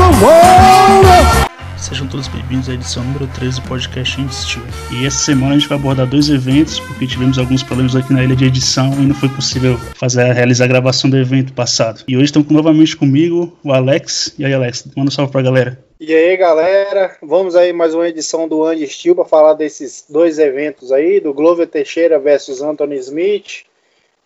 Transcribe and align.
world. 0.00 1.50
Sejam 1.76 2.06
todos 2.06 2.28
bem-vindos 2.28 2.68
à 2.68 2.74
edição 2.74 3.02
número 3.02 3.26
13 3.28 3.62
do 3.62 3.68
podcast 3.68 4.16
Steel. 4.30 4.64
E 4.92 5.06
essa 5.06 5.18
semana 5.18 5.54
a 5.54 5.58
gente 5.58 5.68
vai 5.68 5.78
abordar 5.78 6.06
dois 6.06 6.28
eventos, 6.28 6.78
porque 6.78 7.06
tivemos 7.06 7.38
alguns 7.38 7.62
problemas 7.62 7.96
aqui 7.96 8.12
na 8.12 8.22
ilha 8.22 8.36
de 8.36 8.44
edição 8.44 8.92
e 8.94 9.06
não 9.06 9.14
foi 9.14 9.28
possível 9.30 9.78
fazer 9.94 10.30
realizar 10.32 10.66
a 10.66 10.68
gravação 10.68 11.08
do 11.08 11.16
evento 11.16 11.52
passado. 11.52 12.04
E 12.06 12.16
hoje 12.16 12.26
estão 12.26 12.44
novamente 12.50 12.96
comigo 12.96 13.56
o 13.64 13.72
Alex. 13.72 14.34
E 14.38 14.44
aí, 14.44 14.52
Alex, 14.52 14.84
manda 14.94 15.08
um 15.08 15.10
salve 15.10 15.32
pra 15.32 15.42
galera. 15.42 15.82
E 15.98 16.14
aí, 16.14 16.36
galera, 16.36 17.16
vamos 17.22 17.56
aí 17.56 17.72
mais 17.72 17.94
uma 17.94 18.08
edição 18.08 18.46
do 18.46 18.64
Andy 18.64 18.86
Steel 18.86 19.14
para 19.14 19.24
falar 19.24 19.54
desses 19.54 20.04
dois 20.08 20.38
eventos 20.38 20.92
aí, 20.92 21.18
do 21.18 21.32
Glover 21.32 21.66
Teixeira 21.66 22.18
versus 22.18 22.60
Anthony 22.60 22.96
Smith 22.96 23.64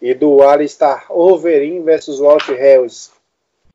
e 0.02 0.12
do 0.12 0.42
Alistair 0.42 1.04
Overeem 1.08 1.82
versus 1.82 2.18
Walt 2.18 2.48
Harris 2.48 3.13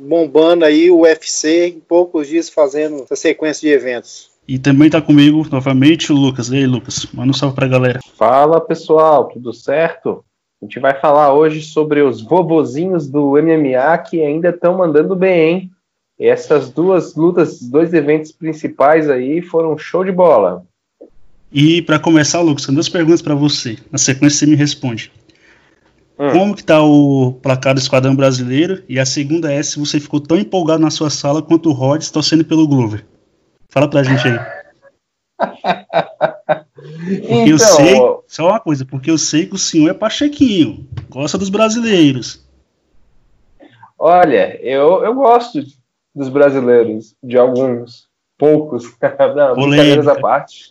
bombando 0.01 0.65
aí 0.65 0.89
o 0.89 1.01
UFC 1.01 1.67
em 1.67 1.79
poucos 1.79 2.27
dias 2.27 2.49
fazendo 2.49 3.03
essa 3.03 3.15
sequência 3.15 3.67
de 3.67 3.73
eventos. 3.73 4.29
E 4.47 4.57
também 4.57 4.87
está 4.87 5.01
comigo 5.01 5.45
novamente 5.51 6.11
o 6.11 6.15
Lucas. 6.15 6.49
E 6.49 6.55
aí, 6.55 6.65
Lucas, 6.65 7.05
manda 7.13 7.29
um 7.29 7.33
salve 7.33 7.55
para 7.55 7.65
a 7.65 7.69
galera. 7.69 7.99
Fala 8.15 8.59
pessoal, 8.59 9.27
tudo 9.27 9.53
certo? 9.53 10.23
A 10.61 10.65
gente 10.65 10.79
vai 10.79 10.99
falar 10.99 11.33
hoje 11.33 11.61
sobre 11.61 12.01
os 12.01 12.21
vovozinhos 12.21 13.07
do 13.07 13.33
MMA 13.33 13.97
que 13.99 14.21
ainda 14.21 14.49
estão 14.49 14.77
mandando 14.77 15.15
bem, 15.15 15.49
hein? 15.49 15.71
E 16.19 16.27
essas 16.27 16.69
duas 16.69 17.15
lutas, 17.15 17.61
dois 17.61 17.93
eventos 17.93 18.31
principais 18.31 19.09
aí 19.09 19.41
foram 19.41 19.77
show 19.77 20.03
de 20.03 20.11
bola. 20.11 20.65
E 21.51 21.81
para 21.81 21.97
começar, 21.97 22.41
Lucas, 22.41 22.63
são 22.63 22.73
duas 22.73 22.89
perguntas 22.89 23.21
para 23.21 23.35
você. 23.35 23.77
Na 23.91 23.97
sequência 23.97 24.39
você 24.39 24.45
me 24.45 24.55
responde. 24.55 25.11
Hum. 26.19 26.31
Como 26.33 26.55
que 26.55 26.63
tá 26.63 26.83
o 26.83 27.31
placar 27.41 27.73
do 27.73 27.79
Esquadrão 27.79 28.13
Brasileiro? 28.13 28.83
E 28.89 28.99
a 28.99 29.05
segunda 29.05 29.51
é 29.53 29.63
se 29.63 29.79
você 29.79 30.01
ficou 30.01 30.19
tão 30.19 30.37
empolgado 30.37 30.81
na 30.81 30.91
sua 30.91 31.09
sala 31.09 31.41
quanto 31.41 31.69
o 31.69 31.73
Rhodes 31.73 32.11
torcendo 32.11 32.43
pelo 32.43 32.67
Glover. 32.67 33.05
Fala 33.69 33.89
pra 33.89 34.03
gente 34.03 34.27
aí. 34.27 34.39
Porque 36.79 37.33
então, 37.33 37.47
eu 37.47 37.59
sei, 37.59 37.95
só 38.27 38.49
uma 38.49 38.59
coisa, 38.59 38.85
porque 38.85 39.11
eu 39.11 39.17
sei 39.17 39.45
que 39.45 39.55
o 39.55 39.57
senhor 39.57 39.89
é 39.89 39.93
pachequinho, 39.93 40.87
gosta 41.09 41.37
dos 41.37 41.49
brasileiros. 41.49 42.45
Olha, 43.97 44.59
eu, 44.61 45.03
eu 45.03 45.13
gosto 45.13 45.61
dos 46.15 46.29
brasileiros, 46.29 47.15
de 47.21 47.37
alguns, 47.37 48.07
poucos. 48.37 48.95
Não, 49.35 49.55
brincadeiras 49.55 50.07
à 50.07 50.15
parte. 50.15 50.69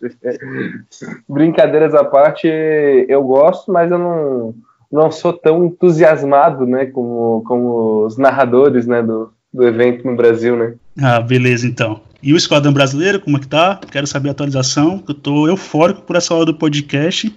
brincadeiras 1.28 1.94
à 1.94 2.04
parte, 2.04 2.46
eu 2.46 3.22
gosto, 3.22 3.70
mas 3.70 3.90
eu 3.90 3.98
não 3.98 4.54
não 4.90 5.10
sou 5.10 5.32
tão 5.32 5.66
entusiasmado, 5.66 6.66
né, 6.66 6.86
como, 6.86 7.42
como 7.46 8.06
os 8.06 8.16
narradores, 8.16 8.86
né, 8.86 9.02
do, 9.02 9.30
do 9.52 9.66
evento 9.66 10.06
no 10.06 10.16
Brasil, 10.16 10.56
né. 10.56 10.74
Ah, 11.00 11.20
beleza, 11.20 11.66
então. 11.66 12.00
E 12.22 12.32
o 12.32 12.36
Esquadrão 12.36 12.72
Brasileiro, 12.72 13.20
como 13.20 13.36
é 13.36 13.40
que 13.40 13.46
tá? 13.46 13.78
Quero 13.90 14.06
saber 14.06 14.30
a 14.30 14.32
atualização, 14.32 15.02
eu 15.08 15.14
tô 15.14 15.46
eufórico 15.46 16.02
por 16.02 16.16
essa 16.16 16.34
hora 16.34 16.46
do 16.46 16.54
podcast, 16.54 17.34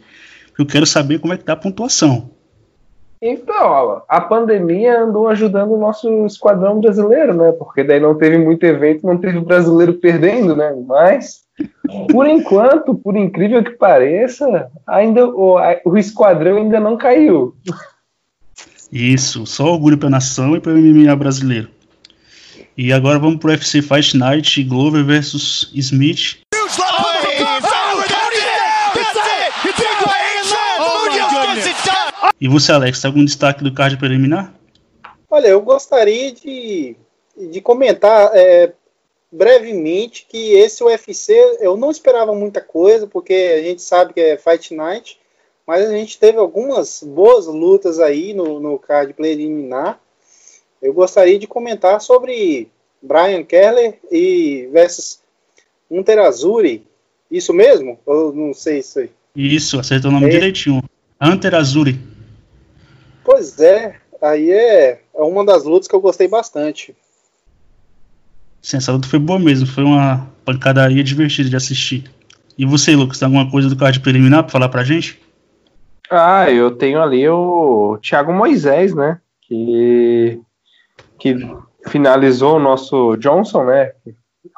eu 0.58 0.66
quero 0.66 0.85
saber 0.85 1.19
como 1.19 1.33
é 1.33 1.38
que 1.38 1.43
tá 1.43 1.53
a 1.53 1.58
pontuação. 1.58 2.30
Então, 3.21 4.02
a 4.09 4.19
pandemia 4.19 4.99
andou 4.99 5.27
ajudando 5.27 5.73
o 5.73 5.80
nosso 5.80 6.25
esquadrão 6.25 6.80
brasileiro, 6.81 7.36
né? 7.36 7.52
Porque 7.52 7.83
daí 7.83 7.99
não 7.99 8.15
teve 8.15 8.39
muito 8.39 8.63
evento, 8.63 9.05
não 9.05 9.15
teve 9.15 9.39
brasileiro 9.39 9.93
perdendo, 9.93 10.55
né? 10.55 10.75
Mas 10.88 11.41
por 12.12 12.28
enquanto, 12.28 12.95
por 12.95 13.17
incrível 13.17 13.64
que 13.64 13.72
pareça, 13.72 14.70
ainda 14.88 15.28
o, 15.28 15.58
o 15.86 15.98
esquadrão 15.98 16.58
ainda 16.58 16.80
não 16.80 16.98
caiu. 16.98 17.56
Isso, 18.92 19.45
só 19.45 19.66
orgulho 19.72 19.98
para 19.98 20.08
a 20.08 20.12
nação 20.12 20.56
e 20.56 20.59
para 20.59 20.73
o 20.73 20.78
MMA 20.78 21.16
brasileiro. 21.16 21.70
E 22.78 22.92
agora 22.92 23.20
vamos 23.20 23.39
para 23.39 23.50
o 23.50 23.52
UFC 23.52 23.82
Fight 23.82 24.17
Night 24.17 24.64
Glover 24.64 25.04
versus 25.04 25.71
Smith. 25.73 26.39
E 32.39 32.48
você, 32.48 32.71
Alex, 32.71 33.00
tem 33.00 33.08
algum 33.10 33.23
destaque 33.23 33.64
do 33.64 33.73
card 33.73 33.98
preliminar? 33.98 34.54
Olha, 35.30 35.48
eu 35.48 35.61
gostaria 35.61 36.32
de, 36.33 36.95
de 37.52 37.61
comentar 37.61 38.32
é, 38.33 38.73
brevemente 39.31 40.25
que 40.27 40.53
esse 40.53 40.83
UFC 40.83 41.58
eu 41.61 41.77
não 41.77 41.89
esperava 41.89 42.36
muita 42.36 42.59
coisa, 42.59 43.08
porque 43.08 43.33
a 43.33 43.61
gente 43.64 43.81
sabe 43.81 44.14
que 44.14 44.19
é 44.19 44.37
Fight 44.37 44.73
Night, 44.73 45.19
mas 45.65 45.87
a 45.87 45.92
gente 45.92 46.19
teve 46.19 46.37
algumas 46.37 47.02
boas 47.02 47.45
lutas 47.47 47.99
aí 47.99 48.33
no, 48.33 48.59
no 48.59 48.77
card 48.77 49.14
preliminar. 49.14 49.99
Eu 50.81 50.93
gostaria 50.93 51.39
de 51.39 51.47
comentar 51.47 52.02
sobre 52.02 52.70
Brian 53.02 53.43
Keller 53.43 53.99
e 54.11 54.67
versus 54.71 55.21
Hunter 55.89 56.20
Azuri. 56.20 56.86
Isso 57.30 57.53
mesmo? 57.53 57.99
Eu 58.05 58.33
não 58.33 58.53
sei 58.53 58.80
isso 58.80 58.99
aí. 58.99 59.09
Isso, 59.36 59.80
acertou 59.80 60.11
o 60.11 60.14
nome 60.14 60.25
é. 60.27 60.30
direitinho. 60.30 60.83
Hunter 61.21 61.55
Azuri. 61.55 61.97
Pois 63.23 63.59
é, 63.59 63.95
aí 64.21 64.52
é, 64.52 65.02
é 65.14 65.21
uma 65.21 65.45
das 65.45 65.64
lutas 65.64 65.87
que 65.87 65.95
eu 65.95 66.02
gostei 66.02 66.27
bastante. 66.27 66.95
Luta 68.89 69.08
foi 69.08 69.20
boa 69.20 69.39
mesmo, 69.39 69.67
foi 69.67 69.83
uma 69.83 70.27
pancadaria 70.45 71.04
divertida 71.04 71.49
de 71.49 71.55
assistir. 71.55 72.04
E 72.58 72.66
você, 72.66 72.95
Lucas, 72.95 73.17
tem 73.17 73.26
alguma 73.26 73.49
coisa 73.49 73.70
do 73.70 73.76
card 73.76 73.99
preliminar 73.99 74.44
para 74.44 74.52
falar 74.52 74.70
pra 74.70 74.83
gente? 74.83 75.20
Ah, 76.10 76.49
eu 76.49 76.71
tenho 76.71 77.02
ali 77.02 77.27
o 77.27 77.98
Thiago 78.02 78.33
Moisés, 78.33 78.94
né? 78.94 79.20
Que, 79.42 80.39
que 81.17 81.36
finalizou 81.88 82.58
o 82.58 82.60
nosso 82.60 83.16
Johnson, 83.17 83.64
né? 83.64 83.94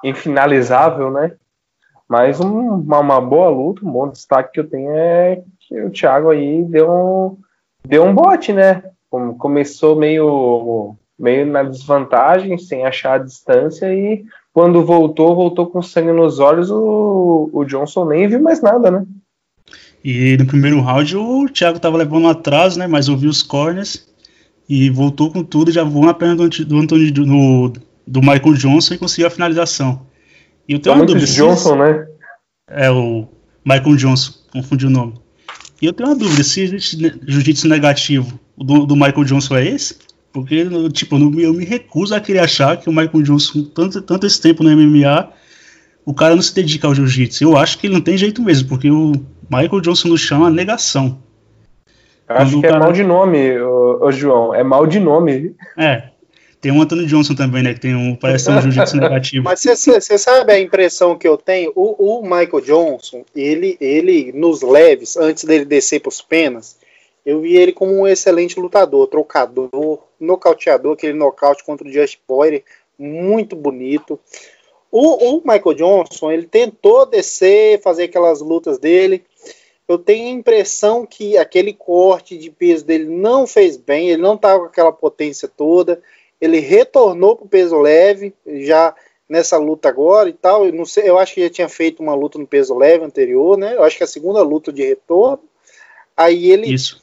Infinalizável, 0.04 1.12
né? 1.12 1.34
Mas 2.08 2.40
um, 2.40 2.76
uma, 2.76 3.00
uma, 3.00 3.22
boa 3.22 3.50
luta, 3.50 3.86
um 3.86 3.92
bom 3.92 4.10
destaque 4.10 4.54
que 4.54 4.60
eu 4.60 4.70
tenho 4.70 4.92
é 4.92 5.42
que 5.60 5.82
o 5.82 5.90
Thiago 5.90 6.30
aí 6.30 6.64
deu 6.64 6.92
um, 6.92 7.38
deu 7.88 8.04
um 8.04 8.14
bote, 8.14 8.52
né? 8.52 8.84
Começou 9.38 9.96
meio 9.96 10.96
meio 11.24 11.46
na 11.46 11.64
desvantagem, 11.64 12.58
sem 12.58 12.86
achar 12.86 13.14
a 13.14 13.24
distância, 13.24 13.86
e 13.94 14.26
quando 14.52 14.86
voltou, 14.86 15.36
voltou 15.36 15.68
com 15.68 15.82
sangue 15.82 16.12
nos 16.12 16.40
olhos, 16.40 16.70
o, 16.70 17.50
o 17.54 17.64
Johnson 17.64 18.06
nem 18.06 18.28
viu 18.28 18.42
mais 18.42 18.62
nada, 18.62 18.92
né? 18.92 19.06
E 20.04 20.36
no 20.38 20.46
primeiro 20.46 20.82
round 20.82 21.16
o 21.16 21.48
Thiago 21.48 21.80
tava 21.80 21.96
levando 21.96 22.28
atrás, 22.28 22.76
né? 22.76 22.86
Mas 22.88 23.08
ouviu 23.08 23.30
os 23.30 23.42
corners 23.42 24.06
e 24.68 24.90
voltou 24.90 25.32
com 25.32 25.44
tudo, 25.44 25.72
já 25.72 25.84
voou 25.84 26.06
na 26.06 26.14
perna 26.14 26.36
do, 26.36 26.50
do 26.50 26.78
Anthony 26.78 27.10
do, 27.10 27.74
do 28.06 28.20
Michael 28.20 28.54
Johnson 28.56 28.96
e 28.96 28.98
conseguiu 28.98 29.28
a 29.28 29.32
finalização. 29.32 30.06
E 30.68 30.74
eu 30.74 30.80
tenho 30.80 30.96
uma 30.96 31.06
dúvida. 31.06 31.26
Johnson, 31.26 31.76
né? 31.78 32.06
É 32.70 32.92
o 32.92 33.28
Michael 33.66 33.96
Johnson, 33.96 34.34
confundi 34.52 34.86
o 34.86 34.90
nome. 34.90 35.14
E 35.82 35.86
eu 35.86 35.94
tenho 35.94 36.10
uma 36.10 36.16
dúvida, 36.16 36.44
se 36.44 36.62
existe 36.62 36.98
jiu-jitsu 37.26 37.68
negativo, 37.68 38.40
o 38.58 38.64
do, 38.64 38.86
do 38.86 38.96
Michael 38.96 39.24
Johnson 39.24 39.56
é 39.56 39.68
esse? 39.68 39.98
Porque, 40.34 40.68
tipo, 40.92 41.16
eu 41.40 41.54
me 41.54 41.64
recuso 41.64 42.16
a 42.16 42.20
querer 42.20 42.40
achar 42.40 42.76
que 42.78 42.90
o 42.90 42.92
Michael 42.92 43.22
Johnson, 43.22 43.66
tanto, 43.66 44.02
tanto 44.02 44.26
esse 44.26 44.42
tempo 44.42 44.64
no 44.64 44.76
MMA, 44.76 45.30
o 46.04 46.12
cara 46.12 46.34
não 46.34 46.42
se 46.42 46.56
dedica 46.56 46.88
ao 46.88 46.96
jiu-jitsu. 46.96 47.44
Eu 47.44 47.56
acho 47.56 47.78
que 47.78 47.86
ele 47.86 47.94
não 47.94 48.02
tem 48.02 48.18
jeito 48.18 48.42
mesmo, 48.42 48.68
porque 48.68 48.90
o 48.90 49.14
Michael 49.48 49.80
Johnson 49.82 50.08
no 50.08 50.18
chão 50.18 50.40
é 50.40 50.42
uma 50.42 50.50
negação. 50.50 51.20
Eu 52.28 52.36
acho 52.36 52.60
que 52.60 52.66
é 52.66 52.70
cara... 52.70 52.78
é 52.78 52.80
mal 52.80 52.92
de 52.92 53.04
nome, 53.04 53.60
ô, 53.60 54.06
ô, 54.06 54.12
João. 54.12 54.56
É 54.56 54.64
mal 54.64 54.88
de 54.88 55.00
nome. 55.00 55.56
É. 55.78 56.10
Tem 56.60 56.72
um 56.72 56.82
Antônio 56.82 57.06
Johnson 57.06 57.36
também, 57.36 57.62
né? 57.62 57.76
Que 57.76 57.82
tem 57.82 57.94
um, 57.94 58.16
parece 58.16 58.50
um 58.50 58.60
jiu-jitsu 58.60 58.98
negativo. 58.98 59.44
Mas 59.44 59.62
você 59.62 60.18
sabe 60.18 60.52
a 60.52 60.60
impressão 60.60 61.16
que 61.16 61.28
eu 61.28 61.38
tenho? 61.38 61.72
O, 61.76 62.22
o 62.22 62.24
Michael 62.24 62.62
Johnson, 62.66 63.24
ele, 63.36 63.78
ele, 63.80 64.32
nos 64.34 64.64
leves, 64.64 65.16
antes 65.16 65.44
dele 65.44 65.66
descer 65.66 66.00
para 66.00 66.10
os 66.10 66.22
penas, 66.22 66.78
eu 67.26 67.40
vi 67.40 67.56
ele 67.56 67.72
como 67.72 67.94
um 67.94 68.08
excelente 68.08 68.60
lutador, 68.60 69.08
trocador, 69.08 70.04
nocauteador, 70.20 70.94
aquele 70.94 71.14
nocaute 71.14 71.64
contra 71.64 71.88
o 71.88 71.92
Just 71.92 72.20
Poirier, 72.28 72.64
muito 72.98 73.56
bonito. 73.56 74.20
O, 74.92 75.38
o, 75.38 75.42
Michael 75.44 75.74
Johnson, 75.76 76.32
ele 76.32 76.46
tentou 76.46 77.06
descer, 77.06 77.82
fazer 77.82 78.04
aquelas 78.04 78.42
lutas 78.42 78.78
dele. 78.78 79.24
Eu 79.88 79.98
tenho 79.98 80.28
a 80.28 80.32
impressão 80.32 81.06
que 81.06 81.38
aquele 81.38 81.74
corte 81.74 82.38
de 82.38 82.52
peso 82.52 82.86
dele 82.86 83.06
não 83.06 83.48
fez 83.48 83.78
bem, 83.78 84.10
ele 84.10 84.22
não 84.22 84.36
estava 84.36 84.60
com 84.60 84.66
aquela 84.66 84.92
potência 84.92 85.48
toda. 85.48 86.02
Ele 86.40 86.60
retornou 86.60 87.36
para 87.36 87.46
o 87.46 87.50
peso 87.50 87.80
leve, 87.80 88.34
já 88.46 88.94
nessa 89.28 89.58
luta 89.58 89.88
agora 89.88 90.30
e 90.30 90.34
tal. 90.34 90.66
Eu, 90.66 90.74
não 90.74 90.86
sei, 90.86 91.10
eu 91.10 91.18
acho 91.18 91.34
que 91.34 91.44
já 91.44 91.50
tinha 91.50 91.70
feito 91.70 92.04
uma 92.04 92.14
luta 92.14 92.38
no 92.38 92.46
peso 92.46 92.78
leve 92.78 93.04
anterior, 93.04 93.58
né? 93.58 93.76
Eu 93.76 93.84
acho 93.84 93.98
que 93.98 94.04
é 94.04 94.06
a 94.06 94.08
segunda 94.08 94.42
luta 94.42 94.72
de 94.72 94.84
retorno. 94.84 95.44
Aí 96.16 96.52
ele 96.52 96.72
Isso 96.72 97.03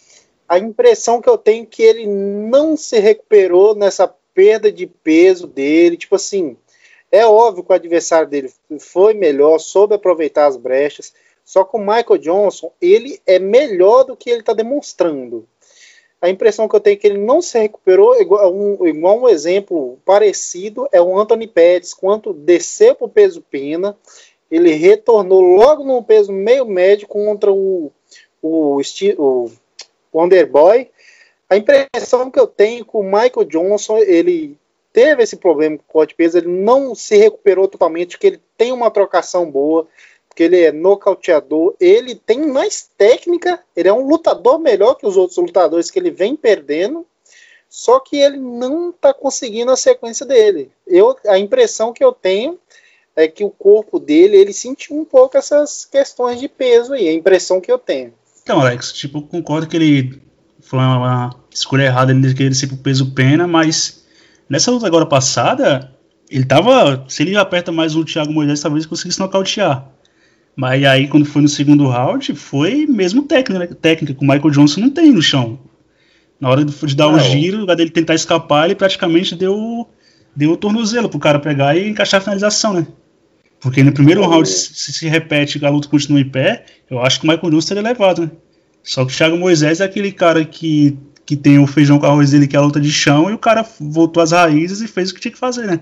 a 0.51 0.59
impressão 0.59 1.23
que 1.23 1.29
eu 1.29 1.39
tenho 1.39 1.63
é 1.63 1.67
que 1.67 1.81
ele 1.81 2.07
não 2.09 2.77
se 2.77 2.99
recuperou 2.99 3.73
nessa 3.73 4.13
perda 4.35 4.73
de 4.73 4.85
peso 4.85 5.47
dele. 5.47 5.97
Tipo 5.97 6.17
assim, 6.17 6.57
é 7.09 7.25
óbvio 7.25 7.63
que 7.63 7.71
o 7.71 7.75
adversário 7.75 8.27
dele 8.27 8.53
foi 8.81 9.15
melhor, 9.15 9.61
soube 9.61 9.95
aproveitar 9.95 10.47
as 10.47 10.57
brechas. 10.57 11.15
Só 11.45 11.63
que 11.63 11.77
o 11.77 11.79
Michael 11.79 12.19
Johnson, 12.19 12.73
ele 12.83 13.21
é 13.25 13.39
melhor 13.39 14.03
do 14.03 14.17
que 14.17 14.29
ele 14.29 14.41
está 14.41 14.53
demonstrando. 14.53 15.47
a 16.21 16.29
impressão 16.29 16.69
que 16.69 16.75
eu 16.75 16.81
tenho 16.81 16.95
é 16.95 16.97
que 16.97 17.07
ele 17.07 17.19
não 17.19 17.41
se 17.41 17.57
recuperou, 17.57 18.21
igual 18.21 18.53
um, 18.53 18.89
igual 18.89 19.21
um 19.21 19.29
exemplo 19.29 20.01
parecido 20.05 20.89
é 20.91 21.01
o 21.01 21.17
Anthony 21.17 21.47
Pettis, 21.47 21.95
quando 21.95 22.35
desceu 22.35 22.97
para 22.97 23.07
o 23.07 23.09
peso 23.09 23.41
pena, 23.41 23.97
ele 24.51 24.73
retornou 24.73 25.41
logo 25.41 25.85
no 25.85 26.03
peso 26.03 26.33
meio 26.33 26.67
médio 26.67 27.07
contra 27.07 27.53
o, 27.53 27.93
o, 28.43 28.81
o 29.17 29.51
Wonderboy. 30.13 30.91
A 31.49 31.57
impressão 31.57 32.31
que 32.31 32.39
eu 32.39 32.47
tenho 32.47 32.85
com 32.85 33.01
o 33.01 33.05
Michael 33.05 33.45
Johnson, 33.45 33.99
ele 33.99 34.57
teve 34.93 35.23
esse 35.23 35.37
problema 35.37 35.77
com 35.77 35.85
o 35.85 35.93
corte 35.93 36.11
de 36.11 36.17
peso, 36.17 36.39
ele 36.39 36.49
não 36.49 36.95
se 36.95 37.17
recuperou 37.17 37.67
totalmente, 37.69 38.17
porque 38.17 38.27
ele 38.27 38.41
tem 38.57 38.73
uma 38.73 38.91
trocação 38.91 39.51
boa, 39.51 39.87
porque 40.29 40.45
ele 40.45 40.61
é 40.61 40.73
nocauteador, 40.73 41.75
ele 41.81 42.15
tem 42.15 42.47
mais 42.47 42.89
técnica, 42.97 43.61
ele 43.75 43.89
é 43.89 43.93
um 43.93 44.07
lutador 44.07 44.59
melhor 44.59 44.95
que 44.95 45.07
os 45.07 45.17
outros 45.17 45.39
lutadores 45.39 45.91
que 45.91 45.99
ele 45.99 46.11
vem 46.11 46.37
perdendo, 46.37 47.07
só 47.69 48.01
que 48.01 48.17
ele 48.17 48.39
não 48.39 48.91
está 48.91 49.15
conseguindo 49.15 49.71
a 49.71 49.77
sequência 49.77 50.27
dele. 50.27 50.71
Eu, 50.87 51.17
a 51.27 51.39
impressão 51.39 51.93
que 51.93 52.03
eu 52.03 52.13
tenho 52.13 52.59
é 53.15 53.29
que 53.29 53.45
o 53.45 53.51
corpo 53.51 53.99
dele, 53.99 54.37
ele 54.37 54.53
sentiu 54.53 54.97
um 54.97 55.05
pouco 55.05 55.37
essas 55.37 55.85
questões 55.85 56.41
de 56.41 56.49
peso 56.49 56.95
aí, 56.95 57.09
a 57.09 57.13
impressão 57.13 57.61
que 57.61 57.71
eu 57.71 57.79
tenho. 57.79 58.15
Então, 58.43 58.61
Alex, 58.61 58.93
tipo, 58.93 59.23
concordo 59.23 59.67
que 59.67 59.77
ele 59.77 60.23
foi 60.61 60.79
uma 60.79 61.35
escolha 61.53 61.85
errada 61.85 62.13
ele 62.13 62.35
querer 62.35 62.55
ser 62.55 62.69
pro 62.69 62.77
peso 62.77 63.13
pena, 63.13 63.47
mas 63.47 64.05
nessa 64.49 64.71
luta 64.71 64.87
agora 64.87 65.07
passada, 65.07 65.93
ele 66.31 66.45
tava. 66.45 67.05
Se 67.09 67.23
ele 67.23 67.37
aperta 67.37 67.73
mais 67.73 67.97
o 67.97 68.05
Thiago 68.05 68.33
Moisés, 68.33 68.61
talvez 68.61 68.87
conseguisse 68.87 69.21
nocautear. 69.21 69.89
Mas 70.57 70.85
aí, 70.85 71.09
quando 71.09 71.25
foi 71.25 71.43
no 71.43 71.49
segundo 71.49 71.89
round, 71.89 72.35
foi 72.35 72.87
mesmo 72.87 73.23
técnica, 73.23 73.59
né? 73.59 73.67
técnica 73.67 74.15
que 74.15 74.25
o 74.25 74.29
Michael 74.29 74.51
Johnson 74.51 74.81
não 74.81 74.91
tem 74.91 75.13
no 75.13 75.23
chão. 75.23 75.59
Na 76.39 76.49
hora 76.49 76.65
de 76.65 76.97
dar 76.97 77.09
o 77.09 77.17
um 77.17 77.19
giro, 77.19 77.57
no 77.57 77.63
lugar 77.63 77.77
dele 77.77 77.91
tentar 77.91 78.15
escapar, 78.15 78.65
ele 78.65 78.75
praticamente 78.75 79.35
deu, 79.35 79.89
deu 80.35 80.53
o 80.53 80.57
tornozelo 80.57 81.09
pro 81.09 81.19
cara 81.19 81.39
pegar 81.39 81.77
e 81.77 81.89
encaixar 81.89 82.19
a 82.19 82.23
finalização, 82.23 82.73
né? 82.73 82.87
Porque 83.61 83.83
no 83.83 83.93
primeiro 83.93 84.27
round, 84.27 84.49
se 84.49 84.93
se 84.93 85.07
repete 85.09 85.59
e 85.59 85.67
a 85.67 85.71
luta 85.71 85.89
continua 85.89 86.21
em 86.21 86.29
pé, 86.29 86.65
eu 86.91 86.99
acho 87.01 87.21
que 87.21 87.27
o 87.27 87.31
Michael 87.31 87.51
Johnson 87.51 87.69
teria 87.69 87.83
levado, 87.83 88.23
né? 88.23 88.31
Só 88.83 89.05
que 89.05 89.13
o 89.13 89.17
Thiago 89.17 89.37
Moisés 89.37 89.81
é 89.81 89.85
aquele 89.85 90.11
cara 90.11 90.45
que, 90.45 90.97
que 91.27 91.37
tem 91.37 91.59
o 91.59 91.67
feijão 91.67 91.99
com 91.99 92.07
arroz 92.07 92.31
dele, 92.31 92.47
que 92.47 92.57
é 92.57 92.59
a 92.59 92.63
luta 92.63 92.81
de 92.81 92.91
chão, 92.91 93.29
e 93.31 93.35
o 93.35 93.39
cara 93.39 93.65
voltou 93.79 94.23
às 94.23 94.33
raízes 94.33 94.81
e 94.81 94.89
fez 94.89 95.11
o 95.11 95.15
que 95.15 95.21
tinha 95.21 95.33
que 95.33 95.39
fazer, 95.39 95.67
né? 95.67 95.81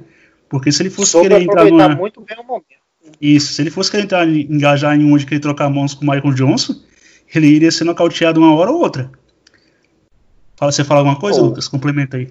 Porque 0.48 0.72
se 0.72 0.82
ele 0.82 0.90
fosse 0.90 1.12
Soube 1.12 1.28
querer 1.28 1.42
entrar 1.42 1.64
numa... 1.66 1.88
muito 1.94 2.20
bem 2.20 2.36
o 2.40 2.44
momento. 2.44 2.66
Isso, 3.20 3.52
se 3.52 3.62
ele 3.62 3.70
fosse 3.70 3.90
querer 3.90 4.04
entrar, 4.04 4.28
engajar 4.28 4.98
em 4.98 5.04
um 5.04 5.12
onde 5.12 5.24
querer 5.24 5.40
trocar 5.40 5.70
mãos 5.70 5.94
com 5.94 6.04
o 6.04 6.10
Michael 6.10 6.34
Johnson, 6.34 6.74
ele 7.32 7.46
iria 7.46 7.70
ser 7.70 7.84
nocauteado 7.84 8.40
uma 8.40 8.54
hora 8.54 8.70
ou 8.70 8.80
outra. 8.80 9.10
Fala, 10.56 10.72
você 10.72 10.82
fala 10.82 11.00
alguma 11.00 11.16
coisa, 11.16 11.40
Oh. 11.40 11.46
Lucas? 11.46 11.68
Complementa 11.68 12.16
aí. 12.16 12.28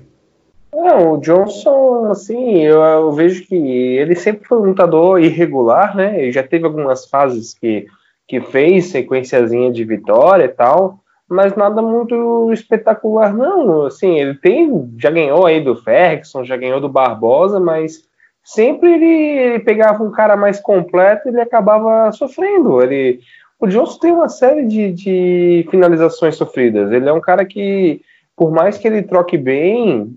Não, 0.77 1.13
o 1.13 1.17
Johnson, 1.17 2.11
assim, 2.11 2.61
eu, 2.61 2.79
eu 2.83 3.11
vejo 3.11 3.43
que 3.47 3.55
ele 3.55 4.15
sempre 4.15 4.47
foi 4.47 4.59
um 4.59 4.65
lutador 4.65 5.19
irregular, 5.19 5.97
né? 5.97 6.21
Ele 6.21 6.31
já 6.31 6.43
teve 6.43 6.65
algumas 6.65 7.09
fases 7.09 7.51
que, 7.51 7.87
que 8.27 8.39
fez 8.39 8.85
sequenciazinha 8.91 9.71
de 9.71 9.83
vitória 9.83 10.45
e 10.45 10.49
tal, 10.49 10.99
mas 11.27 11.55
nada 11.55 11.81
muito 11.81 12.53
espetacular, 12.53 13.33
não. 13.33 13.87
Assim, 13.87 14.19
ele 14.19 14.35
tem, 14.35 14.93
já 14.99 15.09
ganhou 15.09 15.47
aí 15.47 15.59
do 15.59 15.75
Ferguson, 15.75 16.45
já 16.45 16.55
ganhou 16.55 16.79
do 16.79 16.87
Barbosa, 16.87 17.59
mas 17.59 18.03
sempre 18.43 18.93
ele, 18.93 19.39
ele 19.39 19.59
pegava 19.59 20.03
um 20.03 20.11
cara 20.11 20.37
mais 20.37 20.59
completo 20.59 21.27
e 21.27 21.31
ele 21.31 21.41
acabava 21.41 22.11
sofrendo. 22.11 22.83
Ele, 22.83 23.19
o 23.59 23.65
Johnson 23.65 23.97
tem 23.97 24.11
uma 24.11 24.29
série 24.29 24.63
de, 24.63 24.91
de 24.91 25.67
finalizações 25.71 26.35
sofridas. 26.35 26.91
Ele 26.91 27.09
é 27.09 27.13
um 27.13 27.19
cara 27.19 27.43
que, 27.43 27.99
por 28.35 28.51
mais 28.51 28.77
que 28.77 28.87
ele 28.87 29.01
troque 29.01 29.39
bem, 29.39 30.15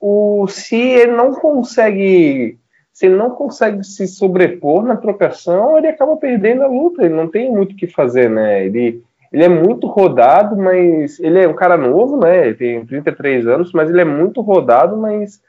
o, 0.00 0.46
se 0.48 0.76
ele 0.76 1.12
não 1.12 1.32
consegue 1.32 2.58
se 2.92 3.06
ele 3.06 3.16
não 3.16 3.30
consegue 3.30 3.82
se 3.82 4.06
sobrepor 4.06 4.82
na 4.84 4.96
trocação, 4.96 5.78
ele 5.78 5.86
acaba 5.86 6.16
perdendo 6.16 6.64
a 6.64 6.66
luta, 6.66 7.02
ele 7.02 7.14
não 7.14 7.28
tem 7.28 7.50
muito 7.50 7.72
o 7.72 7.76
que 7.76 7.86
fazer, 7.86 8.28
né? 8.28 8.66
Ele, 8.66 9.02
ele 9.32 9.44
é 9.44 9.48
muito 9.48 9.86
rodado, 9.86 10.54
mas 10.56 11.18
ele 11.18 11.38
é 11.42 11.48
um 11.48 11.54
cara 11.54 11.78
novo, 11.78 12.18
né? 12.18 12.48
Ele 12.48 12.54
tem 12.56 12.84
33 12.84 13.46
anos, 13.46 13.72
mas 13.72 13.88
ele 13.88 14.02
é 14.02 14.04
muito 14.04 14.42
rodado, 14.42 14.98
mas 14.98 15.40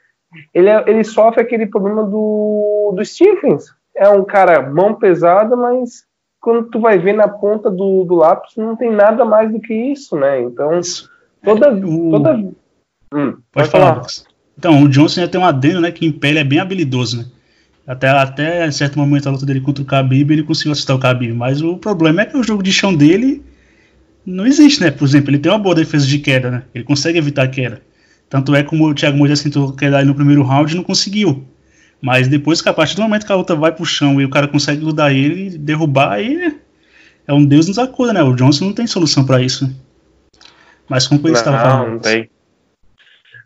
ele, 0.54 0.68
é- 0.70 0.84
ele 0.86 1.04
sofre 1.04 1.42
aquele 1.42 1.66
problema 1.66 2.04
do, 2.04 2.94
do 2.96 3.04
Stephens. 3.04 3.74
É 3.94 4.08
um 4.08 4.24
cara 4.24 4.62
mão 4.62 4.94
pesada, 4.94 5.54
mas 5.54 6.06
quando 6.40 6.70
tu 6.70 6.80
vai 6.80 6.96
ver 6.98 7.12
na 7.12 7.28
ponta 7.28 7.70
do, 7.70 8.04
do 8.04 8.14
lápis, 8.14 8.56
não 8.56 8.76
tem 8.76 8.90
nada 8.90 9.26
mais 9.26 9.52
do 9.52 9.60
que 9.60 9.74
isso, 9.74 10.16
né? 10.16 10.40
Então, 10.40 10.80
toda. 11.44 11.70
O- 11.70 12.10
toda... 12.12 12.34
Hum, 13.14 13.36
Pode 13.52 13.68
falar, 13.68 13.96
Lucas. 13.96 14.24
Então, 14.58 14.82
o 14.82 14.88
Johnson 14.88 15.22
já 15.22 15.28
tem 15.28 15.40
um 15.40 15.44
adendo, 15.44 15.80
né? 15.80 15.90
Que 15.90 16.06
em 16.06 16.12
pé 16.12 16.28
ele 16.30 16.38
é 16.38 16.44
bem 16.44 16.58
habilidoso, 16.58 17.18
né? 17.18 17.26
Até, 17.86 18.08
até 18.08 18.70
certo 18.70 18.98
momento 18.98 19.28
a 19.28 19.32
luta 19.32 19.44
dele 19.44 19.60
contra 19.60 19.82
o 19.82 19.86
Khabib, 19.86 20.30
ele 20.32 20.42
conseguiu 20.44 20.72
assustar 20.72 20.94
o 20.94 20.98
Khabib. 21.00 21.32
Mas 21.32 21.60
o 21.62 21.76
problema 21.76 22.22
é 22.22 22.26
que 22.26 22.36
o 22.36 22.42
jogo 22.42 22.62
de 22.62 22.72
chão 22.72 22.94
dele 22.94 23.42
não 24.24 24.46
existe, 24.46 24.80
né? 24.80 24.90
Por 24.90 25.04
exemplo, 25.06 25.30
ele 25.30 25.38
tem 25.38 25.50
uma 25.50 25.58
boa 25.58 25.74
defesa 25.74 26.06
de 26.06 26.18
queda, 26.18 26.50
né? 26.50 26.62
Ele 26.74 26.84
consegue 26.84 27.18
evitar 27.18 27.42
a 27.42 27.48
queda. 27.48 27.82
Tanto 28.30 28.54
é 28.54 28.62
como 28.62 28.88
o 28.88 28.94
Thiago 28.94 29.18
Moisés 29.18 29.42
tentou 29.42 29.72
quedar 29.72 29.98
ele 29.98 30.08
no 30.08 30.14
primeiro 30.14 30.42
round 30.42 30.72
e 30.72 30.76
não 30.76 30.84
conseguiu. 30.84 31.44
Mas 32.00 32.28
depois 32.28 32.62
que 32.62 32.68
a 32.68 32.72
partir 32.72 32.96
do 32.96 33.02
momento 33.02 33.26
que 33.26 33.32
a 33.32 33.36
luta 33.36 33.54
vai 33.54 33.72
pro 33.72 33.84
chão 33.84 34.20
e 34.20 34.24
o 34.24 34.30
cara 34.30 34.48
consegue 34.48 34.80
grudar 34.80 35.12
ele, 35.12 35.56
derrubar, 35.58 36.12
aí 36.12 36.56
é 37.26 37.32
um 37.32 37.44
deus 37.44 37.68
nos 37.68 37.78
acuda, 37.78 38.12
né? 38.12 38.22
O 38.22 38.34
Johnson 38.34 38.66
não 38.66 38.72
tem 38.72 38.86
solução 38.86 39.24
pra 39.24 39.40
isso. 39.42 39.66
né? 39.66 39.74
Mas 40.88 41.06
como 41.06 41.20
você 41.20 41.32
estava 41.32 41.58
falando? 41.58 41.92
Não 41.92 41.98
tem. 41.98 42.28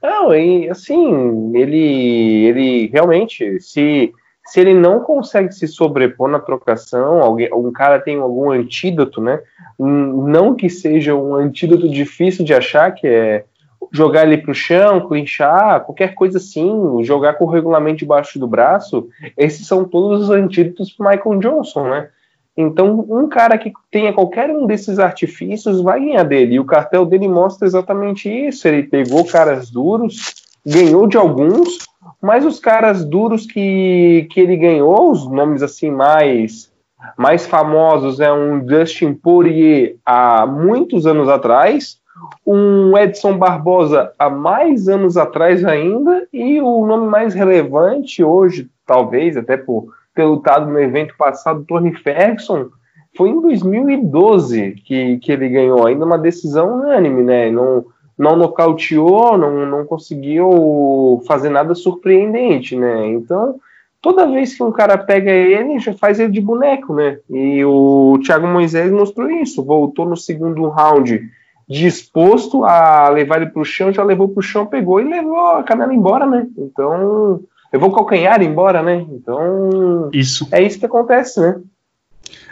Não, 0.02 0.34
e 0.34 0.68
assim, 0.68 1.52
ele, 1.54 2.44
ele 2.46 2.86
realmente, 2.92 3.60
se, 3.60 4.12
se 4.44 4.60
ele 4.60 4.74
não 4.74 5.00
consegue 5.00 5.52
se 5.52 5.66
sobrepor 5.66 6.28
na 6.28 6.38
trocação, 6.38 7.22
alguém, 7.22 7.48
um 7.52 7.72
cara 7.72 7.98
tem 7.98 8.18
algum 8.18 8.50
antídoto, 8.50 9.20
né? 9.20 9.40
Não 9.78 10.54
que 10.54 10.68
seja 10.68 11.14
um 11.14 11.34
antídoto 11.34 11.88
difícil 11.88 12.44
de 12.44 12.54
achar, 12.54 12.92
que 12.92 13.06
é 13.06 13.44
jogar 13.92 14.24
ele 14.24 14.38
pro 14.38 14.54
chão, 14.54 15.06
clinchar, 15.06 15.84
qualquer 15.84 16.14
coisa 16.14 16.38
assim, 16.38 17.02
jogar 17.04 17.34
com 17.34 17.44
o 17.44 17.50
regulamento 17.50 17.98
debaixo 17.98 18.38
do 18.38 18.46
braço, 18.46 19.08
esses 19.36 19.66
são 19.66 19.84
todos 19.84 20.22
os 20.22 20.30
antídotos 20.30 20.92
pro 20.92 21.08
Michael 21.08 21.38
Johnson, 21.38 21.88
né? 21.88 22.08
Então, 22.56 23.04
um 23.10 23.28
cara 23.28 23.58
que 23.58 23.72
tenha 23.90 24.12
qualquer 24.12 24.50
um 24.50 24.66
desses 24.66 24.98
artifícios 24.98 25.82
vai 25.82 26.00
ganhar 26.00 26.22
dele. 26.22 26.54
E 26.54 26.60
o 26.60 26.64
cartel 26.64 27.04
dele 27.04 27.28
mostra 27.28 27.66
exatamente 27.66 28.30
isso. 28.30 28.66
Ele 28.66 28.84
pegou 28.84 29.26
caras 29.26 29.70
duros, 29.70 30.34
ganhou 30.64 31.06
de 31.06 31.18
alguns, 31.18 31.78
mas 32.22 32.46
os 32.46 32.58
caras 32.58 33.04
duros 33.04 33.44
que, 33.44 34.26
que 34.30 34.40
ele 34.40 34.56
ganhou, 34.56 35.10
os 35.10 35.28
nomes 35.30 35.62
assim 35.62 35.90
mais 35.90 36.74
mais 37.16 37.46
famosos 37.46 38.20
é 38.20 38.32
um 38.32 38.58
Dustin 38.58 39.12
Poirier 39.14 39.96
há 40.04 40.46
muitos 40.46 41.06
anos 41.06 41.28
atrás, 41.28 42.00
um 42.44 42.96
Edson 42.96 43.36
Barbosa 43.38 44.12
há 44.18 44.30
mais 44.30 44.88
anos 44.88 45.16
atrás 45.16 45.64
ainda, 45.64 46.26
e 46.32 46.60
o 46.60 46.86
nome 46.86 47.06
mais 47.06 47.34
relevante 47.34 48.24
hoje, 48.24 48.68
talvez 48.86 49.36
até 49.36 49.56
por 49.56 49.92
ter 50.16 50.24
lutado 50.24 50.66
no 50.68 50.80
evento 50.80 51.14
passado, 51.16 51.64
Tony 51.68 51.92
Ferguson, 51.94 52.70
foi 53.16 53.28
em 53.28 53.40
2012 53.40 54.72
que, 54.84 55.18
que 55.18 55.30
ele 55.30 55.48
ganhou, 55.48 55.86
ainda 55.86 56.04
uma 56.04 56.18
decisão 56.18 56.80
unânime, 56.80 57.22
né? 57.22 57.50
Não, 57.50 57.84
não 58.18 58.34
nocauteou, 58.34 59.36
não, 59.36 59.66
não 59.66 59.84
conseguiu 59.84 61.22
fazer 61.26 61.50
nada 61.50 61.74
surpreendente, 61.74 62.74
né? 62.74 63.06
Então, 63.08 63.56
toda 64.00 64.26
vez 64.26 64.56
que 64.56 64.62
um 64.62 64.72
cara 64.72 64.98
pega 64.98 65.30
ele, 65.30 65.78
já 65.78 65.92
faz 65.92 66.18
ele 66.18 66.32
de 66.32 66.40
boneco, 66.40 66.94
né? 66.94 67.18
E 67.30 67.64
o 67.64 68.18
Thiago 68.24 68.46
Moisés 68.46 68.90
mostrou 68.90 69.30
isso, 69.30 69.64
voltou 69.64 70.06
no 70.06 70.16
segundo 70.16 70.68
round 70.68 71.20
disposto 71.68 72.64
a 72.64 73.08
levar 73.08 73.42
ele 73.42 73.50
pro 73.50 73.64
chão, 73.64 73.92
já 73.92 74.04
levou 74.04 74.28
pro 74.28 74.42
chão, 74.42 74.66
pegou 74.66 75.00
e 75.00 75.04
levou 75.04 75.38
a 75.38 75.62
canela 75.62 75.92
embora, 75.92 76.24
né? 76.24 76.46
Então, 76.56 77.40
levou 77.72 77.90
o 77.90 77.94
calcanhar 77.94 78.42
embora, 78.42 78.82
né? 78.82 79.06
Então, 79.10 80.10
Isso. 80.12 80.48
é 80.50 80.62
isso 80.62 80.78
que 80.78 80.86
acontece, 80.86 81.40
né? 81.40 81.60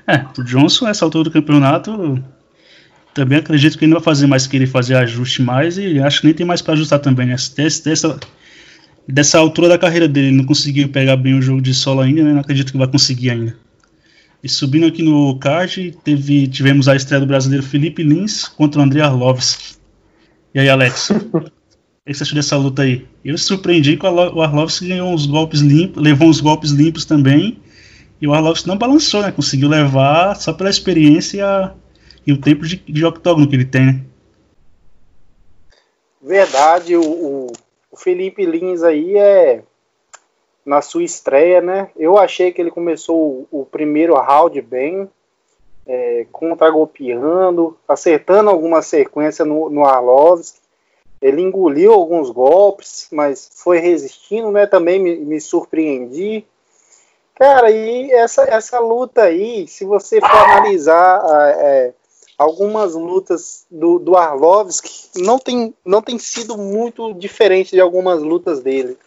É, 0.06 0.24
o 0.38 0.44
Johnson, 0.44 0.84
nessa 0.84 1.04
altura 1.04 1.24
do 1.24 1.30
campeonato, 1.30 2.22
também 3.14 3.38
acredito 3.38 3.78
que 3.78 3.84
ele 3.84 3.92
não 3.92 4.00
vai 4.00 4.04
fazer 4.04 4.26
mais 4.26 4.46
que 4.46 4.56
ele 4.56 4.66
fazer 4.66 4.96
ajuste 4.96 5.40
mais 5.40 5.78
e 5.78 5.98
acho 6.00 6.20
que 6.20 6.26
nem 6.26 6.34
tem 6.34 6.46
mais 6.46 6.60
para 6.60 6.74
ajustar 6.74 6.98
também, 6.98 7.26
né? 7.26 7.36
Dessa, 7.56 7.84
dessa, 7.84 8.20
dessa 9.08 9.38
altura 9.38 9.68
da 9.68 9.78
carreira 9.78 10.06
dele, 10.08 10.28
ele 10.28 10.36
não 10.36 10.44
conseguiu 10.44 10.88
pegar 10.88 11.16
bem 11.16 11.38
o 11.38 11.42
jogo 11.42 11.62
de 11.62 11.72
solo 11.72 12.00
ainda, 12.00 12.22
né? 12.22 12.32
Não 12.32 12.40
acredito 12.40 12.72
que 12.72 12.78
vai 12.78 12.88
conseguir 12.88 13.30
ainda. 13.30 13.56
E 14.42 14.48
subindo 14.48 14.86
aqui 14.86 15.02
no 15.02 15.38
card, 15.38 15.96
teve, 16.04 16.46
tivemos 16.48 16.86
a 16.86 16.94
estreia 16.94 17.20
do 17.20 17.26
brasileiro 17.26 17.64
Felipe 17.64 18.02
Lins 18.02 18.46
contra 18.46 18.78
o 18.78 18.84
André 18.84 19.00
Arlovski. 19.00 19.76
E 20.54 20.60
aí, 20.60 20.68
Alex? 20.68 21.10
o 22.04 22.10
que 22.10 22.14
você 22.14 22.22
achou 22.22 22.34
dessa 22.36 22.56
luta 22.56 22.82
aí? 22.82 23.06
Eu 23.24 23.36
surpreendi 23.38 23.96
que 23.96 24.04
o 24.04 24.08
Arlo- 24.08 24.36
o 24.36 24.42
Arlovski 24.42 24.88
ganhou 24.88 25.08
uns 25.08 25.26
golpes 25.26 25.60
limpos, 25.60 26.02
levou 26.02 26.28
uns 26.28 26.40
golpes 26.40 26.70
limpos 26.70 27.04
também. 27.04 27.58
E 28.20 28.28
o 28.28 28.34
Arlovski 28.34 28.68
não 28.68 28.76
balançou, 28.78 29.22
né? 29.22 29.32
Conseguiu 29.32 29.68
levar 29.68 30.34
só 30.36 30.52
pela 30.52 30.70
experiência 30.70 31.38
e, 31.38 31.40
a- 31.40 31.74
e 32.26 32.32
o 32.32 32.40
tempo 32.40 32.66
de, 32.66 32.76
de 32.76 33.04
octógono 33.04 33.48
que 33.48 33.54
ele 33.56 33.64
tem, 33.64 33.86
né? 33.86 34.00
verdade, 36.20 36.96
o, 36.96 37.02
o, 37.02 37.46
o 37.90 37.96
Felipe 37.98 38.46
Lins 38.46 38.82
aí 38.82 39.16
é 39.16 39.62
na 40.64 40.80
sua 40.80 41.02
estreia, 41.04 41.60
né? 41.60 41.90
Eu 41.96 42.16
achei 42.18 42.50
que 42.50 42.60
ele 42.62 42.70
começou 42.70 43.46
o, 43.50 43.60
o 43.60 43.66
primeiro 43.66 44.14
round 44.14 44.58
bem, 44.62 45.06
é, 45.86 46.26
contra-golpeando, 46.32 47.76
acertando 47.86 48.48
alguma 48.48 48.80
sequência 48.80 49.44
no, 49.44 49.68
no 49.68 49.84
Arlovski. 49.84 50.63
Ele 51.24 51.40
engoliu 51.40 51.90
alguns 51.94 52.28
golpes, 52.28 53.06
mas 53.10 53.48
foi 53.54 53.78
resistindo, 53.78 54.50
né? 54.50 54.66
Também 54.66 55.00
me, 55.00 55.16
me 55.16 55.40
surpreendi. 55.40 56.44
Cara, 57.34 57.70
e 57.70 58.12
essa, 58.12 58.42
essa 58.42 58.78
luta 58.78 59.22
aí, 59.22 59.66
se 59.66 59.86
você 59.86 60.20
for 60.20 60.28
analisar 60.28 61.22
é, 61.56 61.94
algumas 62.36 62.94
lutas 62.94 63.64
do, 63.70 63.98
do 63.98 64.18
Arlovski, 64.18 65.08
não 65.16 65.38
tem, 65.38 65.72
não 65.82 66.02
tem 66.02 66.18
sido 66.18 66.58
muito 66.58 67.14
diferente 67.14 67.70
de 67.70 67.80
algumas 67.80 68.22
lutas 68.22 68.60
dele. 68.60 68.98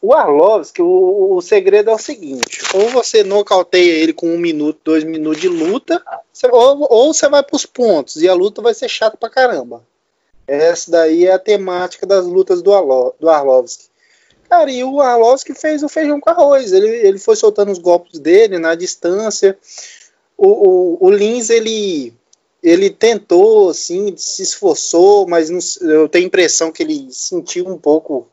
O 0.00 0.14
Arlovski, 0.14 0.80
o, 0.80 1.34
o 1.34 1.42
segredo 1.42 1.90
é 1.90 1.94
o 1.94 1.98
seguinte: 1.98 2.62
ou 2.74 2.88
você 2.88 3.22
nocauteia 3.22 3.92
ele 3.92 4.14
com 4.14 4.26
um 4.26 4.38
minuto, 4.38 4.80
dois 4.82 5.04
minutos 5.04 5.42
de 5.42 5.48
luta, 5.50 6.02
ou, 6.50 6.86
ou 6.90 7.12
você 7.12 7.28
vai 7.28 7.42
para 7.42 7.56
os 7.56 7.66
pontos 7.66 8.22
e 8.22 8.26
a 8.26 8.32
luta 8.32 8.62
vai 8.62 8.72
ser 8.72 8.88
chata 8.88 9.18
pra 9.18 9.28
caramba. 9.28 9.84
Essa 10.46 10.90
daí 10.90 11.26
é 11.26 11.32
a 11.32 11.38
temática 11.38 12.06
das 12.06 12.24
lutas 12.24 12.62
do, 12.62 12.72
Arlo, 12.72 13.14
do 13.18 13.28
Arlovski. 13.28 13.86
Cara, 14.48 14.70
e 14.70 14.84
o 14.84 15.00
Arlovski 15.00 15.54
fez 15.54 15.82
o 15.82 15.88
feijão 15.88 16.20
com 16.20 16.30
arroz. 16.30 16.72
Ele, 16.72 16.88
ele 16.88 17.18
foi 17.18 17.34
soltando 17.34 17.72
os 17.72 17.78
golpes 17.78 18.20
dele 18.20 18.58
na 18.58 18.74
distância. 18.74 19.58
O, 20.36 20.46
o, 20.46 21.06
o 21.06 21.10
Lins, 21.10 21.50
ele, 21.50 22.14
ele 22.62 22.90
tentou, 22.90 23.70
assim, 23.70 24.14
se 24.16 24.42
esforçou, 24.42 25.26
mas 25.26 25.50
não, 25.50 25.58
eu 25.90 26.08
tenho 26.08 26.24
a 26.24 26.28
impressão 26.28 26.70
que 26.70 26.82
ele 26.82 27.08
sentiu 27.10 27.66
um 27.66 27.76
pouco 27.76 28.28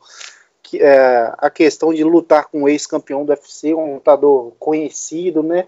que, 0.62 0.77
é, 0.82 1.34
a 1.38 1.50
questão 1.50 1.93
de 1.93 2.03
lutar 2.03 2.48
com 2.48 2.63
o 2.63 2.70
ex-campeão 2.70 3.25
do 3.25 3.32
UFC, 3.32 3.74
um 3.74 3.96
lutador 3.96 4.53
conhecido, 4.60 5.41
né? 5.41 5.67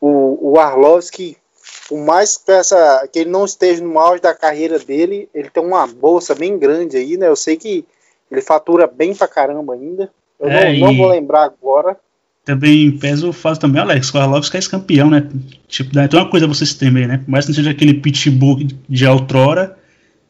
O, 0.00 0.52
o 0.52 0.58
Arlovski, 0.58 1.36
por 1.88 1.98
mais 1.98 2.36
que, 2.36 2.52
essa, 2.52 3.08
que 3.10 3.20
ele 3.20 3.30
não 3.30 3.44
esteja 3.44 3.82
no 3.82 3.98
auge 3.98 4.20
da 4.20 4.34
carreira 4.34 4.78
dele, 4.78 5.28
ele 5.34 5.48
tem 5.48 5.62
uma 5.62 5.86
bolsa 5.86 6.34
bem 6.34 6.58
grande 6.58 6.96
aí, 6.96 7.16
né? 7.16 7.28
Eu 7.28 7.36
sei 7.36 7.56
que 7.56 7.84
ele 8.30 8.42
fatura 8.42 8.86
bem 8.86 9.14
pra 9.14 9.26
caramba 9.26 9.72
ainda. 9.72 10.10
Eu 10.38 10.48
é, 10.48 10.78
não, 10.78 10.88
não, 10.88 10.96
vou 10.96 11.08
lembrar 11.08 11.44
agora. 11.44 11.96
Também 12.44 12.96
pesa 12.98 13.26
o 13.26 13.32
fato 13.32 13.60
também, 13.60 13.80
Alex, 13.80 14.12
o 14.12 14.18
Arlovski 14.18 14.56
é 14.56 14.58
ex-campeão, 14.58 15.10
né? 15.10 15.28
Tipo, 15.66 15.98
então 15.98 16.20
é 16.20 16.22
uma 16.22 16.30
coisa 16.30 16.46
você 16.46 16.64
se 16.64 16.78
temer, 16.78 17.08
né? 17.08 17.18
Por 17.18 17.30
mais 17.30 17.44
que 17.44 17.50
não 17.50 17.56
seja 17.56 17.70
aquele 17.70 17.94
pitbull 17.94 18.58
de 18.88 19.06
outrora, 19.06 19.76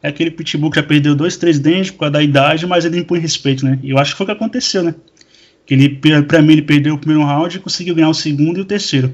é 0.02 0.08
aquele 0.08 0.30
pitbull 0.30 0.70
que 0.70 0.80
já 0.80 0.82
perdeu 0.82 1.14
dois, 1.14 1.36
três 1.36 1.58
dentes 1.58 1.90
por 1.90 2.00
causa 2.00 2.12
da 2.12 2.22
idade, 2.22 2.66
mas 2.66 2.84
ele 2.84 2.98
impõe 2.98 3.18
respeito, 3.18 3.64
né? 3.64 3.78
E 3.82 3.90
eu 3.90 3.98
acho 3.98 4.12
que 4.12 4.18
foi 4.18 4.24
o 4.24 4.28
que 4.28 4.32
aconteceu, 4.32 4.82
né? 4.82 4.94
Que 5.66 5.74
ele, 5.74 5.88
pra 6.26 6.40
mim, 6.40 6.52
ele 6.52 6.62
perdeu 6.62 6.94
o 6.94 6.98
primeiro 6.98 7.24
round 7.24 7.56
e 7.56 7.60
conseguiu 7.60 7.94
ganhar 7.94 8.08
o 8.08 8.14
segundo 8.14 8.58
e 8.58 8.62
o 8.62 8.64
terceiro. 8.64 9.12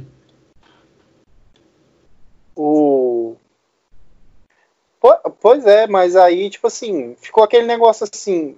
O... 2.56 3.36
Pois 5.40 5.66
é, 5.66 5.86
mas 5.86 6.16
aí, 6.16 6.48
tipo 6.48 6.66
assim, 6.66 7.14
ficou 7.20 7.44
aquele 7.44 7.66
negócio 7.66 8.06
assim, 8.10 8.56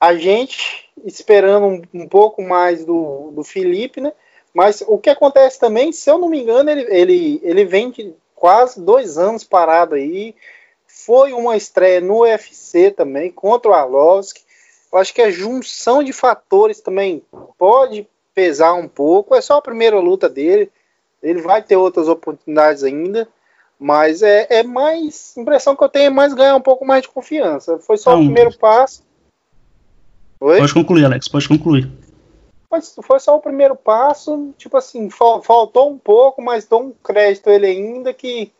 a 0.00 0.14
gente 0.16 0.90
esperando 1.04 1.66
um, 1.66 1.82
um 2.02 2.08
pouco 2.08 2.42
mais 2.42 2.84
do, 2.84 3.30
do 3.32 3.44
Felipe, 3.44 4.00
né? 4.00 4.12
Mas 4.52 4.82
o 4.86 4.98
que 4.98 5.10
acontece 5.10 5.60
também, 5.60 5.92
se 5.92 6.10
eu 6.10 6.18
não 6.18 6.28
me 6.28 6.40
engano, 6.40 6.70
ele, 6.70 6.86
ele, 6.88 7.40
ele 7.42 7.64
vem 7.64 7.90
de 7.90 8.14
quase 8.34 8.80
dois 8.80 9.18
anos 9.18 9.44
parado 9.44 9.94
aí, 9.94 10.34
foi 10.86 11.32
uma 11.32 11.56
estreia 11.56 12.00
no 12.00 12.22
UFC 12.22 12.90
também 12.90 13.30
contra 13.30 13.70
o 13.70 13.74
Arlovski. 13.74 14.42
Eu 14.90 14.98
acho 14.98 15.12
que 15.12 15.20
a 15.20 15.30
junção 15.30 16.02
de 16.02 16.12
fatores 16.12 16.80
também 16.80 17.22
pode 17.58 18.08
pesar 18.34 18.72
um 18.74 18.88
pouco. 18.88 19.34
É 19.34 19.40
só 19.40 19.58
a 19.58 19.62
primeira 19.62 19.98
luta 19.98 20.28
dele. 20.28 20.70
Ele 21.26 21.42
vai 21.42 21.62
ter 21.62 21.76
outras 21.76 22.08
oportunidades 22.08 22.82
ainda. 22.82 23.28
Mas 23.78 24.22
é, 24.22 24.46
é 24.48 24.62
mais. 24.62 25.36
impressão 25.36 25.76
que 25.76 25.84
eu 25.84 25.88
tenho 25.88 26.06
é 26.06 26.10
mais 26.10 26.32
ganhar 26.32 26.56
um 26.56 26.60
pouco 26.60 26.86
mais 26.86 27.02
de 27.02 27.08
confiança. 27.08 27.78
Foi 27.78 27.98
só 27.98 28.14
o 28.14 28.24
primeiro 28.24 28.56
passo. 28.56 29.04
Oi? 30.40 30.58
Pode 30.58 30.74
concluir, 30.74 31.04
Alex, 31.04 31.28
pode 31.28 31.48
concluir. 31.48 31.90
Mas 32.70 32.94
foi 33.02 33.20
só 33.20 33.36
o 33.36 33.40
primeiro 33.40 33.76
passo. 33.76 34.54
Tipo 34.56 34.78
assim, 34.78 35.10
faltou 35.10 35.90
um 35.90 35.98
pouco, 35.98 36.40
mas 36.40 36.66
dou 36.66 36.84
um 36.84 36.92
crédito 37.02 37.50
a 37.50 37.54
ele 37.54 37.66
ainda 37.66 38.14
que 38.14 38.50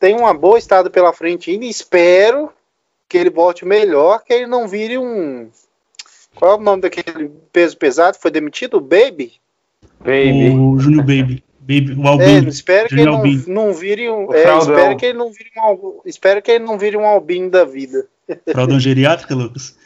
tem 0.00 0.14
uma 0.14 0.32
boa 0.32 0.58
estrada 0.58 0.90
pela 0.90 1.12
frente 1.12 1.50
ainda 1.50 1.64
espero 1.64 2.50
que 3.08 3.16
ele 3.16 3.30
volte 3.30 3.64
melhor, 3.64 4.22
que 4.24 4.32
ele 4.32 4.46
não 4.46 4.66
vire 4.66 4.98
um. 4.98 5.48
Qual 6.34 6.52
é 6.52 6.54
o 6.56 6.60
nome 6.60 6.82
daquele 6.82 7.30
peso 7.52 7.76
pesado? 7.76 8.18
Foi 8.18 8.30
demitido? 8.30 8.80
Baby? 8.80 9.34
Baby. 10.00 10.50
O 10.50 10.78
Júnior 10.78 11.04
Baby. 11.04 11.45
Baby. 11.66 11.94
O 11.98 12.06
Albino. 12.06 12.46
É, 12.46 12.48
espero 12.48 12.88
que 12.88 12.94
ele 12.94 13.04
não, 13.04 13.22
não 13.48 13.74
vire 13.74 14.08
um. 14.08 14.32
É, 14.32 14.56
espero 14.56 14.96
que 14.96 15.06
ele 15.06 15.18
não 15.18 15.32
vire 15.32 15.50
um. 15.56 16.00
Espero 16.06 16.40
que 16.40 16.50
ele 16.52 16.64
não 16.64 16.78
vire 16.78 16.96
um 16.96 17.04
albino 17.04 17.50
da 17.50 17.64
vida. 17.64 18.06
Fraldão 18.52 18.78
geriátrica, 18.78 19.34
Lucas? 19.34 19.76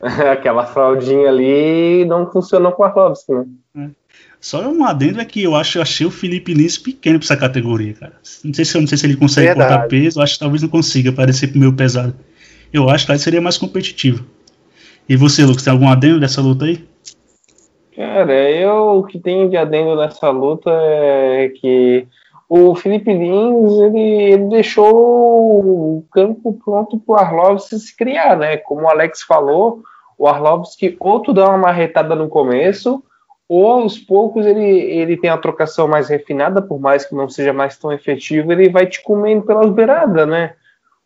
Aquela 0.30 0.66
fraldinha 0.66 1.28
ali 1.28 2.04
não 2.04 2.30
funcionou 2.30 2.72
com 2.72 2.84
a 2.84 2.88
Robson, 2.88 3.46
né? 3.74 3.86
É. 3.86 4.08
Só 4.40 4.68
um 4.68 4.84
adendo 4.84 5.20
é 5.20 5.24
que 5.24 5.42
eu 5.42 5.56
acho, 5.56 5.78
eu 5.78 5.82
achei 5.82 6.06
o 6.06 6.12
Felipe 6.12 6.54
Lins 6.54 6.78
pequeno 6.78 7.18
pra 7.18 7.26
essa 7.26 7.36
categoria, 7.36 7.94
cara. 7.94 8.12
Não 8.44 8.54
sei 8.54 8.64
se, 8.64 8.78
não 8.78 8.86
sei 8.86 8.96
se 8.96 9.06
ele 9.06 9.16
consegue 9.16 9.48
Verdade. 9.48 9.70
cortar 9.70 9.88
peso, 9.88 10.20
acho 10.20 10.34
que 10.34 10.38
talvez 10.38 10.62
não 10.62 10.68
consiga, 10.68 11.10
parecer 11.10 11.50
meio 11.56 11.72
pesado. 11.72 12.14
Eu 12.72 12.88
acho 12.88 13.04
que 13.04 13.10
ele 13.10 13.18
seria 13.18 13.40
mais 13.40 13.58
competitivo. 13.58 14.24
E 15.08 15.16
você, 15.16 15.44
Lucas, 15.44 15.64
tem 15.64 15.72
algum 15.72 15.88
adendo 15.88 16.20
dessa 16.20 16.40
luta 16.40 16.66
aí? 16.66 16.86
Cara, 17.98 18.48
eu 18.48 19.00
o 19.00 19.02
que 19.02 19.18
tenho 19.18 19.50
de 19.50 19.56
adendo 19.56 19.96
nessa 19.96 20.30
luta 20.30 20.70
é 20.70 21.48
que 21.48 22.06
o 22.48 22.72
Felipe 22.76 23.12
Lins 23.12 23.72
ele, 23.80 24.00
ele 24.00 24.44
deixou 24.44 24.94
o 24.94 26.04
campo 26.12 26.56
pronto 26.64 26.96
para 26.96 27.12
o 27.12 27.18
Arlovski 27.18 27.76
se 27.76 27.96
criar, 27.96 28.36
né? 28.36 28.56
Como 28.56 28.82
o 28.82 28.88
Alex 28.88 29.22
falou, 29.22 29.82
o 30.16 30.28
Arlovski 30.28 30.96
ou 31.00 31.18
tu 31.18 31.32
dá 31.32 31.48
uma 31.48 31.58
marretada 31.58 32.14
no 32.14 32.28
começo, 32.28 33.02
ou 33.48 33.66
aos 33.66 33.98
poucos 33.98 34.46
ele, 34.46 34.64
ele 34.64 35.16
tem 35.16 35.30
a 35.30 35.36
trocação 35.36 35.88
mais 35.88 36.08
refinada, 36.08 36.62
por 36.62 36.78
mais 36.78 37.04
que 37.04 37.16
não 37.16 37.28
seja 37.28 37.52
mais 37.52 37.76
tão 37.76 37.92
efetivo, 37.92 38.52
ele 38.52 38.68
vai 38.68 38.86
te 38.86 39.02
comendo 39.02 39.42
pelas 39.42 39.70
beiradas, 39.70 40.28
né? 40.28 40.54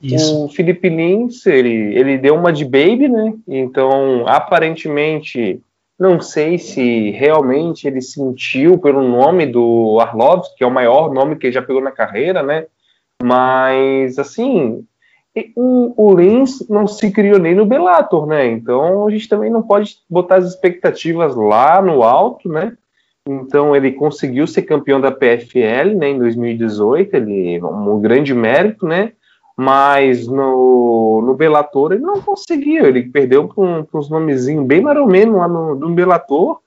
Isso. 0.02 0.44
O 0.44 0.48
Felipe 0.50 0.90
Lins, 0.90 1.46
ele, 1.46 1.96
ele 1.98 2.18
deu 2.18 2.34
uma 2.34 2.52
de 2.52 2.66
baby, 2.66 3.08
né? 3.08 3.32
Então, 3.48 4.26
aparentemente, 4.26 5.58
não 6.02 6.20
sei 6.20 6.58
se 6.58 7.10
realmente 7.12 7.86
ele 7.86 8.02
sentiu 8.02 8.76
pelo 8.76 9.06
nome 9.06 9.46
do 9.46 9.98
Arlovski, 10.00 10.56
que 10.56 10.64
é 10.64 10.66
o 10.66 10.70
maior 10.70 11.14
nome 11.14 11.36
que 11.36 11.46
ele 11.46 11.54
já 11.54 11.62
pegou 11.62 11.80
na 11.80 11.92
carreira, 11.92 12.42
né? 12.42 12.66
Mas, 13.22 14.18
assim, 14.18 14.84
o, 15.54 15.94
o 15.96 16.16
Lins 16.16 16.68
não 16.68 16.88
se 16.88 17.08
criou 17.12 17.38
nem 17.38 17.54
no 17.54 17.64
Bellator, 17.64 18.26
né? 18.26 18.48
Então 18.48 19.06
a 19.06 19.10
gente 19.12 19.28
também 19.28 19.48
não 19.48 19.62
pode 19.62 19.98
botar 20.10 20.38
as 20.38 20.46
expectativas 20.46 21.36
lá 21.36 21.80
no 21.80 22.02
alto, 22.02 22.48
né? 22.48 22.76
Então 23.28 23.74
ele 23.76 23.92
conseguiu 23.92 24.48
ser 24.48 24.62
campeão 24.62 25.00
da 25.00 25.12
PFL, 25.12 25.94
né, 25.96 26.08
em 26.08 26.18
2018, 26.18 27.14
ele 27.14 27.62
um 27.62 28.00
grande 28.00 28.34
mérito, 28.34 28.84
né? 28.84 29.12
Mas 29.56 30.26
no, 30.26 31.22
no 31.24 31.34
Bellator 31.34 31.92
ele 31.92 32.02
não 32.02 32.20
conseguiu, 32.20 32.86
ele 32.86 33.02
perdeu 33.02 33.48
para 33.48 33.62
um, 33.62 33.86
uns 33.92 34.08
nomezinhos 34.08 34.66
bem 34.66 34.80
mais 34.80 34.98
ou 34.98 35.06
menos 35.06 35.36
lá 35.36 35.46
no, 35.46 35.74
no 35.74 35.90
Bellator 35.90 36.58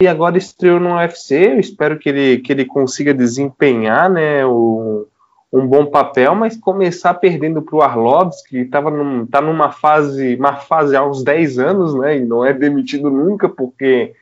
e 0.00 0.08
agora 0.08 0.38
estreou 0.38 0.80
no 0.80 0.96
UFC. 0.96 1.52
Eu 1.52 1.60
espero 1.60 1.98
que 1.98 2.08
ele, 2.08 2.38
que 2.38 2.52
ele 2.52 2.64
consiga 2.64 3.14
desempenhar, 3.14 4.10
né, 4.10 4.44
o, 4.44 5.06
um 5.52 5.66
bom 5.66 5.86
papel, 5.86 6.34
mas 6.34 6.56
começar 6.56 7.14
perdendo 7.14 7.60
para 7.60 7.76
o 7.76 7.82
Arlovski, 7.82 8.48
que 8.48 8.56
estava 8.58 8.90
num, 8.90 9.26
tá 9.26 9.40
numa 9.40 9.70
fase, 9.70 10.34
uma 10.36 10.54
fase 10.54 10.96
há 10.96 11.04
uns 11.04 11.22
10 11.22 11.58
anos, 11.58 11.94
né? 11.94 12.16
E 12.16 12.24
não 12.24 12.44
é 12.44 12.54
demitido 12.54 13.10
nunca, 13.10 13.48
porque 13.48 14.14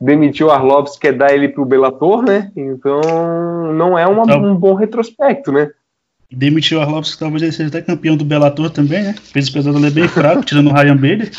demitiu 0.00 0.46
o 0.46 0.50
Arlovski 0.50 1.08
é 1.08 1.12
dar 1.12 1.34
ele 1.34 1.48
para 1.48 1.62
o 1.62 1.66
Bellator, 1.66 2.22
né? 2.22 2.50
Então 2.56 3.00
não 3.74 3.98
é 3.98 4.06
uma, 4.06 4.22
então, 4.22 4.42
um 4.42 4.54
bom 4.54 4.72
retrospecto, 4.72 5.52
né? 5.52 5.70
Demitiu 6.30 6.78
o 6.78 6.80
Arlovski, 6.82 7.18
talvez 7.18 7.42
ele 7.42 7.52
seja 7.52 7.68
até 7.68 7.80
campeão 7.80 8.16
do 8.16 8.24
Bellator 8.24 8.70
também, 8.70 9.02
né? 9.02 9.14
Peso 9.32 9.52
pesado 9.52 9.84
é 9.84 9.90
bem 9.90 10.06
fraco, 10.06 10.44
tirando 10.44 10.68
o 10.68 10.72
Ryan 10.72 10.96
Bader. 10.96 11.30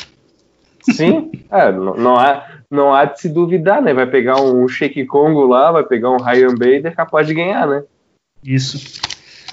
Sim, 0.81 1.31
é, 1.51 1.71
não, 1.71 1.95
não, 1.95 2.17
há, 2.17 2.47
não 2.71 2.93
há 2.93 3.05
de 3.05 3.21
se 3.21 3.29
duvidar, 3.29 3.81
né? 3.81 3.93
Vai 3.93 4.07
pegar 4.07 4.41
um 4.41 4.67
Shake 4.67 5.05
Congo 5.05 5.45
lá, 5.45 5.71
vai 5.71 5.83
pegar 5.83 6.09
um 6.09 6.21
Ryan 6.21 6.55
Bader 6.55 6.95
capaz 6.95 7.27
de 7.27 7.35
ganhar, 7.35 7.67
né? 7.67 7.83
Isso. 8.43 8.99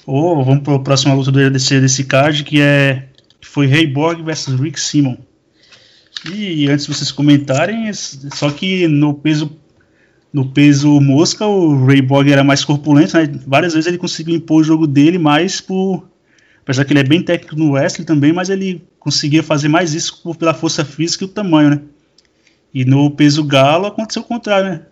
Ou 0.06 0.42
vamos 0.42 0.62
para 0.62 0.76
a 0.76 0.78
próxima 0.78 1.14
luta 1.14 1.32
desse, 1.50 1.80
desse 1.80 2.04
card, 2.04 2.44
que 2.44 2.60
é 2.60 3.08
foi 3.42 3.66
Ray 3.66 3.86
Borg 3.86 4.22
versus 4.22 4.58
Rick 4.58 4.78
Simon. 4.78 5.16
E 6.32 6.68
antes 6.68 6.86
de 6.86 6.94
vocês 6.94 7.12
comentarem, 7.12 7.92
só 7.92 8.50
que 8.50 8.88
no 8.88 9.14
peso 9.14 9.58
no 10.32 10.50
peso 10.52 11.00
mosca, 11.00 11.46
o 11.46 11.86
Ray 11.86 12.02
Borg 12.02 12.30
era 12.30 12.44
mais 12.44 12.64
corpulento, 12.64 13.16
né? 13.16 13.26
várias 13.46 13.72
vezes 13.72 13.86
ele 13.86 13.98
conseguiu 13.98 14.34
impor 14.34 14.60
o 14.60 14.64
jogo 14.64 14.86
dele 14.86 15.18
mais 15.18 15.60
por, 15.60 16.06
Apesar 16.66 16.84
que 16.84 16.92
ele 16.92 16.98
é 16.98 17.04
bem 17.04 17.22
técnico 17.22 17.54
no 17.54 17.72
Wesley 17.74 18.04
também, 18.04 18.32
mas 18.32 18.50
ele 18.50 18.84
conseguia 18.98 19.40
fazer 19.40 19.68
mais 19.68 19.94
isso 19.94 20.20
pela 20.34 20.52
força 20.52 20.84
física 20.84 21.22
e 21.22 21.28
o 21.28 21.30
tamanho, 21.30 21.70
né? 21.70 21.80
E 22.74 22.84
no 22.84 23.08
peso 23.08 23.44
galo 23.44 23.86
aconteceu 23.86 24.22
o 24.22 24.24
contrário, 24.24 24.70
né? 24.70 24.86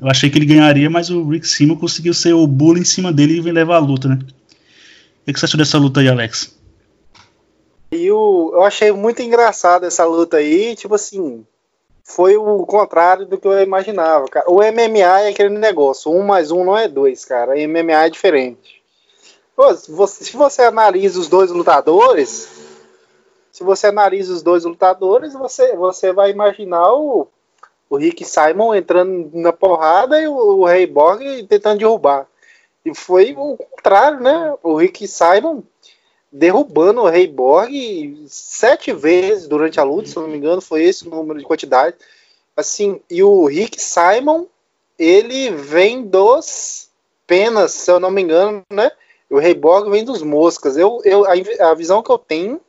Eu 0.00 0.08
achei 0.08 0.30
que 0.30 0.38
ele 0.38 0.46
ganharia, 0.46 0.88
mas 0.88 1.10
o 1.10 1.28
Rick 1.28 1.46
Simon 1.46 1.76
conseguiu 1.76 2.14
ser 2.14 2.32
o 2.32 2.46
bullying 2.46 2.80
em 2.80 2.84
cima 2.84 3.12
dele 3.12 3.36
e 3.36 3.52
levar 3.52 3.76
a 3.76 3.80
luta, 3.80 4.08
né? 4.08 4.18
O 5.26 5.30
que 5.30 5.38
você 5.38 5.44
achou 5.44 5.58
dessa 5.58 5.76
luta 5.76 6.00
aí, 6.00 6.08
Alex? 6.08 6.58
Eu 7.92 8.62
achei 8.62 8.90
muito 8.90 9.20
engraçado 9.20 9.84
essa 9.84 10.06
luta 10.06 10.38
aí, 10.38 10.74
tipo 10.76 10.94
assim, 10.94 11.44
foi 12.08 12.38
o 12.38 12.64
contrário 12.64 13.26
do 13.26 13.36
que 13.36 13.46
eu 13.46 13.60
imaginava, 13.60 14.26
cara. 14.28 14.50
O 14.50 14.62
MMA 14.62 15.20
é 15.20 15.28
aquele 15.28 15.50
negócio, 15.50 16.10
um 16.10 16.24
mais 16.24 16.50
um 16.50 16.64
não 16.64 16.76
é 16.76 16.88
dois, 16.88 17.22
cara. 17.22 17.52
O 17.52 17.68
MMA 17.68 18.06
é 18.06 18.08
diferente. 18.08 18.82
Pô, 19.54 19.74
se, 19.74 19.92
você, 19.92 20.24
se 20.24 20.34
você 20.34 20.62
analisa 20.62 21.20
os 21.20 21.28
dois 21.28 21.50
lutadores, 21.50 22.48
se 23.52 23.62
você 23.62 23.88
analisa 23.88 24.32
os 24.32 24.42
dois 24.42 24.64
lutadores, 24.64 25.34
você, 25.34 25.76
você 25.76 26.10
vai 26.10 26.30
imaginar 26.30 26.94
o, 26.94 27.28
o 27.90 27.96
Rick 27.98 28.24
Simon 28.24 28.74
entrando 28.74 29.30
na 29.34 29.52
porrada 29.52 30.18
e 30.18 30.26
o, 30.26 30.34
o 30.34 30.64
Rei 30.64 30.86
Borg 30.86 31.20
tentando 31.46 31.80
derrubar. 31.80 32.26
E 32.86 32.94
foi 32.94 33.34
o 33.36 33.58
contrário, 33.58 34.20
né? 34.20 34.54
O 34.62 34.76
Rick 34.76 35.06
Simon 35.06 35.62
derrubando 36.30 37.02
o 37.02 37.08
Rei 37.08 37.26
Borg 37.26 37.72
sete 38.26 38.92
vezes 38.92 39.48
durante 39.48 39.80
a 39.80 39.84
luta, 39.84 40.08
se 40.08 40.16
não 40.16 40.28
me 40.28 40.36
engano, 40.36 40.60
foi 40.60 40.84
esse 40.84 41.06
o 41.06 41.10
número 41.10 41.38
de 41.38 41.44
quantidade. 41.44 41.96
Assim, 42.56 43.00
e 43.10 43.22
o 43.22 43.46
Rick 43.46 43.80
Simon, 43.80 44.46
ele 44.98 45.50
vem 45.50 46.02
dos 46.02 46.88
penas, 47.26 47.72
se 47.72 47.90
eu 47.90 48.00
não 48.00 48.10
me 48.10 48.22
engano, 48.22 48.62
né? 48.70 48.90
O 49.30 49.38
Rei 49.38 49.54
Borg 49.54 49.90
vem 49.90 50.04
dos 50.04 50.22
moscas. 50.22 50.76
Eu, 50.76 51.00
eu, 51.04 51.24
a, 51.24 51.70
a 51.70 51.74
visão 51.74 52.02
que 52.02 52.10
eu 52.10 52.18
tenho 52.18 52.60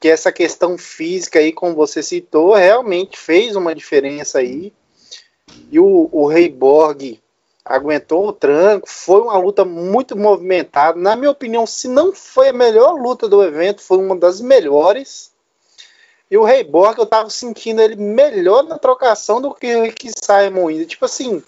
que 0.00 0.08
essa 0.08 0.30
questão 0.30 0.76
física 0.76 1.38
aí, 1.38 1.52
como 1.52 1.74
você 1.74 2.02
citou, 2.02 2.52
realmente 2.52 3.16
fez 3.16 3.56
uma 3.56 3.74
diferença 3.74 4.38
aí. 4.38 4.72
E 5.70 5.78
o, 5.78 6.08
o 6.12 6.26
Rei 6.26 6.48
Borg 6.48 7.18
aguentou 7.64 8.28
o 8.28 8.32
tranco, 8.32 8.88
foi 8.88 9.20
uma 9.22 9.38
luta 9.38 9.64
muito 9.64 10.16
movimentada. 10.16 10.98
Na 10.98 11.16
minha 11.16 11.30
opinião, 11.30 11.66
se 11.66 11.88
não 11.88 12.12
foi 12.12 12.50
a 12.50 12.52
melhor 12.52 12.92
luta 13.00 13.26
do 13.26 13.42
evento, 13.42 13.80
foi 13.80 13.96
uma 13.98 14.14
das 14.14 14.40
melhores. 14.40 15.32
E 16.30 16.36
o 16.36 16.44
Rei 16.44 16.62
Borg, 16.62 16.98
eu 16.98 17.06
tava 17.06 17.30
sentindo 17.30 17.80
ele 17.80 17.96
melhor 17.96 18.64
na 18.64 18.78
trocação 18.78 19.40
do 19.40 19.54
que 19.54 19.74
o 19.74 19.82
Rick 19.82 20.10
Simon 20.22 20.68
ainda. 20.68 20.84
Tipo 20.84 21.04
assim, 21.06 21.42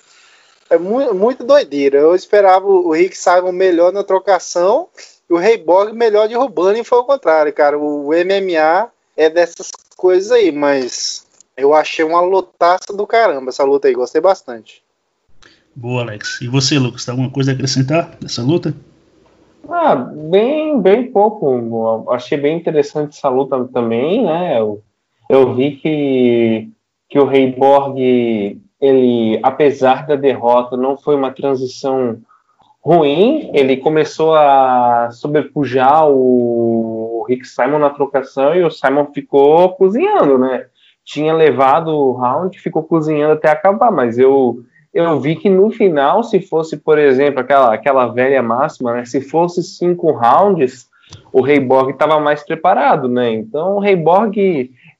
é 0.70 0.78
muito, 0.78 1.14
muito 1.14 1.44
doideira. 1.44 1.98
Eu 1.98 2.14
esperava 2.14 2.66
o 2.66 2.92
Rick 2.92 3.16
Simon 3.16 3.52
melhor 3.52 3.92
na 3.92 4.02
trocação 4.02 4.88
e 5.28 5.34
o 5.34 5.36
Rei 5.36 5.58
Borg 5.58 5.92
melhor 5.92 6.28
derrubando 6.28 6.78
e 6.78 6.84
foi 6.84 6.98
o 6.98 7.04
contrário, 7.04 7.52
cara. 7.52 7.78
O 7.78 8.10
MMA 8.10 8.90
é 9.16 9.28
dessas 9.28 9.70
coisas 9.96 10.30
aí, 10.32 10.52
mas 10.52 11.26
eu 11.56 11.74
achei 11.74 12.04
uma 12.04 12.20
lutaça 12.20 12.92
do 12.92 13.06
caramba 13.06 13.50
essa 13.50 13.64
luta 13.64 13.88
aí, 13.88 13.94
gostei 13.94 14.20
bastante. 14.20 14.85
Boa, 15.76 16.00
Alex. 16.00 16.40
E 16.40 16.48
você, 16.48 16.78
Lucas, 16.78 17.04
tem 17.04 17.12
alguma 17.12 17.30
coisa 17.30 17.50
a 17.50 17.54
acrescentar 17.54 18.16
dessa 18.18 18.42
luta? 18.42 18.74
Ah, 19.68 19.94
bem, 19.94 20.80
bem 20.80 21.12
pouco. 21.12 22.10
Achei 22.10 22.38
bem 22.38 22.56
interessante 22.56 23.18
essa 23.18 23.28
luta 23.28 23.62
também, 23.66 24.24
né? 24.24 24.58
Eu, 24.58 24.82
eu 25.28 25.54
vi 25.54 25.72
que, 25.72 26.70
que 27.10 27.18
o 27.18 27.26
Rei 27.26 27.52
Borg, 27.52 27.98
ele, 28.80 29.38
apesar 29.42 30.06
da 30.06 30.16
derrota, 30.16 30.78
não 30.78 30.96
foi 30.96 31.14
uma 31.14 31.30
transição 31.30 32.20
ruim. 32.80 33.50
Ele 33.52 33.76
começou 33.76 34.34
a 34.34 35.10
sobrepujar 35.12 36.08
o 36.08 37.26
Rick 37.28 37.46
Simon 37.46 37.80
na 37.80 37.90
trocação 37.90 38.54
e 38.54 38.64
o 38.64 38.70
Simon 38.70 39.08
ficou 39.12 39.74
cozinhando, 39.74 40.38
né? 40.38 40.68
Tinha 41.04 41.34
levado 41.34 41.88
o 41.88 42.12
round, 42.12 42.58
ficou 42.58 42.82
cozinhando 42.82 43.34
até 43.34 43.50
acabar, 43.50 43.92
mas 43.92 44.18
eu 44.18 44.64
eu 44.96 45.20
vi 45.20 45.36
que 45.36 45.50
no 45.50 45.70
final, 45.70 46.22
se 46.22 46.40
fosse, 46.40 46.76
por 46.76 46.98
exemplo, 46.98 47.40
aquela, 47.40 47.74
aquela 47.74 48.06
velha 48.06 48.42
máxima, 48.42 48.94
né, 48.94 49.04
se 49.04 49.20
fosse 49.20 49.62
cinco 49.62 50.10
rounds, 50.12 50.88
o 51.32 51.40
Rei 51.40 51.60
Borg 51.60 51.90
estava 51.90 52.18
mais 52.18 52.42
preparado, 52.42 53.08
né? 53.08 53.30
Então 53.32 53.76
o 53.76 53.78
Rei 53.78 53.94
Borg 53.94 54.36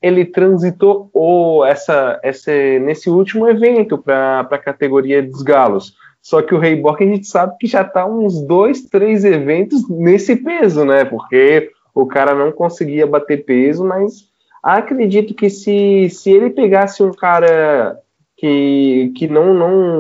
ele 0.01 0.25
transitou 0.25 1.11
o, 1.13 1.65
essa, 1.65 2.21
essa, 2.23 2.53
nesse 2.81 3.11
último 3.11 3.49
evento 3.49 3.99
para 3.99 4.41
a 4.41 4.59
categoria 4.59 5.23
dos 5.23 5.43
galos. 5.43 5.95
Só 6.21 6.43
que 6.43 6.55
o 6.55 6.59
Rei 6.59 6.77
Borg 6.77 7.03
a 7.03 7.07
gente 7.07 7.27
sabe 7.27 7.57
que 7.59 7.67
já 7.67 7.83
está 7.83 8.07
uns 8.07 8.41
dois, 8.47 8.83
três 8.83 9.25
eventos 9.25 9.89
nesse 9.89 10.37
peso, 10.37 10.85
né? 10.85 11.05
Porque 11.05 11.71
o 11.95 12.07
cara 12.07 12.35
não 12.35 12.53
conseguia 12.53 13.07
bater 13.07 13.45
peso, 13.45 13.85
mas 13.85 14.27
acredito 14.63 15.35
que 15.35 15.49
se, 15.49 16.09
se 16.11 16.31
ele 16.31 16.51
pegasse 16.51 17.03
um 17.03 17.13
cara 17.13 17.99
que, 18.37 19.13
que 19.17 19.27
não, 19.27 19.55
não, 19.55 19.93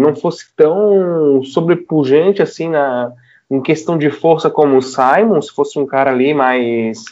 não 0.00 0.14
fosse 0.14 0.54
tão 0.54 1.42
sobrepujante 1.42 2.42
assim 2.42 2.68
na, 2.68 3.12
em 3.50 3.62
questão 3.62 3.96
de 3.96 4.10
força 4.10 4.50
como 4.50 4.76
o 4.76 4.82
Simon, 4.82 5.40
se 5.40 5.52
fosse 5.52 5.78
um 5.78 5.86
cara 5.86 6.10
ali 6.10 6.34
mais 6.34 7.04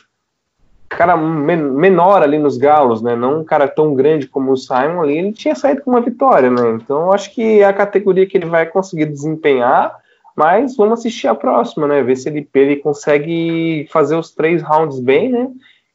cara 0.89 1.17
men 1.17 1.57
menor 1.57 2.23
ali 2.23 2.39
nos 2.39 2.57
galos, 2.57 3.03
né? 3.03 3.17
Não 3.17 3.41
um 3.41 3.45
cara 3.45 3.67
tão 3.67 3.95
grande 3.95 4.29
como 4.29 4.53
o 4.53 4.57
Simon 4.57 5.03
ali, 5.03 5.19
ele 5.19 5.33
tinha 5.33 5.55
saído 5.55 5.83
com 5.83 5.91
uma 5.91 6.01
vitória, 6.01 6.51
né? 6.51 6.71
Então 6.71 7.13
acho 7.13 7.35
que 7.35 7.61
é 7.61 7.65
a 7.65 7.73
categoria 7.73 8.27
que 8.27 8.37
ele 8.37 8.47
vai 8.47 8.67
conseguir 8.67 9.07
desempenhar, 9.07 9.97
mas 10.37 10.77
vamos 10.77 11.01
assistir 11.01 11.27
a 11.27 11.35
próxima, 11.35 11.87
né? 11.87 12.03
Ver 12.03 12.17
se 12.17 12.29
ele, 12.29 12.49
ele 12.55 12.77
consegue 12.77 13.89
fazer 13.91 14.17
os 14.17 14.31
três 14.31 14.63
rounds 14.63 15.01
bem, 15.01 15.31
né? 15.31 15.49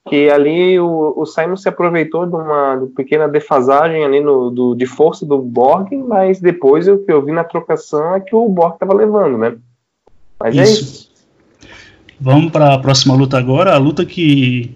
Que 0.07 0.29
ali 0.29 0.79
o, 0.79 1.13
o 1.15 1.25
Simon 1.25 1.55
se 1.55 1.69
aproveitou 1.69 2.25
de 2.25 2.35
uma, 2.35 2.75
de 2.75 2.87
pequena 2.87 3.27
defasagem 3.27 4.03
ali 4.03 4.19
no, 4.19 4.49
do, 4.49 4.75
de 4.75 4.85
força 4.85 5.25
do 5.25 5.37
Borg, 5.37 5.91
mas 5.93 6.39
depois 6.39 6.87
o 6.87 6.97
que 6.97 7.11
eu 7.11 7.23
vi 7.23 7.31
na 7.31 7.43
trocação 7.43 8.15
é 8.15 8.19
que 8.19 8.35
o 8.35 8.47
Borg 8.49 8.73
estava 8.73 8.93
levando, 8.93 9.37
né? 9.37 9.55
Mas 10.39 10.55
isso. 10.55 10.61
é 10.61 10.65
isso. 10.65 11.11
Vamos 12.19 12.51
para 12.51 12.73
a 12.73 12.79
próxima 12.79 13.15
luta 13.15 13.37
agora, 13.37 13.73
a 13.73 13.77
luta 13.77 14.05
que 14.05 14.75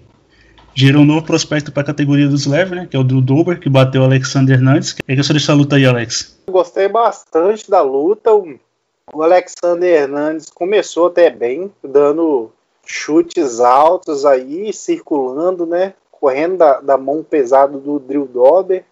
gerou 0.74 1.02
um 1.02 1.06
novo 1.06 1.24
prospecto 1.24 1.72
para 1.72 1.82
a 1.82 1.86
categoria 1.86 2.28
dos 2.28 2.46
leve, 2.46 2.74
né? 2.74 2.86
Que 2.88 2.96
é 2.96 3.00
o 3.00 3.04
do 3.04 3.20
Dober, 3.20 3.58
que 3.58 3.70
bateu 3.70 4.02
o 4.02 4.04
Alexander 4.04 4.56
Hernandes. 4.56 4.90
O 4.90 4.96
que 4.96 5.02
é 5.08 5.16
que 5.16 5.22
você 5.22 5.32
dessa 5.32 5.54
luta 5.54 5.76
aí, 5.76 5.86
Alex? 5.86 6.38
Gostei 6.50 6.88
bastante 6.88 7.70
da 7.70 7.82
luta. 7.82 8.30
O 8.34 9.22
Alexander 9.22 10.02
Hernandes 10.02 10.50
começou 10.50 11.06
até 11.06 11.30
bem, 11.30 11.70
dando 11.82 12.50
chutes 12.86 13.60
altos 13.60 14.24
aí, 14.24 14.72
circulando, 14.72 15.66
né? 15.66 15.94
Correndo 16.10 16.56
da, 16.56 16.80
da 16.80 16.96
mão 16.96 17.22
pesada 17.22 17.76
do 17.76 17.98
Drill 17.98 18.26
Dober. 18.26 18.84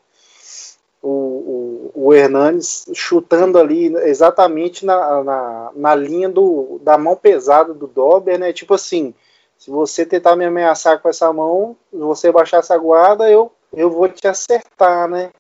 O, 1.03 1.91
o, 1.95 2.07
o 2.07 2.15
Hernandes 2.15 2.87
chutando 2.95 3.59
ali 3.59 3.95
exatamente 4.07 4.87
na, 4.87 5.23
na, 5.23 5.71
na, 5.75 5.95
linha 5.95 6.31
do, 6.31 6.81
da 6.83 6.97
mão 6.97 7.15
pesada 7.15 7.75
do 7.75 7.87
Dober, 7.87 8.39
né? 8.39 8.53
Tipo 8.53 8.75
assim, 8.75 9.15
se 9.59 9.71
você 9.71 10.05
tentar 10.07 10.35
me 10.35 10.47
ameaçar 10.47 11.01
com 11.01 11.09
essa 11.09 11.31
mão, 11.33 11.77
se 11.91 11.99
você 11.99 12.33
baixar 12.33 12.59
essa 12.59 12.77
guarda, 12.79 13.31
eu, 13.31 13.53
eu 13.73 13.91
vou 13.91 14.09
te 14.09 14.27
acertar, 14.27 15.09
né? 15.09 15.31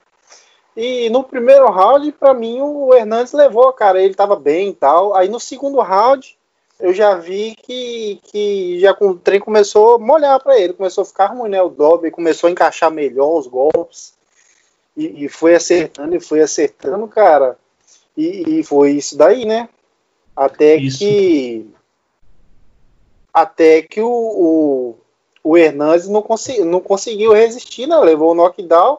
E 0.76 1.08
no 1.10 1.22
primeiro 1.22 1.70
round, 1.70 2.10
para 2.12 2.34
mim, 2.34 2.60
o 2.60 2.92
Hernandes 2.92 3.32
levou, 3.32 3.72
cara. 3.72 4.02
Ele 4.02 4.14
tava 4.14 4.36
bem 4.36 4.70
e 4.70 4.74
tal. 4.74 5.14
Aí 5.14 5.28
no 5.28 5.38
segundo 5.38 5.80
round, 5.80 6.36
eu 6.78 6.92
já 6.92 7.14
vi 7.14 7.54
que, 7.54 8.20
que 8.24 8.80
já 8.80 8.92
com, 8.92 9.10
o 9.10 9.18
trem 9.18 9.40
começou 9.40 9.94
a 9.94 9.98
molhar 9.98 10.42
para 10.42 10.58
ele, 10.58 10.72
começou 10.72 11.02
a 11.02 11.06
ficar 11.06 11.26
ruim, 11.26 11.48
né? 11.48 11.62
O 11.62 11.68
Dobby 11.68 12.10
começou 12.10 12.48
a 12.48 12.50
encaixar 12.50 12.90
melhor 12.90 13.38
os 13.38 13.46
golpes 13.46 14.14
e, 14.96 15.24
e 15.24 15.28
foi 15.28 15.54
acertando 15.54 16.14
e 16.16 16.20
foi 16.20 16.40
acertando, 16.40 17.06
cara. 17.08 17.56
E, 18.16 18.60
e, 18.60 18.62
foi 18.62 18.92
isso 18.92 19.16
daí, 19.16 19.44
né? 19.44 19.68
Até 20.36 20.76
isso. 20.76 20.98
que 20.98 21.66
até 23.32 23.82
que 23.82 24.00
o, 24.00 24.08
o, 24.08 24.96
o 25.42 25.58
Hernandes 25.58 26.08
não, 26.08 26.22
consegui, 26.22 26.64
não 26.64 26.80
conseguiu 26.80 27.32
resistir, 27.32 27.88
né? 27.88 27.96
Levou 27.98 28.30
o 28.30 28.34
knockdown, 28.34 28.98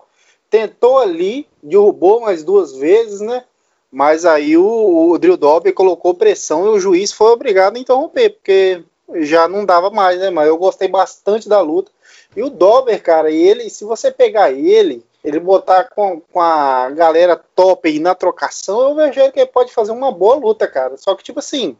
tentou 0.49 0.99
ali, 0.99 1.47
derrubou 1.63 2.19
mais 2.19 2.43
duas 2.43 2.75
vezes, 2.75 3.21
né? 3.21 3.45
Mas 3.95 4.25
aí 4.25 4.57
o, 4.57 5.11
o 5.11 5.17
Drill 5.17 5.37
Dobby 5.37 5.71
colocou 5.71 6.13
pressão 6.13 6.65
e 6.65 6.67
o 6.67 6.79
juiz 6.81 7.13
foi 7.13 7.31
obrigado 7.31 7.77
a 7.77 7.79
interromper, 7.79 8.31
porque 8.31 8.83
já 9.21 9.47
não 9.47 9.65
dava 9.65 9.89
mais, 9.89 10.19
né? 10.19 10.29
Mas 10.29 10.49
eu 10.49 10.57
gostei 10.57 10.89
bastante 10.89 11.47
da 11.47 11.61
luta. 11.61 11.89
E 12.35 12.43
o 12.43 12.49
Dobber, 12.49 13.01
cara, 13.01 13.31
ele, 13.31 13.69
se 13.69 13.85
você 13.85 14.11
pegar 14.11 14.51
ele, 14.51 15.01
ele 15.23 15.39
botar 15.39 15.85
com, 15.85 16.19
com 16.19 16.41
a 16.41 16.89
galera 16.89 17.41
top 17.55 17.87
aí 17.87 17.97
na 17.97 18.13
trocação, 18.13 18.81
eu 18.81 18.95
vejo 18.95 19.31
que 19.31 19.39
ele 19.39 19.45
pode 19.45 19.71
fazer 19.71 19.93
uma 19.93 20.11
boa 20.11 20.35
luta, 20.35 20.67
cara. 20.67 20.97
Só 20.97 21.15
que, 21.15 21.23
tipo 21.23 21.39
assim, 21.39 21.77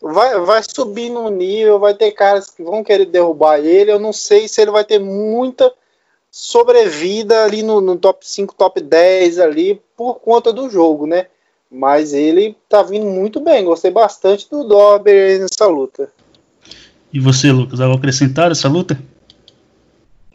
vai, 0.00 0.40
vai 0.40 0.62
subir 0.68 1.10
no 1.10 1.28
nível, 1.28 1.78
vai 1.78 1.94
ter 1.94 2.10
caras 2.10 2.50
que 2.50 2.64
vão 2.64 2.82
querer 2.82 3.06
derrubar 3.06 3.60
ele. 3.60 3.92
Eu 3.92 4.00
não 4.00 4.12
sei 4.12 4.48
se 4.48 4.60
ele 4.60 4.72
vai 4.72 4.82
ter 4.84 4.98
muita 4.98 5.72
sobrevida 6.28 7.44
ali 7.44 7.62
no, 7.62 7.80
no 7.80 7.96
top 7.96 8.26
5, 8.26 8.52
top 8.56 8.80
10 8.80 9.38
ali, 9.38 9.80
por 9.96 10.16
conta 10.16 10.52
do 10.52 10.68
jogo, 10.68 11.06
né? 11.06 11.28
Mas 11.72 12.12
ele 12.12 12.54
tá 12.68 12.82
vindo 12.82 13.06
muito 13.06 13.40
bem. 13.40 13.64
Gostei 13.64 13.90
bastante 13.90 14.48
do 14.50 14.62
Dober 14.62 15.40
nessa 15.40 15.66
luta. 15.66 16.10
E 17.12 17.18
você, 17.18 17.50
Lucas, 17.50 17.80
algo 17.80 17.96
acrescentar 17.96 18.50
essa 18.50 18.68
luta? 18.68 18.98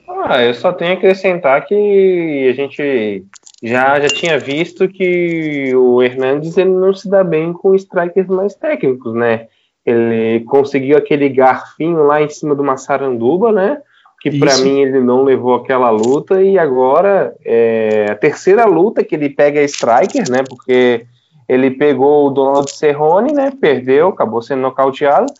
Ah, 0.07 0.43
eu 0.43 0.53
só 0.53 0.73
tenho 0.73 0.91
a 0.91 0.93
acrescentar 0.95 1.65
que 1.65 2.49
a 2.49 2.53
gente 2.53 3.23
já, 3.63 3.99
já 3.99 4.07
tinha 4.07 4.39
visto 4.39 4.87
que 4.87 5.73
o 5.75 6.01
Hernandes 6.01 6.57
ele 6.57 6.71
não 6.71 6.93
se 6.93 7.09
dá 7.09 7.23
bem 7.23 7.53
com 7.53 7.75
strikers 7.75 8.27
mais 8.27 8.53
técnicos, 8.55 9.13
né? 9.13 9.47
Ele 9.85 10.43
conseguiu 10.45 10.97
aquele 10.97 11.29
garfinho 11.29 12.03
lá 12.03 12.21
em 12.21 12.29
cima 12.29 12.53
de 12.55 12.61
uma 12.61 12.77
saranduba, 12.77 13.51
né? 13.51 13.81
Que 14.19 14.37
para 14.37 14.57
mim 14.57 14.81
ele 14.81 14.99
não 14.99 15.23
levou 15.23 15.55
aquela 15.55 15.89
luta 15.89 16.41
e 16.41 16.57
agora 16.57 17.33
é 17.45 18.07
a 18.09 18.15
terceira 18.15 18.65
luta 18.65 19.03
que 19.03 19.15
ele 19.15 19.29
pega 19.29 19.61
striker, 19.63 20.29
né? 20.29 20.43
Porque 20.47 21.05
ele 21.47 21.71
pegou 21.71 22.27
o 22.27 22.29
Donald 22.29 22.69
Cerrone, 22.71 23.31
né? 23.31 23.51
Perdeu, 23.51 24.09
acabou 24.09 24.41
sendo 24.41 24.61
nocauteado. 24.61 25.31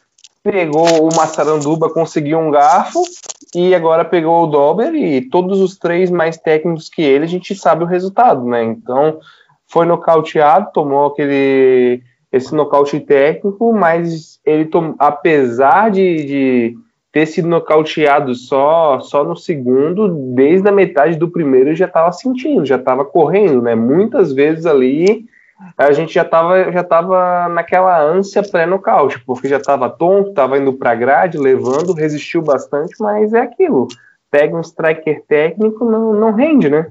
Pegou 0.42 0.86
o 1.04 1.16
Massaranduba, 1.16 1.90
conseguiu 1.90 2.40
um 2.40 2.50
garfo 2.50 3.02
e 3.54 3.76
agora 3.76 4.06
pegou 4.06 4.44
o 4.44 4.48
Dober 4.48 4.96
e 4.96 5.22
todos 5.22 5.60
os 5.60 5.78
três 5.78 6.10
mais 6.10 6.38
técnicos 6.38 6.90
que 6.90 7.02
ele, 7.02 7.26
a 7.26 7.28
gente 7.28 7.54
sabe 7.54 7.84
o 7.84 7.88
resultado, 7.88 8.46
né? 8.46 8.64
Então, 8.64 9.20
foi 9.68 9.86
nocauteado, 9.86 10.72
tomou 10.74 11.08
aquele 11.08 12.02
esse 12.32 12.54
nocaute 12.54 13.00
técnico, 13.00 13.74
mas 13.74 14.40
ele 14.46 14.70
apesar 15.00 15.90
de, 15.90 16.26
de 16.26 16.78
ter 17.12 17.26
sido 17.26 17.48
nocauteado 17.48 18.36
só 18.36 19.00
só 19.00 19.24
no 19.24 19.36
segundo, 19.36 20.08
desde 20.34 20.68
a 20.68 20.72
metade 20.72 21.18
do 21.18 21.30
primeiro 21.30 21.76
já 21.76 21.86
estava 21.86 22.12
sentindo, 22.12 22.66
já 22.66 22.76
estava 22.76 23.04
correndo, 23.04 23.62
né? 23.62 23.76
Muitas 23.76 24.32
vezes 24.32 24.66
ali 24.66 25.26
a 25.78 25.92
gente 25.92 26.14
já 26.14 26.22
estava 26.22 26.72
já 26.72 26.84
tava 26.84 27.50
naquela 27.50 28.02
ânsia 28.02 28.44
pré-nocaute, 28.44 29.20
porque 29.26 29.48
já 29.48 29.58
estava 29.58 29.90
tonto, 29.90 30.30
estava 30.30 30.58
indo 30.58 30.74
para 30.74 30.96
grade, 30.96 31.38
levando, 31.38 31.94
resistiu 31.94 32.42
bastante, 32.42 32.94
mas 33.00 33.34
é 33.34 33.42
aquilo. 33.42 33.88
Pega 34.30 34.56
um 34.56 34.62
striker 34.62 35.24
técnico, 35.28 35.86
não, 35.86 36.14
não 36.14 36.34
rende, 36.34 36.70
né? 36.70 36.88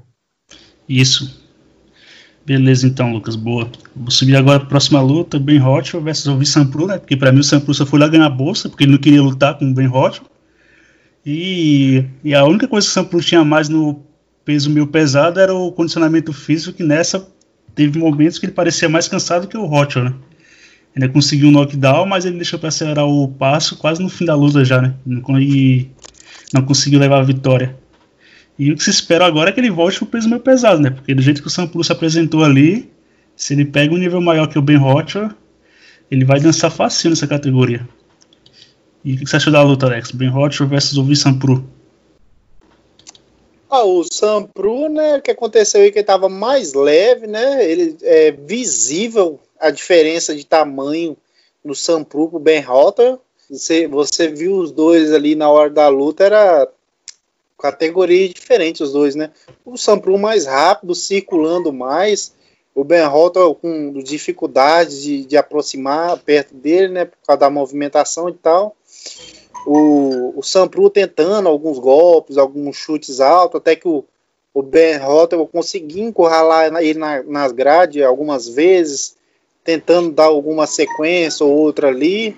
Isso. 0.87 1.45
Beleza, 2.45 2.87
então, 2.87 3.11
Lucas, 3.11 3.35
boa. 3.35 3.69
Vou 3.93 4.09
subir 4.09 4.35
agora 4.35 4.59
para 4.59 4.67
a 4.67 4.69
próxima 4.69 5.01
luta: 5.01 5.37
Ben 5.37 5.59
Rothwell 5.59 6.03
versus 6.03 6.27
o 6.27 6.45
Sampru, 6.45 6.87
né? 6.87 6.97
Porque 6.97 7.17
para 7.17 7.31
mim 7.31 7.39
o 7.39 7.43
Sampru 7.43 7.73
só 7.73 7.85
foi 7.85 7.99
lá 7.99 8.07
ganhar 8.07 8.25
a 8.25 8.29
bolsa, 8.29 8.69
porque 8.69 8.85
ele 8.85 8.93
não 8.93 8.99
queria 8.99 9.21
lutar 9.21 9.57
com 9.57 9.65
o 9.65 9.73
Ben 9.73 9.87
Rothwell. 9.87 10.29
E, 11.25 12.05
e 12.23 12.33
a 12.33 12.45
única 12.45 12.67
coisa 12.67 12.87
que 12.87 12.91
o 12.91 12.93
Sampru 12.93 13.19
tinha 13.19 13.43
mais 13.43 13.67
no 13.67 14.01
peso 14.45 14.69
meio 14.69 14.87
pesado 14.87 15.41
era 15.41 15.53
o 15.53 15.73
condicionamento 15.73 16.31
físico, 16.31 16.77
que 16.77 16.83
nessa 16.83 17.27
teve 17.77 17.99
momentos 17.99 18.39
que 18.39 18.47
ele 18.47 18.53
parecia 18.53 18.89
mais 18.89 19.07
cansado 19.07 19.47
que 19.47 19.55
o 19.55 19.65
Rothwell, 19.65 20.05
né? 20.05 20.13
Ele 20.95 21.07
conseguiu 21.09 21.49
um 21.49 21.51
knockdown, 21.51 22.07
mas 22.07 22.25
ele 22.25 22.37
deixou 22.37 22.57
para 22.57 22.69
acelerar 22.69 23.05
o 23.05 23.27
passo 23.27 23.77
quase 23.77 24.01
no 24.01 24.09
fim 24.09 24.25
da 24.25 24.33
luta 24.33 24.65
já, 24.65 24.81
né? 24.81 24.95
E 25.39 25.87
não 26.51 26.63
conseguiu 26.63 26.99
levar 26.99 27.19
a 27.19 27.23
vitória. 27.23 27.77
E 28.57 28.71
o 28.71 28.75
que 28.75 28.83
se 28.83 28.89
espera 28.89 29.27
agora 29.27 29.51
é 29.51 29.53
que 29.53 29.59
ele 29.59 29.69
volte 29.69 29.99
pro 29.99 30.07
peso 30.07 30.27
meio 30.27 30.41
pesado, 30.41 30.81
né? 30.81 30.89
Porque 30.89 31.13
do 31.13 31.21
jeito 31.21 31.39
que 31.39 31.47
o 31.47 31.51
Sampuru 31.51 31.83
se 31.83 31.91
apresentou 31.91 32.43
ali, 32.43 32.89
se 33.35 33.53
ele 33.53 33.63
pega 33.63 33.93
um 33.93 33.97
nível 33.97 34.19
maior 34.19 34.47
que 34.47 34.57
o 34.57 34.61
Ben 34.61 34.77
Rothwell, 34.77 35.29
ele 36.09 36.25
vai 36.25 36.39
dançar 36.39 36.71
fácil 36.71 37.11
nessa 37.11 37.27
categoria. 37.27 37.87
E 39.05 39.13
o 39.13 39.17
que 39.19 39.27
você 39.27 39.35
achou 39.35 39.53
da 39.53 39.61
luta, 39.61 39.85
Alex? 39.85 40.09
Ben 40.11 40.29
Rothwell 40.29 40.67
versus 40.67 40.97
o 40.97 41.15
Sampuru? 41.15 41.69
Ah, 43.69 43.83
o 43.83 44.03
Sampru, 44.03 44.87
né, 44.87 45.17
o 45.17 45.21
que 45.21 45.31
aconteceu 45.31 45.81
aí 45.81 45.91
que 45.91 45.97
ele 45.97 46.03
estava 46.03 46.29
mais 46.29 46.73
leve, 46.73 47.27
né, 47.27 47.69
ele 47.69 47.97
é 48.01 48.31
visível 48.31 49.39
a 49.59 49.69
diferença 49.69 50.33
de 50.33 50.45
tamanho 50.45 51.17
no 51.63 51.75
Sampru 51.75 52.29
pro 52.29 52.39
Ben 52.39 52.61
Rotter. 52.61 53.17
Você, 53.49 53.87
você 53.87 54.29
viu 54.29 54.55
os 54.55 54.71
dois 54.71 55.11
ali 55.11 55.35
na 55.35 55.49
hora 55.49 55.69
da 55.69 55.89
luta, 55.89 56.23
era 56.23 56.69
categoria 57.57 58.29
diferente 58.29 58.83
os 58.83 58.91
dois, 58.91 59.15
né? 59.15 59.31
O 59.65 59.77
Sampru 59.77 60.17
mais 60.17 60.45
rápido, 60.45 60.93
circulando 60.93 61.73
mais, 61.73 62.33
o 62.75 62.83
Ben 62.83 63.05
Rotter 63.05 63.53
com 63.55 63.93
dificuldade 64.03 65.01
de, 65.01 65.25
de 65.25 65.37
aproximar 65.37 66.17
perto 66.19 66.53
dele, 66.53 66.89
né, 66.89 67.05
por 67.05 67.17
causa 67.25 67.39
da 67.39 67.49
movimentação 67.49 68.29
e 68.29 68.33
tal 68.33 68.75
o, 69.67 70.39
o 70.39 70.41
Sampru 70.41 70.89
tentando 70.89 71.49
alguns 71.49 71.77
golpes, 71.77 72.37
alguns 72.37 72.77
chutes 72.77 73.19
altos, 73.19 73.59
até 73.59 73.75
que 73.75 73.85
o, 73.87 74.05
o 74.53 74.61
Ben 74.61 74.97
Rotter 74.97 75.37
conseguiu 75.45 76.05
encurralar 76.05 76.73
ele 76.81 76.97
na, 76.97 77.21
nas 77.23 77.51
grades 77.51 78.01
algumas 78.01 78.47
vezes, 78.47 79.17
tentando 79.65 80.09
dar 80.09 80.25
alguma 80.25 80.65
sequência 80.65 81.45
ou 81.45 81.51
outra 81.51 81.89
ali. 81.89 82.37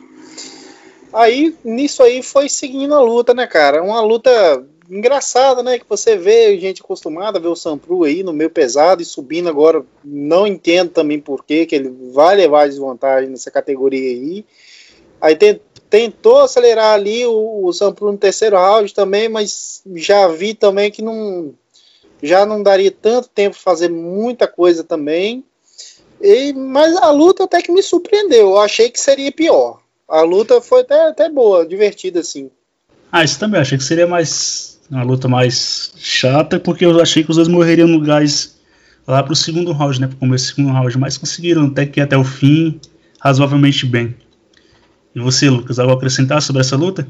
Aí, 1.13 1.55
nisso 1.63 2.01
aí, 2.01 2.23
foi 2.23 2.49
seguindo 2.49 2.95
a 2.95 3.01
luta, 3.01 3.31
né, 3.31 3.45
cara? 3.45 3.83
Uma 3.83 4.01
luta 4.01 4.65
engraçada, 4.89 5.61
né? 5.61 5.77
Que 5.77 5.85
você 5.87 6.17
vê 6.17 6.57
gente 6.57 6.81
acostumada 6.81 7.37
a 7.37 7.41
ver 7.41 7.47
o 7.47 7.55
Sampru 7.55 8.05
aí 8.05 8.23
no 8.23 8.33
meio 8.33 8.49
pesado 8.49 9.03
e 9.03 9.05
subindo 9.05 9.49
agora. 9.49 9.85
Não 10.03 10.47
entendo 10.47 10.89
também 10.89 11.19
por 11.19 11.45
que 11.45 11.67
ele 11.71 11.93
vai 12.11 12.35
levar 12.35 12.67
desvantagem 12.67 13.29
nessa 13.29 13.51
categoria 13.51 14.09
aí. 14.09 14.45
Aí 15.21 15.35
tem, 15.35 15.59
tentou 15.89 16.41
acelerar 16.41 16.93
ali 16.93 17.25
o, 17.25 17.65
o 17.65 17.73
Sampru 17.73 18.11
no 18.11 18.17
terceiro 18.17 18.55
round 18.55 18.93
também, 18.93 19.27
mas 19.27 19.81
já 19.95 20.27
vi 20.27 20.53
também 20.53 20.91
que 20.91 21.01
não 21.01 21.53
já 22.21 22.45
não 22.45 22.61
daria 22.61 22.91
tanto 22.91 23.29
tempo 23.29 23.55
fazer 23.55 23.89
muita 23.89 24.47
coisa 24.47 24.83
também. 24.83 25.43
E, 26.21 26.51
mas 26.53 26.95
a 26.97 27.11
luta 27.11 27.45
até 27.45 27.61
que 27.61 27.71
me 27.71 27.81
surpreendeu. 27.81 28.49
Eu 28.49 28.59
achei 28.59 28.89
que 28.89 28.99
seria 28.99 29.31
pior. 29.31 29.79
A 30.07 30.21
luta 30.21 30.59
foi 30.59 30.81
até, 30.81 31.07
até 31.07 31.29
boa, 31.29 31.65
divertida 31.65 32.19
assim. 32.19 32.49
Ah, 33.09 33.23
isso 33.23 33.39
também. 33.39 33.61
Achei 33.61 33.77
que 33.77 33.83
seria 33.83 34.05
mais 34.05 34.79
uma 34.91 35.03
luta 35.03 35.27
mais 35.27 35.93
chata, 35.97 36.59
porque 36.59 36.85
eu 36.85 36.99
achei 36.99 37.23
que 37.23 37.29
os 37.29 37.37
dois 37.37 37.47
morreriam 37.47 37.87
no 37.87 38.01
gás 38.01 38.57
lá 39.07 39.23
pro 39.23 39.35
segundo 39.35 39.71
round, 39.71 40.01
né? 40.01 40.07
Pro 40.07 40.17
começo 40.17 40.45
do 40.45 40.55
segundo 40.55 40.73
round, 40.73 40.97
mas 40.97 41.17
conseguiram 41.17 41.67
até 41.67 41.85
que 41.85 42.01
até 42.01 42.17
o 42.17 42.23
fim 42.23 42.79
razoavelmente 43.19 43.85
bem. 43.85 44.15
E 45.19 45.21
você, 45.21 45.49
Lucas, 45.49 45.77
algo 45.79 45.91
a 45.91 45.95
acrescentar 45.95 46.41
sobre 46.41 46.61
essa 46.61 46.77
luta? 46.77 47.05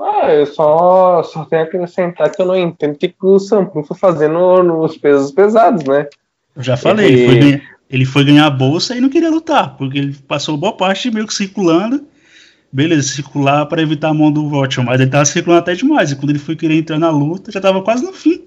Ah, 0.00 0.32
eu 0.32 0.46
só, 0.46 1.22
só 1.22 1.44
tenho 1.44 1.62
a 1.62 1.64
acrescentar 1.64 2.30
que 2.30 2.42
eu 2.42 2.46
não 2.46 2.56
entendo 2.56 2.94
o 2.94 2.98
que, 2.98 3.14
o 3.22 3.38
Sampru 3.38 3.84
foi 3.84 3.96
fazendo 3.96 4.62
nos 4.64 4.96
pesos 4.96 5.30
pesados, 5.30 5.84
né? 5.84 6.08
Eu 6.56 6.62
já 6.62 6.76
falei, 6.76 7.06
ele... 7.06 7.22
Ele, 7.22 7.26
foi 7.26 7.38
ganhar, 7.38 7.62
ele 7.88 8.04
foi 8.04 8.24
ganhar 8.24 8.46
a 8.46 8.50
bolsa 8.50 8.96
e 8.96 9.00
não 9.00 9.08
queria 9.08 9.30
lutar, 9.30 9.76
porque 9.76 9.96
ele 9.96 10.16
passou 10.26 10.56
boa 10.56 10.76
parte 10.76 11.08
meio 11.08 11.26
que 11.26 11.34
circulando. 11.34 12.04
Beleza, 12.72 13.02
circular 13.02 13.66
para 13.66 13.82
evitar 13.82 14.08
a 14.08 14.14
mão 14.14 14.32
do 14.32 14.48
Rothschild, 14.48 14.86
mas 14.86 15.00
ele 15.00 15.10
tava 15.10 15.24
circulando 15.24 15.60
até 15.60 15.74
demais. 15.74 16.10
E 16.10 16.16
quando 16.16 16.30
ele 16.30 16.38
foi 16.38 16.56
querer 16.56 16.78
entrar 16.78 16.98
na 16.98 17.10
luta, 17.10 17.52
já 17.52 17.60
tava 17.60 17.82
quase 17.82 18.04
no 18.04 18.12
fim. 18.12 18.44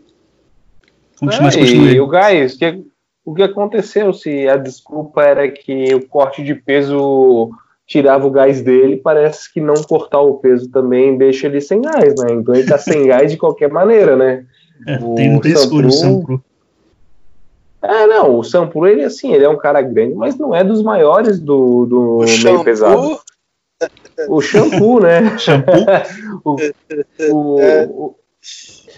Continua, 1.18 1.50
é, 1.52 1.94
e 1.94 2.02
o 2.02 2.08
Gás, 2.08 2.56
que, 2.56 2.84
o 3.24 3.34
que 3.34 3.44
aconteceu? 3.44 4.12
Se 4.12 4.50
a 4.50 4.58
desculpa 4.58 5.24
era 5.24 5.50
que 5.50 5.96
o 5.96 6.06
corte 6.08 6.44
de 6.44 6.54
peso 6.54 7.52
tirava 7.86 8.26
o 8.26 8.32
gás 8.32 8.62
dele, 8.62 8.98
parece 8.98 9.52
que 9.52 9.62
não 9.62 9.76
cortar 9.76 10.22
o 10.22 10.36
peso 10.36 10.70
também 10.70 11.18
deixa 11.18 11.48
ele 11.48 11.62
sem 11.62 11.82
gás, 11.82 12.16
né? 12.20 12.34
Então 12.34 12.56
ele 12.56 12.68
tá 12.68 12.78
sem 12.78 13.06
gás 13.08 13.32
de 13.32 13.38
qualquer 13.38 13.70
maneira, 13.70 14.16
né? 14.16 14.46
É, 14.88 14.98
o 14.98 15.16
tem, 15.16 15.40
tem 15.40 15.52
escolha 15.52 15.88
o 15.88 15.92
Sampru. 15.92 16.44
É, 17.82 18.08
não, 18.08 18.40
o 18.40 18.44
Sampru, 18.44 18.88
ele 18.88 19.04
assim, 19.04 19.34
ele 19.34 19.46
é 19.46 19.50
um 19.50 19.58
cara 19.58 19.82
grande, 19.82 20.16
mas 20.16 20.36
não 20.36 20.54
é 20.56 20.64
dos 20.64 20.82
maiores 20.82 21.40
do, 21.40 21.86
do 21.86 22.18
meio 22.20 22.28
shampoo? 22.28 22.64
pesado. 22.64 23.20
O 24.28 24.42
shampoo, 24.42 25.00
né? 25.00 25.38
shampoo? 25.38 25.86
o, 26.44 26.56
o, 27.30 27.60
o, 27.84 28.16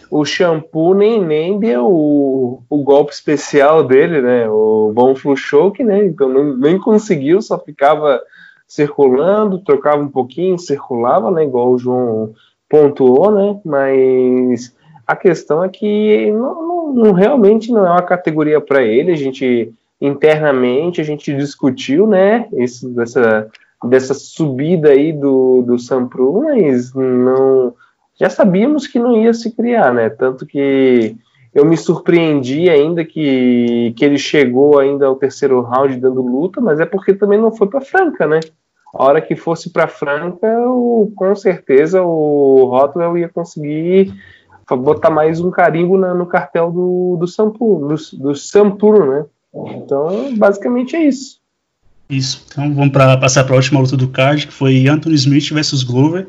o 0.10 0.26
shampoo 0.26 0.94
nem, 0.94 1.22
nem 1.22 1.60
deu 1.60 1.86
o, 1.86 2.64
o 2.70 2.84
golpe 2.84 3.12
especial 3.12 3.84
dele, 3.84 4.22
né? 4.22 4.50
O 4.50 4.94
bom 4.94 5.14
choke, 5.36 5.84
né? 5.84 6.06
Então 6.06 6.56
nem 6.56 6.80
conseguiu, 6.80 7.42
só 7.42 7.60
ficava 7.60 8.22
circulando, 8.68 9.60
trocava 9.60 10.02
um 10.02 10.10
pouquinho, 10.10 10.60
circulava, 10.60 11.32
né, 11.32 11.44
igual 11.44 11.72
o 11.72 11.78
João 11.80 12.34
pontuou, 12.70 13.32
né, 13.32 13.60
mas 13.64 14.76
a 15.06 15.16
questão 15.16 15.64
é 15.64 15.70
que 15.70 16.30
não, 16.32 16.68
não, 16.68 16.94
não 16.94 17.12
realmente 17.14 17.72
não 17.72 17.88
é 17.88 17.92
uma 17.92 18.02
categoria 18.02 18.60
para 18.60 18.84
ele, 18.84 19.14
a 19.14 19.16
gente 19.16 19.74
internamente 20.00 21.00
a 21.00 21.04
gente 21.04 21.34
discutiu, 21.34 22.06
né, 22.06 22.48
esse, 22.54 22.88
dessa, 22.90 23.50
dessa 23.86 24.14
subida 24.14 24.90
aí 24.90 25.14
do, 25.14 25.64
do 25.64 25.80
Sampru, 25.80 26.44
mas 26.44 26.94
não 26.94 27.74
já 28.20 28.32
sabíamos 28.32 28.88
que 28.88 28.98
não 28.98 29.16
ia 29.16 29.34
se 29.34 29.52
criar, 29.56 29.94
né, 29.94 30.10
tanto 30.10 30.46
que 30.46 31.16
eu 31.58 31.66
me 31.66 31.76
surpreendi 31.76 32.70
ainda 32.70 33.04
que, 33.04 33.92
que 33.98 34.06
ele 34.06 34.20
chegou 34.20 34.78
ainda 34.78 35.08
ao 35.08 35.16
terceiro 35.16 35.60
round 35.62 35.98
dando 35.98 36.22
luta, 36.22 36.62
mas 36.62 36.80
é 36.80 36.86
porque 36.86 37.16
também 37.16 37.42
não 37.42 37.52
foi 37.52 37.68
para 37.68 37.82
Franca, 37.82 38.28
né? 38.28 38.42
A 38.94 39.04
hora 39.04 39.20
que 39.20 39.36
fosse 39.36 39.72
para 39.72 39.88
Franca, 39.88 40.48
o, 40.70 41.12
com 41.16 41.36
certeza 41.36 42.04
o 42.04 42.66
Rotwell 42.66 43.18
ia 43.18 43.28
conseguir 43.28 44.14
botar 44.70 45.10
mais 45.10 45.42
um 45.42 45.50
carimbo 45.50 45.98
na, 45.98 46.14
no 46.14 46.28
cartel 46.28 46.72
do, 46.72 47.18
do 47.20 47.28
Sampur, 47.28 47.88
do, 47.88 47.96
do 48.20 48.36
Sampur, 48.36 49.08
né? 49.08 49.26
Então, 49.78 50.36
basicamente 50.38 50.96
é 50.96 51.06
isso. 51.06 51.40
Isso. 52.08 52.46
Então 52.52 52.72
vamos 52.72 52.92
pra, 52.92 53.18
passar 53.18 53.44
para 53.46 53.56
a 53.56 53.58
última 53.58 53.80
luta 53.80 53.98
do 53.98 54.08
card, 54.08 54.46
que 54.46 54.54
foi 54.54 54.88
Anthony 54.88 55.16
Smith 55.16 55.52
versus 55.52 55.82
Glover. 55.82 56.28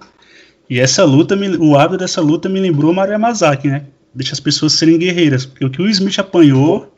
E 0.71 0.81
essa 0.81 1.05
luta, 1.05 1.37
o 1.61 1.77
árbitro 1.77 1.99
dessa 1.99 2.23
luta 2.23 2.49
me 2.49 2.61
lembrou 2.61 2.95
Mario 2.95 3.21
Mazaki, 3.21 3.69
né? 3.69 3.85
Deixa 4.19 4.33
as 4.33 4.41
pessoas 4.41 4.73
serem 4.73 4.99
guerreiras. 4.99 5.47
Porque 5.47 5.65
o 5.65 5.71
que 5.71 5.81
o 5.81 5.89
Smith 5.89 6.19
apanhou 6.19 6.93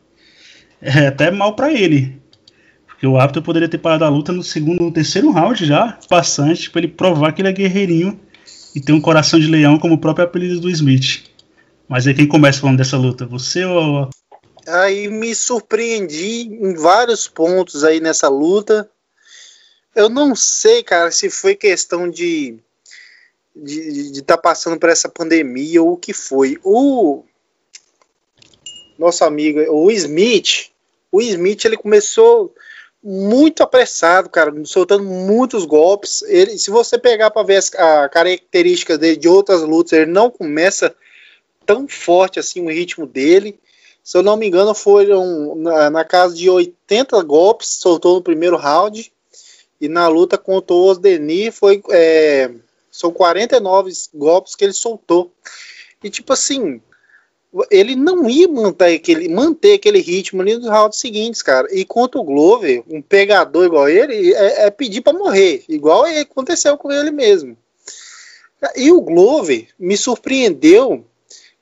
é 0.80 1.08
até 1.08 1.30
mal 1.30 1.54
para 1.54 1.70
ele. 1.70 2.18
Porque 2.86 3.06
o 3.06 3.18
árbitro 3.18 3.42
poderia 3.42 3.68
ter 3.68 3.76
parado 3.76 4.06
a 4.06 4.08
luta 4.08 4.32
no 4.32 4.42
segundo, 4.42 4.82
no 4.82 4.90
terceiro 4.90 5.30
round 5.30 5.66
já, 5.66 5.98
bastante, 6.08 6.70
para 6.70 6.80
ele 6.80 6.88
provar 6.88 7.32
que 7.32 7.42
ele 7.42 7.50
é 7.50 7.52
guerreirinho 7.52 8.18
e 8.74 8.80
tem 8.80 8.94
um 8.94 9.00
coração 9.02 9.38
de 9.38 9.48
leão 9.48 9.78
como 9.78 9.96
o 9.96 9.98
próprio 9.98 10.24
apelido 10.24 10.60
do 10.60 10.70
Smith. 10.70 11.24
Mas 11.86 12.06
aí 12.06 12.14
quem 12.14 12.26
começa 12.26 12.60
falando 12.60 12.78
dessa 12.78 12.96
luta? 12.96 13.26
Você 13.26 13.66
ou 13.66 14.08
Aí 14.66 15.06
me 15.08 15.34
surpreendi 15.34 16.42
em 16.42 16.74
vários 16.74 17.28
pontos 17.28 17.84
aí 17.84 18.00
nessa 18.00 18.30
luta. 18.30 18.88
Eu 19.94 20.08
não 20.08 20.34
sei, 20.34 20.82
cara, 20.82 21.10
se 21.10 21.28
foi 21.28 21.54
questão 21.54 22.08
de 22.08 22.58
de 23.64 24.20
estar 24.20 24.36
tá 24.36 24.42
passando 24.42 24.78
por 24.78 24.88
essa 24.88 25.08
pandemia 25.08 25.82
ou 25.82 25.92
o 25.92 25.96
que 25.96 26.12
foi. 26.12 26.58
O 26.64 27.24
nosso 28.98 29.24
amigo, 29.24 29.60
o 29.70 29.90
Smith, 29.90 30.70
o 31.10 31.20
Smith 31.20 31.64
ele 31.64 31.76
começou 31.76 32.54
muito 33.02 33.62
apressado, 33.62 34.28
cara, 34.28 34.52
soltando 34.64 35.04
muitos 35.04 35.64
golpes. 35.64 36.22
Ele, 36.22 36.58
se 36.58 36.70
você 36.70 36.98
pegar 36.98 37.30
para 37.30 37.46
ver 37.46 37.56
as 37.56 37.72
a 37.74 38.08
características 38.08 38.98
dele 38.98 39.16
de 39.16 39.28
outras 39.28 39.62
lutas, 39.62 39.92
ele 39.92 40.10
não 40.10 40.30
começa 40.30 40.94
tão 41.64 41.88
forte 41.88 42.38
assim 42.38 42.64
o 42.64 42.70
ritmo 42.70 43.06
dele. 43.06 43.58
Se 44.02 44.16
eu 44.16 44.22
não 44.22 44.36
me 44.36 44.46
engano, 44.46 44.74
foram 44.74 45.54
na, 45.56 45.90
na 45.90 46.04
casa 46.04 46.34
de 46.34 46.48
80 46.50 47.22
golpes, 47.22 47.68
soltou 47.68 48.16
no 48.16 48.22
primeiro 48.22 48.56
round. 48.56 49.12
E 49.80 49.88
na 49.88 50.08
luta 50.08 50.36
contra 50.36 50.74
o 50.74 50.84
Osdenir 50.84 51.52
foi. 51.52 51.82
É, 51.90 52.50
são 53.00 53.12
49 53.12 53.92
golpes 54.14 54.54
que 54.54 54.64
ele 54.64 54.72
soltou. 54.72 55.32
E 56.02 56.10
tipo 56.10 56.32
assim, 56.32 56.80
ele 57.70 57.96
não 57.96 58.28
ia 58.28 58.46
manter 58.48 58.94
aquele, 58.94 59.28
manter 59.28 59.74
aquele 59.74 60.00
ritmo 60.00 60.42
ali 60.42 60.56
nos 60.56 60.68
rounds 60.68 60.98
seguintes, 60.98 61.42
cara. 61.42 61.68
E 61.70 61.84
contra 61.84 62.20
o 62.20 62.24
Glover, 62.24 62.82
um 62.88 63.02
pegador 63.02 63.66
igual 63.66 63.88
ele, 63.88 64.34
é, 64.34 64.66
é 64.66 64.70
pedir 64.70 65.00
para 65.00 65.18
morrer, 65.18 65.64
igual 65.68 66.04
aconteceu 66.04 66.76
com 66.76 66.92
ele 66.92 67.10
mesmo. 67.10 67.56
E 68.76 68.92
o 68.92 69.00
Glover 69.00 69.68
me 69.78 69.96
surpreendeu 69.96 71.04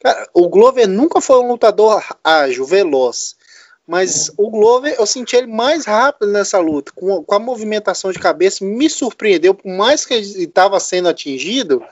Cara, 0.01 0.29
o 0.33 0.49
Glover 0.49 0.87
nunca 0.87 1.21
foi 1.21 1.39
um 1.41 1.49
lutador 1.49 2.03
ágil, 2.23 2.65
veloz. 2.65 3.37
Mas 3.89 4.31
o 4.37 4.51
Glover, 4.51 4.95
eu 4.99 5.07
senti 5.07 5.35
ele 5.35 5.47
mais 5.47 5.87
rápido 5.87 6.31
nessa 6.31 6.59
luta. 6.59 6.93
Com, 6.95 7.25
com 7.25 7.35
a 7.35 7.39
movimentação 7.39 8.13
de 8.13 8.19
cabeça, 8.19 8.63
me 8.63 8.91
surpreendeu. 8.91 9.55
Por 9.55 9.71
mais 9.71 10.05
que 10.05 10.13
ele 10.13 10.45
estava 10.45 10.79
sendo 10.79 11.09
atingido, 11.09 11.83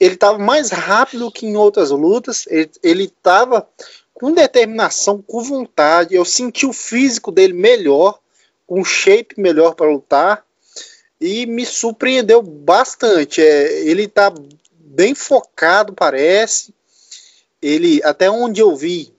ele 0.00 0.14
estava 0.14 0.38
mais 0.38 0.70
rápido 0.70 1.30
que 1.30 1.46
em 1.46 1.56
outras 1.56 1.90
lutas. 1.90 2.48
Ele 2.82 3.04
estava 3.04 3.64
com 4.12 4.32
determinação, 4.32 5.22
com 5.22 5.40
vontade. 5.40 6.16
Eu 6.16 6.24
senti 6.24 6.66
o 6.66 6.72
físico 6.72 7.30
dele 7.30 7.52
melhor, 7.52 8.18
um 8.68 8.84
shape 8.84 9.40
melhor 9.40 9.76
para 9.76 9.88
lutar. 9.88 10.44
E 11.20 11.46
me 11.46 11.64
surpreendeu 11.64 12.42
bastante. 12.42 13.40
É, 13.40 13.82
ele 13.86 14.06
está 14.06 14.34
bem 14.72 15.14
focado, 15.14 15.92
parece 15.92 16.74
ele, 17.62 18.00
até 18.02 18.30
onde 18.30 18.60
eu 18.60 18.74
vi, 18.74 19.12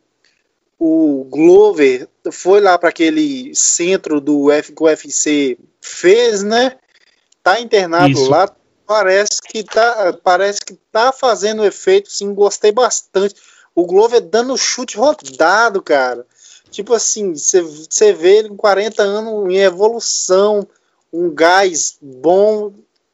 o 0.84 1.26
Glover 1.26 2.10
foi 2.32 2.60
lá 2.60 2.76
para 2.76 2.90
aquele 2.90 3.54
centro 3.54 4.20
do 4.20 4.50
F, 4.50 4.74
que 4.74 4.82
o 4.82 4.88
UFC 4.88 5.56
fez, 5.80 6.42
né? 6.42 6.76
Tá 7.44 7.62
internado 7.62 8.14
Isso. 8.14 8.28
lá, 8.28 8.52
parece 8.88 9.44
que 9.44 9.64
tá, 9.64 10.18
parece 10.24 10.60
que 10.62 10.74
tá 10.92 11.12
fazendo 11.12 11.64
efeito, 11.64 12.12
sim, 12.12 12.34
gostei 12.34 12.72
bastante. 12.72 13.36
O 13.76 13.86
Glover 13.86 14.22
dando 14.22 14.58
chute 14.58 14.98
rodado, 14.98 15.84
cara. 15.84 16.26
Tipo 16.72 16.96
assim, 16.96 17.36
você 17.36 18.12
vê 18.12 18.38
ele 18.38 18.50
com 18.50 18.58
40 18.58 19.04
anos 19.04 19.54
em 19.54 19.58
evolução, 19.58 20.68
um 21.14 21.30
gás 21.32 21.96
bom. 22.02 22.74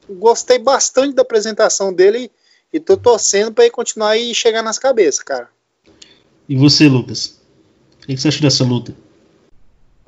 Gostei 0.09 0.57
bastante 0.57 1.15
da 1.15 1.21
apresentação 1.21 1.93
dele 1.93 2.31
e 2.71 2.79
tô 2.79 2.95
torcendo 2.95 3.51
para 3.51 3.65
ele 3.65 3.71
continuar 3.71 4.15
e 4.15 4.33
chegar 4.33 4.63
nas 4.63 4.79
cabeças, 4.79 5.21
cara. 5.21 5.49
E 6.47 6.55
você, 6.55 6.87
Lucas? 6.87 7.36
O 8.07 8.09
que 8.09 8.17
você 8.17 8.29
achou 8.29 8.41
dessa 8.41 8.63
luta? 8.63 8.95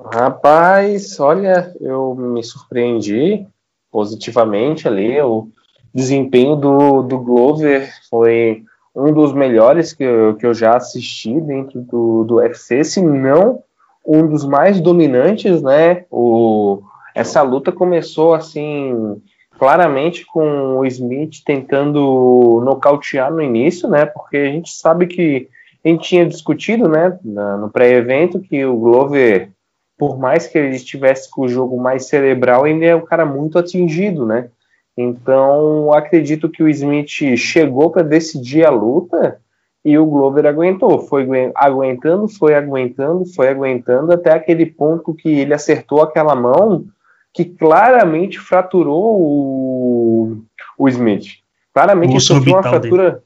Rapaz, 0.02 1.20
olha, 1.20 1.70
eu 1.78 2.14
me 2.14 2.42
surpreendi 2.42 3.46
positivamente 3.92 4.88
ali. 4.88 5.20
O 5.20 5.48
desempenho 5.94 6.56
do, 6.56 7.02
do 7.02 7.18
Glover 7.18 7.92
foi 8.08 8.64
um 8.96 9.12
dos 9.12 9.34
melhores 9.34 9.92
que 9.92 10.02
eu, 10.02 10.34
que 10.36 10.46
eu 10.46 10.54
já 10.54 10.78
assisti 10.78 11.38
dentro 11.42 11.82
do, 11.82 12.24
do 12.24 12.36
UFC, 12.36 12.82
se 12.84 13.02
não 13.02 13.62
um 14.06 14.26
dos 14.26 14.46
mais 14.46 14.80
dominantes, 14.80 15.60
né? 15.60 16.06
O, 16.10 16.80
essa 17.14 17.42
luta 17.42 17.70
começou 17.70 18.32
assim 18.32 19.20
claramente 19.58 20.24
com 20.24 20.78
o 20.78 20.86
Smith 20.86 21.42
tentando 21.44 22.62
nocautear 22.64 23.30
no 23.30 23.42
início, 23.42 23.90
né? 23.90 24.06
Porque 24.06 24.38
a 24.38 24.46
gente 24.46 24.72
sabe 24.72 25.06
que 25.06 25.50
a 25.84 25.88
gente 25.88 26.08
tinha 26.08 26.26
discutido, 26.26 26.88
né, 26.88 27.18
no 27.24 27.70
pré-evento, 27.70 28.40
que 28.40 28.64
o 28.64 28.76
Glover, 28.76 29.50
por 29.98 30.18
mais 30.18 30.46
que 30.46 30.58
ele 30.58 30.76
estivesse 30.76 31.30
com 31.30 31.42
o 31.42 31.48
jogo 31.48 31.80
mais 31.80 32.06
cerebral, 32.06 32.66
ele 32.66 32.84
é 32.84 32.94
um 32.94 33.04
cara 33.04 33.24
muito 33.24 33.58
atingido, 33.58 34.26
né? 34.26 34.48
Então, 34.96 35.92
acredito 35.92 36.48
que 36.48 36.62
o 36.62 36.68
Smith 36.68 37.36
chegou 37.36 37.90
para 37.90 38.02
decidir 38.02 38.66
a 38.66 38.70
luta 38.70 39.40
e 39.82 39.96
o 39.96 40.04
Glover 40.04 40.44
aguentou. 40.46 41.00
Foi 41.00 41.26
aguentando, 41.54 42.28
foi 42.28 42.54
aguentando, 42.54 43.24
foi 43.24 43.48
aguentando 43.48 44.12
até 44.12 44.32
aquele 44.32 44.66
ponto 44.66 45.14
que 45.14 45.28
ele 45.28 45.54
acertou 45.54 46.02
aquela 46.02 46.34
mão 46.34 46.84
que 47.32 47.44
claramente 47.44 48.38
fraturou 48.38 49.20
o, 49.20 50.42
o 50.76 50.88
Smith. 50.88 51.38
Claramente 51.72 52.12
ele 52.12 52.20
sofreu 52.20 52.54
uma 52.54 52.62
fratura. 52.62 53.10
Dele. 53.10 53.22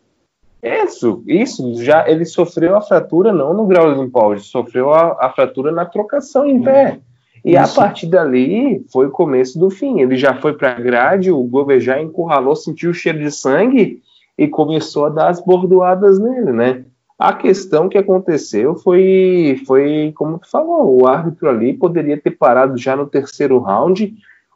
Isso, 0.64 1.22
isso, 1.26 1.84
já 1.84 2.08
ele 2.08 2.24
sofreu 2.24 2.74
a 2.74 2.80
fratura 2.80 3.34
não 3.34 3.52
no 3.52 3.66
grau 3.66 3.92
de 3.92 4.00
ele 4.00 4.40
sofreu 4.40 4.94
a, 4.94 5.18
a, 5.20 5.30
fratura 5.30 5.70
na 5.70 5.84
trocação 5.84 6.46
em 6.46 6.62
pé. 6.62 7.00
E 7.44 7.54
isso. 7.54 7.80
a 7.80 7.84
partir 7.84 8.06
dali 8.06 8.82
foi 8.90 9.08
o 9.08 9.10
começo 9.10 9.58
do 9.58 9.68
fim. 9.68 10.00
Ele 10.00 10.16
já 10.16 10.34
foi 10.34 10.54
para 10.54 10.70
a 10.70 10.80
grade, 10.80 11.30
o 11.30 11.42
Gover 11.42 11.80
já 11.80 12.00
encurralou, 12.00 12.56
sentiu 12.56 12.92
o 12.92 12.94
cheiro 12.94 13.18
de 13.18 13.30
sangue 13.30 14.00
e 14.38 14.48
começou 14.48 15.04
a 15.04 15.10
dar 15.10 15.28
as 15.28 15.44
bordoadas 15.44 16.18
nele, 16.18 16.52
né? 16.52 16.84
A 17.18 17.34
questão 17.34 17.86
que 17.86 17.98
aconteceu 17.98 18.74
foi, 18.74 19.62
foi 19.66 20.12
como 20.16 20.38
tu 20.38 20.50
falou, 20.50 21.02
o 21.02 21.06
árbitro 21.06 21.48
ali 21.48 21.74
poderia 21.74 22.18
ter 22.18 22.32
parado 22.32 22.76
já 22.78 22.96
no 22.96 23.06
terceiro 23.06 23.58
round, 23.58 24.14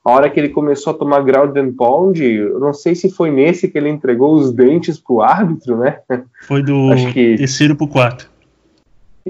a 0.09 0.11
hora 0.11 0.31
que 0.31 0.41
ele 0.41 0.49
começou 0.49 0.93
a 0.93 0.97
tomar 0.97 1.21
ground 1.21 1.55
and 1.57 1.75
pound, 1.75 2.23
eu 2.25 2.59
não 2.59 2.73
sei 2.73 2.95
se 2.95 3.11
foi 3.11 3.31
nesse 3.31 3.69
que 3.69 3.77
ele 3.77 3.91
entregou 3.91 4.35
os 4.35 4.51
dentes 4.51 4.99
pro 4.99 5.21
árbitro, 5.21 5.77
né? 5.77 6.01
Foi 6.47 6.63
do 6.63 6.91
Acho 6.91 7.13
que... 7.13 7.37
terceiro 7.37 7.77
pro 7.77 7.87
quarto. 7.87 8.31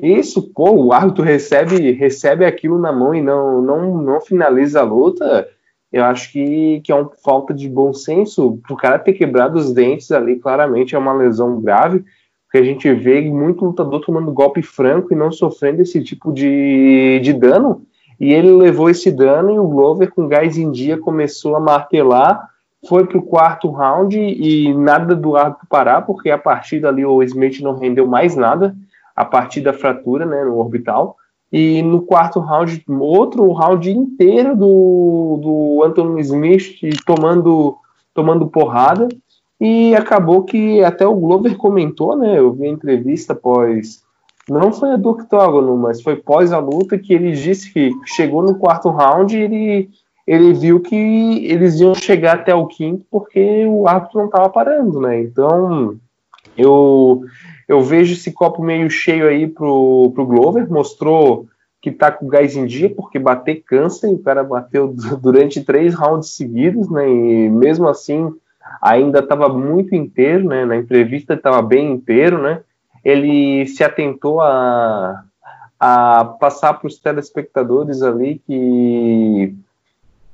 Isso, 0.01 0.41
pô, 0.55 0.71
o 0.71 0.93
árbitro 0.93 1.25
recebe, 1.25 1.91
recebe 1.91 2.45
aquilo 2.45 2.79
na 2.79 2.93
mão 2.93 3.13
e 3.13 3.21
não, 3.21 3.61
não, 3.61 4.01
não 4.01 4.21
finaliza 4.21 4.81
a 4.81 4.85
luta. 4.85 5.49
Eu 5.93 6.05
acho 6.05 6.31
que, 6.31 6.81
que 6.85 6.93
é 6.93 6.95
uma 6.95 7.11
falta 7.25 7.53
de 7.53 7.69
bom 7.69 7.93
senso. 7.93 8.61
O 8.71 8.77
cara 8.77 9.01
ter 9.01 9.15
quebrado 9.15 9.59
os 9.59 9.73
dentes 9.73 10.13
ali, 10.13 10.37
claramente 10.37 10.95
é 10.95 10.99
uma 10.99 11.13
lesão 11.13 11.61
grave. 11.61 12.05
Porque 12.45 12.59
a 12.59 12.63
gente 12.63 12.93
vê 12.95 13.21
muito 13.23 13.65
lutador 13.65 14.01
tomando 14.01 14.33
golpe 14.33 14.63
franco 14.63 15.13
e 15.13 15.17
não 15.17 15.33
sofrendo 15.33 15.83
esse 15.83 16.03
tipo 16.05 16.33
de, 16.33 17.19
de 17.21 17.33
dano. 17.33 17.83
E 18.21 18.33
ele 18.33 18.51
levou 18.51 18.91
esse 18.91 19.11
dano 19.11 19.51
e 19.53 19.59
o 19.59 19.69
Glover, 19.69 20.11
com 20.11 20.27
gás 20.27 20.59
em 20.59 20.71
dia, 20.71 20.99
começou 20.99 21.57
a 21.57 21.61
martelar. 21.61 22.51
Foi 22.89 23.07
para 23.07 23.19
o 23.19 23.23
quarto 23.23 23.71
round 23.71 24.19
e 24.19 24.73
nada 24.75 25.15
do 25.15 25.37
árbitro 25.37 25.67
parar, 25.69 26.03
porque 26.03 26.31
a 26.31 26.39
partir 26.39 26.81
dali 26.81 27.05
o 27.05 27.23
Smith 27.23 27.61
não 27.61 27.77
rendeu 27.77 28.07
mais 28.07 28.37
nada, 28.37 28.75
a 29.15 29.25
partir 29.25 29.61
da 29.61 29.73
fratura 29.73 30.25
né, 30.25 30.45
no 30.45 30.59
orbital. 30.59 31.17
E 31.53 31.83
no 31.83 32.03
quarto 32.03 32.41
round, 32.41 32.85
outro 33.01 33.51
round 33.53 33.91
inteiro 33.91 34.55
do, 34.55 35.39
do 35.43 35.83
Anthony 35.85 36.21
Smith 36.21 36.79
tomando, 37.07 37.77
tomando 38.13 38.47
porrada. 38.49 39.09
E 39.61 39.95
acabou 39.97 40.45
que 40.45 40.83
até 40.85 41.07
o 41.07 41.15
Glover 41.15 41.57
comentou, 41.57 42.17
né? 42.17 42.39
Eu 42.39 42.53
vi 42.53 42.67
a 42.67 42.71
entrevista 42.71 43.35
pós. 43.35 44.05
Não 44.49 44.73
foi 44.73 44.97
do 44.97 45.11
octógono, 45.11 45.77
mas 45.77 46.01
foi 46.01 46.17
pós 46.17 46.53
a 46.53 46.59
luta 46.59 46.99
que 46.99 47.13
ele 47.13 47.33
disse 47.33 47.73
que 47.73 47.93
chegou 48.07 48.43
no 48.43 48.55
quarto 48.55 48.89
round 48.89 49.37
e 49.37 49.43
ele, 49.43 49.91
ele 50.27 50.53
viu 50.55 50.81
que 50.81 50.97
eles 51.47 51.79
iam 51.81 51.95
chegar 51.95 52.37
até 52.37 52.55
o 52.55 52.67
quinto 52.67 53.05
porque 53.11 53.67
o 53.67 53.87
árbitro 53.87 54.21
não 54.21 54.27
estava 54.27 54.49
parando, 54.49 55.01
né? 55.01 55.21
Então 55.21 55.97
eu, 56.57 57.23
eu 57.69 57.83
vejo 57.83 58.15
esse 58.15 58.33
copo 58.33 58.63
meio 58.63 58.89
cheio 58.89 59.29
aí 59.29 59.47
pro, 59.47 60.11
pro 60.15 60.27
Glover, 60.27 60.71
mostrou 60.71 61.47
que 61.81 61.93
tá 61.93 62.11
com 62.11 62.27
gás 62.27 62.57
em 62.57 62.67
dia, 62.67 62.91
porque 62.91 63.19
bater 63.19 63.63
cansa, 63.65 64.09
e 64.09 64.15
o 64.15 64.19
cara 64.19 64.43
bateu 64.43 64.95
durante 65.21 65.63
três 65.63 65.95
rounds 65.95 66.31
seguidos, 66.31 66.91
né? 66.91 67.09
E 67.09 67.49
mesmo 67.49 67.89
assim 67.89 68.35
ainda 68.83 69.21
estava 69.21 69.49
muito 69.49 69.95
inteiro, 69.95 70.49
né? 70.49 70.65
Na 70.65 70.77
entrevista 70.77 71.35
estava 71.35 71.63
bem 71.63 71.93
inteiro, 71.93 72.43
né? 72.43 72.61
Ele 73.05 73.67
se 73.67 73.85
atentou 73.85 74.41
a, 74.41 75.25
a 75.79 76.25
passar 76.41 76.75
para 76.75 76.87
os 76.87 76.99
telespectadores 76.99 78.03
ali 78.03 78.41
que 78.47 79.55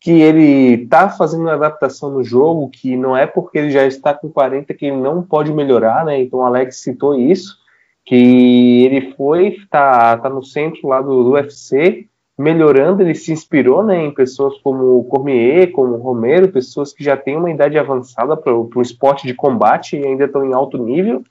que 0.05 0.21
ele 0.21 0.83
está 0.83 1.09
fazendo 1.09 1.45
uma 1.45 1.55
adaptação 1.55 2.11
no 2.11 2.23
jogo, 2.23 2.69
que 2.69 2.95
não 2.95 3.17
é 3.17 3.27
porque 3.27 3.57
ele 3.57 3.71
já 3.71 3.87
está 3.87 4.13
com 4.13 4.29
40 4.29 4.75
que 4.75 4.85
ele 4.85 4.99
não 4.99 5.23
pode 5.23 5.51
melhorar, 5.51 6.05
né? 6.05 6.21
Então 6.21 6.41
o 6.41 6.43
Alex 6.43 6.77
citou 6.77 7.19
isso, 7.19 7.57
que 8.05 8.85
ele 8.85 9.15
foi, 9.15 9.57
tá, 9.71 10.19
tá 10.19 10.29
no 10.29 10.45
centro 10.45 10.89
lá 10.89 11.01
do, 11.01 11.25
do 11.25 11.31
UFC, 11.31 12.07
melhorando, 12.37 13.03
ele 13.03 13.15
se 13.15 13.33
inspirou 13.33 13.83
né, 13.83 14.05
em 14.05 14.11
pessoas 14.11 14.59
como 14.59 15.05
Cormier, 15.05 15.71
como 15.73 15.97
Romero, 15.97 16.53
pessoas 16.53 16.93
que 16.93 17.03
já 17.03 17.17
têm 17.17 17.37
uma 17.37 17.51
idade 17.51 17.79
avançada 17.79 18.37
para 18.37 18.53
o 18.53 18.83
esporte 18.83 19.27
de 19.27 19.33
combate 19.33 19.97
e 19.97 20.05
ainda 20.05 20.27
estão 20.27 20.45
em 20.45 20.53
alto 20.53 20.77
nível, 20.77 21.23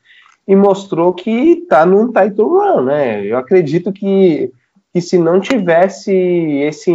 e 0.48 0.56
mostrou 0.56 1.14
que 1.14 1.30
está 1.30 1.86
num 1.86 2.12
title 2.12 2.50
run, 2.50 2.84
né? 2.84 3.26
Eu 3.26 3.38
acredito 3.38 3.92
que 3.92 4.52
que 4.94 5.02
se 5.02 5.18
não 5.18 5.40
tivesse 5.40 6.14
esse, 6.14 6.94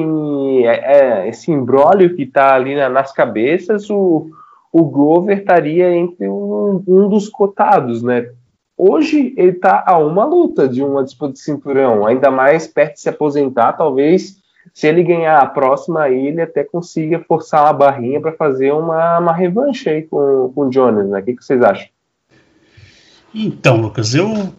é, 0.65 1.25
é 1.25 1.29
esse 1.29 1.51
embrólio 1.51 2.15
que 2.15 2.23
está 2.23 2.55
ali 2.55 2.77
na, 2.77 2.89
nas 2.89 3.13
cabeças, 3.13 3.91
o, 3.91 4.31
o 4.73 4.85
Glover 4.85 5.39
estaria 5.39 5.93
entre 5.93 6.29
um, 6.29 6.81
um 6.87 7.09
dos 7.09 7.29
cotados, 7.29 8.01
né? 8.01 8.31
Hoje 8.77 9.35
ele 9.37 9.51
está 9.51 9.83
a 9.85 9.99
uma 9.99 10.25
luta 10.25 10.69
de 10.69 10.85
uma 10.85 11.03
disputa 11.03 11.33
de 11.33 11.41
cinturão, 11.41 12.07
ainda 12.07 12.31
mais 12.31 12.69
perto 12.69 12.95
de 12.95 13.01
se 13.01 13.09
aposentar, 13.09 13.73
talvez 13.73 14.37
se 14.73 14.87
ele 14.87 15.03
ganhar 15.03 15.39
a 15.39 15.47
próxima 15.47 16.09
ele 16.09 16.41
até 16.41 16.63
consiga 16.63 17.19
forçar 17.27 17.65
uma 17.65 17.73
barrinha 17.73 18.21
para 18.21 18.31
fazer 18.31 18.73
uma, 18.73 19.19
uma 19.19 19.33
revanche 19.33 19.91
aí 19.91 20.03
com, 20.03 20.53
com 20.55 20.67
o 20.67 20.71
Jones, 20.71 21.09
né? 21.09 21.19
O 21.19 21.25
que, 21.25 21.35
que 21.35 21.45
vocês 21.45 21.61
acham? 21.61 21.89
Então, 23.35 23.81
Lucas, 23.81 24.15
eu 24.15 24.53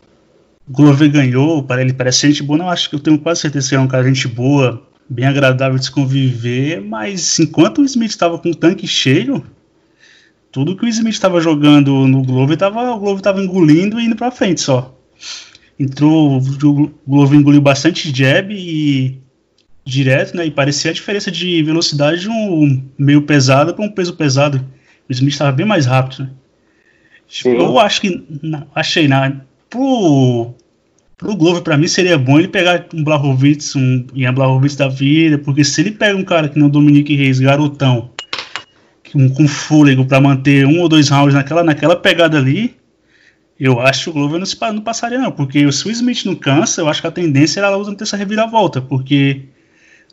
o 0.70 0.72
Glover 0.72 1.12
ganhou, 1.12 1.64
para 1.64 1.82
ele 1.82 1.94
parece 1.94 2.28
gente 2.28 2.44
boa, 2.44 2.60
não 2.60 2.70
acho 2.70 2.90
que 2.90 2.96
eu 2.96 3.00
tenho 3.00 3.18
quase 3.18 3.42
certeza 3.42 3.70
que 3.70 3.76
é 3.76 3.80
um 3.80 3.88
cara 3.88 4.08
gente 4.08 4.28
boa, 4.28 4.88
bem 5.10 5.26
agradável 5.26 5.80
de 5.80 5.86
se 5.86 5.92
conviver, 5.92 6.80
mas 6.80 7.40
enquanto 7.40 7.82
o 7.82 7.86
Smith 7.86 8.12
estava 8.12 8.38
com 8.38 8.52
o 8.52 8.56
tanque 8.56 8.86
cheio, 8.86 9.44
tudo 10.52 10.76
que 10.78 10.86
o 10.86 10.88
Smith 10.88 11.14
estava 11.14 11.42
jogando 11.42 12.08
no 12.08 12.22
Glover, 12.22 12.56
tava, 12.56 12.92
o 12.92 13.00
Glover 13.00 13.18
estava 13.18 13.42
engolindo 13.42 14.00
e 14.00 14.06
indo 14.06 14.16
para 14.16 14.30
frente 14.30 14.62
só. 14.62 14.96
Entrou, 15.80 16.38
o 16.38 16.92
Glover 17.08 17.40
engoliu 17.40 17.62
bastante 17.62 18.16
jab 18.16 18.54
e 18.54 19.20
direto, 19.84 20.36
né? 20.36 20.46
E 20.46 20.52
parecia 20.52 20.92
a 20.92 20.94
diferença 20.94 21.32
de 21.32 21.64
velocidade 21.64 22.22
de 22.22 22.30
um 22.30 22.84
meio 22.98 23.24
pesado 23.24 23.74
para 23.74 23.86
um 23.86 23.90
peso 23.90 24.14
pesado. 24.14 24.64
O 25.10 25.12
Smith 25.12 25.34
estava 25.34 25.52
bem 25.52 25.66
mais 25.66 25.86
rápido, 25.86 26.24
né? 26.24 26.30
Sim. 27.30 27.52
Eu 27.52 27.80
acho 27.80 28.02
que. 28.02 28.26
Não, 28.42 28.66
achei, 28.74 29.08
na, 29.08 29.42
pro, 29.70 30.54
pro 31.16 31.36
Glover, 31.36 31.62
para 31.62 31.78
mim, 31.78 31.88
seria 31.88 32.18
bom 32.18 32.40
ele 32.40 32.48
pegar 32.48 32.88
um 32.94 33.04
Blachowicz, 33.04 33.76
um 33.76 34.08
Ian 34.16 34.34
Blachowicz 34.34 34.76
da 34.76 34.88
vida, 34.88 35.38
porque 35.38 35.64
se 35.64 35.80
ele 35.82 35.92
pega 35.92 36.18
um 36.18 36.24
cara 36.24 36.50
que 36.50 36.58
não 36.58 36.68
Dominique 36.68 37.16
Reis, 37.16 37.40
garotão, 37.40 38.10
um, 39.14 39.30
com 39.30 39.48
fôlego 39.48 40.06
para 40.06 40.20
manter 40.20 40.66
um 40.66 40.80
ou 40.82 40.90
dois 40.90 41.10
rounds 41.10 41.36
naquela, 41.36 41.64
naquela 41.64 41.96
pegada 41.96 42.38
ali, 42.38 42.76
eu 43.60 43.80
acho 43.80 44.06
que 44.06 44.10
o 44.10 44.14
Glover 44.14 44.40
não, 44.40 44.74
não 44.74 44.82
passaria 44.82 45.20
não, 45.20 45.32
porque 45.32 45.72
se 45.72 45.88
o 45.88 45.92
Smith 45.92 46.26
não 46.26 46.36
cansa, 46.36 46.82
eu 46.82 46.88
acho 46.88 47.02
que 47.02 47.08
a 47.08 47.12
tendência 47.12 47.60
era 47.60 47.68
ela 47.68 47.78
usando 47.78 48.02
essa 48.02 48.18
reviravolta, 48.18 48.82
porque 48.82 49.44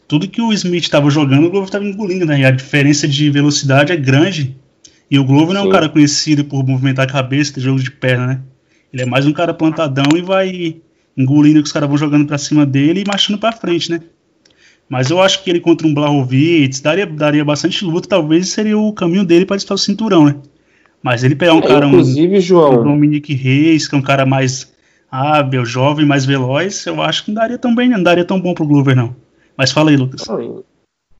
tudo 0.08 0.28
que 0.28 0.42
o 0.42 0.52
Smith 0.52 0.84
estava 0.84 1.08
jogando, 1.10 1.46
o 1.46 1.50
Glover 1.50 1.68
estava 1.68 1.84
engolindo, 1.84 2.26
né? 2.26 2.40
E 2.40 2.44
a 2.44 2.50
diferença 2.50 3.06
de 3.08 3.30
velocidade 3.30 3.92
é 3.92 3.96
grande. 3.96 4.56
E 5.10 5.18
o 5.18 5.24
Glover 5.24 5.54
não 5.54 5.62
é 5.62 5.64
um 5.64 5.70
cara 5.70 5.88
conhecido 5.88 6.44
por 6.44 6.66
movimentar 6.66 7.04
a 7.04 7.12
cabeça, 7.12 7.54
ter 7.54 7.60
jogo 7.60 7.80
de 7.80 7.90
perna, 7.90 8.26
né? 8.26 8.40
Ele 8.92 9.02
é 9.02 9.06
mais 9.06 9.26
um 9.26 9.32
cara 9.32 9.54
plantadão 9.54 10.16
e 10.16 10.22
vai 10.22 10.76
engolindo 11.16 11.60
que 11.60 11.66
os 11.66 11.72
caras 11.72 11.88
vão 11.88 11.96
jogando 11.96 12.26
para 12.26 12.38
cima 12.38 12.66
dele 12.66 13.02
e 13.02 13.04
marchando 13.06 13.38
para 13.38 13.52
frente, 13.52 13.90
né? 13.90 14.00
Mas 14.88 15.10
eu 15.10 15.20
acho 15.20 15.42
que 15.42 15.50
ele 15.50 15.60
contra 15.60 15.86
um 15.86 15.94
Blahovic 15.94 16.80
daria, 16.80 17.06
daria 17.06 17.44
bastante 17.44 17.84
luta, 17.84 18.08
talvez 18.08 18.48
seria 18.48 18.78
o 18.78 18.92
caminho 18.92 19.24
dele 19.24 19.44
para 19.44 19.56
disputar 19.56 19.74
o 19.74 19.78
cinturão, 19.78 20.24
né? 20.24 20.36
Mas 21.02 21.24
ele 21.24 21.34
pegar 21.34 21.54
um 21.54 21.58
é, 21.58 21.66
cara, 21.66 21.86
inclusive, 21.86 22.36
um, 22.36 22.40
João, 22.40 22.80
um 22.80 22.84
Dominique 22.84 23.34
Reis, 23.34 23.88
que 23.88 23.94
é 23.94 23.98
um 23.98 24.02
cara 24.02 24.24
mais 24.24 24.72
hábil, 25.10 25.64
jovem, 25.64 26.06
mais 26.06 26.24
veloz, 26.24 26.86
eu 26.86 27.00
acho 27.00 27.24
que 27.24 27.30
não 27.30 27.40
daria 27.40 27.58
tão 27.58 27.74
bem, 27.74 27.88
não 27.88 28.02
daria 28.02 28.24
tão 28.24 28.40
bom 28.40 28.54
pro 28.54 28.66
Glover, 28.66 28.94
não. 28.94 29.14
Mas 29.56 29.72
fala 29.72 29.90
aí, 29.90 29.96
Lucas. 29.96 30.22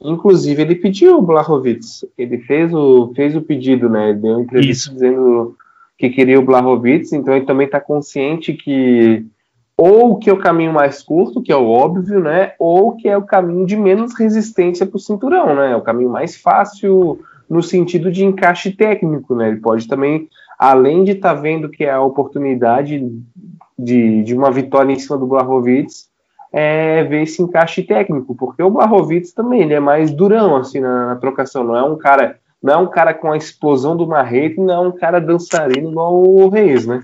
Inclusive, 0.00 0.62
ele 0.62 0.74
pediu 0.74 1.18
o 1.18 1.22
Blachowicz. 1.22 2.04
Ele 2.16 2.38
fez 2.38 2.72
o, 2.72 3.12
fez 3.14 3.35
o 3.35 3.42
pedido, 3.42 3.88
né? 3.88 4.12
Deu 4.12 4.32
uma 4.32 4.42
entrevista 4.42 4.90
Isso. 4.90 4.92
dizendo 4.92 5.56
que 5.98 6.11
queria 6.11 6.38
o 6.38 6.44
Blachowicz, 6.44 7.12
então 7.12 7.35
ele 7.35 7.46
também 7.46 7.66
está 7.66 7.80
consciente 7.80 8.52
que 8.52 9.24
ou 9.78 10.16
que 10.16 10.30
é 10.30 10.32
o 10.32 10.38
caminho 10.38 10.72
mais 10.72 11.02
curto, 11.02 11.42
que 11.42 11.52
é 11.52 11.56
o 11.56 11.68
óbvio, 11.68 12.18
né? 12.20 12.52
Ou 12.59 12.96
que 12.96 13.09
é 13.09 13.16
o 13.16 13.22
caminho 13.22 13.66
de 13.66 13.76
menos 13.76 14.14
resistência 14.14 14.87
para 14.87 14.96
o 14.96 15.00
cinturão, 15.00 15.54
né? 15.54 15.72
É 15.72 15.76
o 15.76 15.82
caminho 15.82 16.09
mais 16.09 16.37
fácil 16.37 17.20
no 17.48 17.62
sentido 17.62 18.11
de 18.11 18.24
encaixe 18.24 18.72
técnico, 18.72 19.35
né? 19.35 19.48
Ele 19.48 19.59
pode 19.59 19.87
também, 19.87 20.28
além 20.59 21.04
de 21.04 21.12
estar 21.12 21.35
tá 21.35 21.40
vendo 21.40 21.68
que 21.68 21.85
é 21.85 21.90
a 21.90 22.00
oportunidade 22.00 23.06
de, 23.78 24.22
de 24.22 24.35
uma 24.35 24.50
vitória 24.50 24.92
em 24.92 24.98
cima 24.98 25.18
do 25.18 25.26
Blachowicz, 25.26 26.09
é 26.52 27.04
ver 27.04 27.22
esse 27.22 27.42
encaixe 27.42 27.82
técnico, 27.82 28.35
porque 28.35 28.62
o 28.62 28.70
Blachowicz 28.70 29.32
também 29.32 29.62
ele 29.62 29.74
é 29.74 29.80
mais 29.80 30.11
durão 30.11 30.56
assim 30.56 30.80
na, 30.80 31.06
na 31.06 31.16
trocação, 31.16 31.64
não 31.64 31.76
é 31.76 31.82
um 31.82 31.96
cara 31.96 32.38
não 32.62 32.72
é 32.72 32.76
um 32.76 32.87
cara 32.87 33.12
com 33.12 33.30
a 33.30 33.37
explosão 33.37 33.96
do 33.96 34.06
Marreta, 34.06 34.61
não 34.61 34.74
é 34.74 34.88
um 34.88 34.92
cara 34.92 35.20
dançarino 35.20 35.90
igual 35.90 36.14
o 36.14 36.48
Reis, 36.48 36.87
né? 36.87 37.02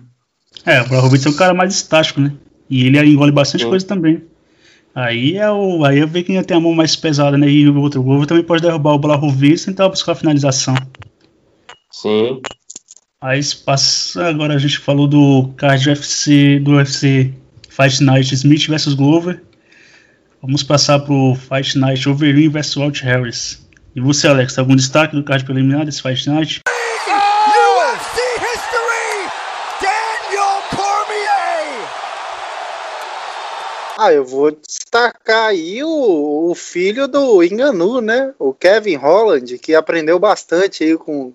É, 0.65 0.81
o 0.81 0.89
Blachowicz 0.89 1.27
é 1.27 1.29
um 1.29 1.37
cara 1.37 1.55
mais 1.55 1.75
estático, 1.75 2.21
né? 2.21 2.33
E 2.69 2.87
ele 2.87 2.99
engole 2.99 3.33
bastante 3.33 3.65
Sim. 3.65 3.71
coisa 3.71 3.87
também. 3.87 4.23
Aí 4.95 5.37
é 5.37 5.51
o. 5.51 5.85
Aí 5.85 6.01
é 6.01 6.07
ver 6.07 6.23
quem 6.23 6.43
tem 6.43 6.57
a 6.57 6.61
mão 6.61 6.75
mais 6.75 6.97
pesada, 6.97 7.39
né? 7.39 7.49
E 7.49 7.69
o 7.69 7.81
outro 7.81 8.03
gol 8.03 8.27
também 8.27 8.45
pode 8.45 8.63
derrubar 8.63 8.95
o 8.95 8.99
Blachowicz 8.99 9.63
e 9.63 9.67
tentar 9.67 9.89
buscar 9.89 10.13
a 10.13 10.17
finalização. 10.17 10.75
Sim. 11.91 12.41
Aí 13.21 13.41
passa. 13.65 14.27
Agora 14.27 14.55
a 14.55 14.59
gente 14.59 14.79
falou 14.79 15.07
do 15.07 15.51
card 15.57 15.85
do 15.85 15.91
UFC, 15.91 16.59
do 16.59 16.73
UFC 16.73 17.33
Fight 17.75 18.05
Night 18.05 18.35
Smith 18.35 18.69
vs 18.69 18.93
Glover. 18.93 19.43
Vamos 20.43 20.63
passar 20.63 20.99
pro 20.99 21.35
Fight 21.35 21.79
Night 21.79 22.07
Overeem 22.07 22.51
vs 22.51 22.75
Walt 22.75 23.01
Harris. 23.01 23.67
E 23.97 24.01
você, 24.01 24.29
Alex, 24.29 24.59
algum 24.59 24.77
destaque 24.77 25.17
do 25.17 25.25
card 25.25 25.43
preliminar 25.43 25.87
desse 25.87 26.03
Fight 26.03 26.29
Night? 26.29 26.61
Ah, 33.97 34.13
eu 34.13 34.25
vou 34.25 34.51
destacar 34.51 35.47
aí 35.47 35.83
o, 35.83 36.51
o, 36.51 36.55
filho 36.55 37.09
do 37.09 37.43
Enganu, 37.43 38.03
né? 38.03 38.35
O 38.39 38.53
Kevin 38.53 38.97
Holland, 38.97 39.59
que 39.59 39.75
aprendeu 39.75 40.19
bastante 40.19 40.85
aí 40.85 40.99
com, 40.99 41.33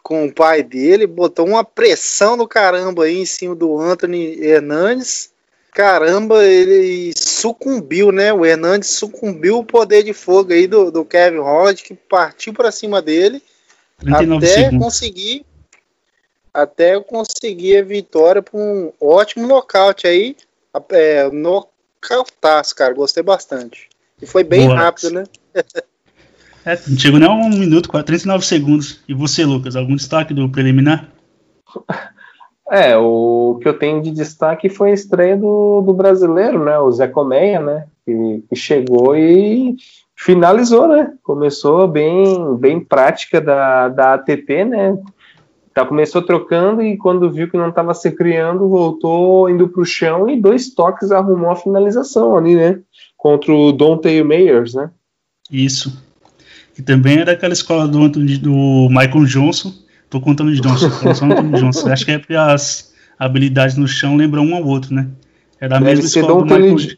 com 0.00 0.26
o 0.26 0.32
pai 0.32 0.62
dele, 0.62 1.08
botou 1.08 1.44
uma 1.44 1.64
pressão 1.64 2.36
do 2.36 2.46
caramba 2.46 3.04
aí 3.04 3.16
em 3.16 3.26
cima 3.26 3.56
do 3.56 3.80
Anthony 3.80 4.38
Hernandes 4.40 5.34
caramba, 5.76 6.42
ele 6.42 7.12
sucumbiu, 7.14 8.10
né? 8.10 8.32
O 8.32 8.46
Hernandes 8.46 8.88
sucumbiu 8.88 9.58
o 9.58 9.64
poder 9.64 10.02
de 10.02 10.14
fogo 10.14 10.54
aí 10.54 10.66
do, 10.66 10.90
do 10.90 11.04
Kevin 11.04 11.40
Holland, 11.40 11.82
que 11.82 11.92
partiu 11.92 12.54
para 12.54 12.72
cima 12.72 13.02
dele 13.02 13.42
até 14.06 14.46
segundos. 14.46 14.86
conseguir 14.86 15.44
até 16.52 16.98
conseguir 16.98 17.76
a 17.76 17.82
vitória 17.82 18.40
para 18.40 18.58
um 18.58 18.90
ótimo 18.98 19.46
nocaute 19.46 20.06
aí. 20.06 20.34
É, 20.88 21.28
nocautaço, 21.30 22.74
cara. 22.74 22.94
Gostei 22.94 23.22
bastante. 23.22 23.90
E 24.20 24.24
foi 24.24 24.42
bem 24.44 24.68
Boa. 24.68 24.78
rápido, 24.78 25.10
né? 25.10 25.24
é, 26.64 26.80
não 26.88 26.98
chegou 26.98 27.20
nem 27.20 27.28
um 27.28 27.50
minuto, 27.50 27.90
39 28.02 28.46
segundos. 28.46 29.00
E 29.06 29.12
você, 29.12 29.44
Lucas, 29.44 29.76
algum 29.76 29.94
destaque 29.94 30.32
do 30.32 30.48
preliminar? 30.48 31.06
É, 32.70 32.96
o 32.96 33.58
que 33.62 33.68
eu 33.68 33.78
tenho 33.78 34.02
de 34.02 34.10
destaque 34.10 34.68
foi 34.68 34.90
a 34.90 34.94
estreia 34.94 35.36
do, 35.36 35.82
do 35.82 35.94
brasileiro, 35.94 36.64
né? 36.64 36.78
O 36.78 36.90
Zé 36.90 37.06
Colmeia, 37.06 37.60
né? 37.60 37.86
Que, 38.04 38.42
que, 38.48 38.56
chegou 38.56 39.16
e 39.16 39.76
finalizou, 40.16 40.88
né? 40.88 41.12
Começou 41.22 41.86
bem, 41.86 42.56
bem 42.56 42.80
prática 42.80 43.40
da, 43.40 43.88
da 43.88 44.14
ATT, 44.14 44.64
né? 44.64 44.98
Tá, 45.72 45.84
começou 45.84 46.22
trocando 46.22 46.82
e 46.82 46.96
quando 46.96 47.30
viu 47.30 47.50
que 47.50 47.56
não 47.56 47.68
estava 47.68 47.92
se 47.92 48.10
criando, 48.10 48.68
voltou 48.68 49.48
indo 49.48 49.68
para 49.68 49.82
o 49.82 49.84
chão 49.84 50.28
e 50.28 50.40
dois 50.40 50.74
toques 50.74 51.12
arrumou 51.12 51.50
a 51.50 51.56
finalização 51.56 52.36
ali, 52.36 52.56
né? 52.56 52.80
Contra 53.16 53.52
o 53.52 53.70
Dante 53.72 54.22
Mayers, 54.24 54.74
né? 54.74 54.90
Isso. 55.50 56.02
E 56.78 56.82
também 56.82 57.18
era 57.18 57.32
aquela 57.32 57.52
escola 57.52 57.86
do, 57.86 58.08
do 58.08 58.88
Michael 58.88 59.24
Johnson, 59.26 59.72
Tô 60.08 60.20
contando 60.20 60.52
de 60.52 60.60
Johnson, 60.60 60.90
tô 60.90 61.14
só 61.14 61.26
Johnson. 61.26 61.88
Acho 61.90 62.04
que 62.04 62.12
é 62.12 62.18
porque 62.18 62.34
as 62.34 62.92
habilidades 63.18 63.76
no 63.76 63.88
chão 63.88 64.16
lembram 64.16 64.44
um 64.44 64.54
ao 64.54 64.64
outro, 64.64 64.94
né? 64.94 65.08
É 65.60 65.68
da 65.68 65.80
mesma 65.80 66.04
escola 66.04 66.44
do 66.44 66.44
Michael, 66.44 66.96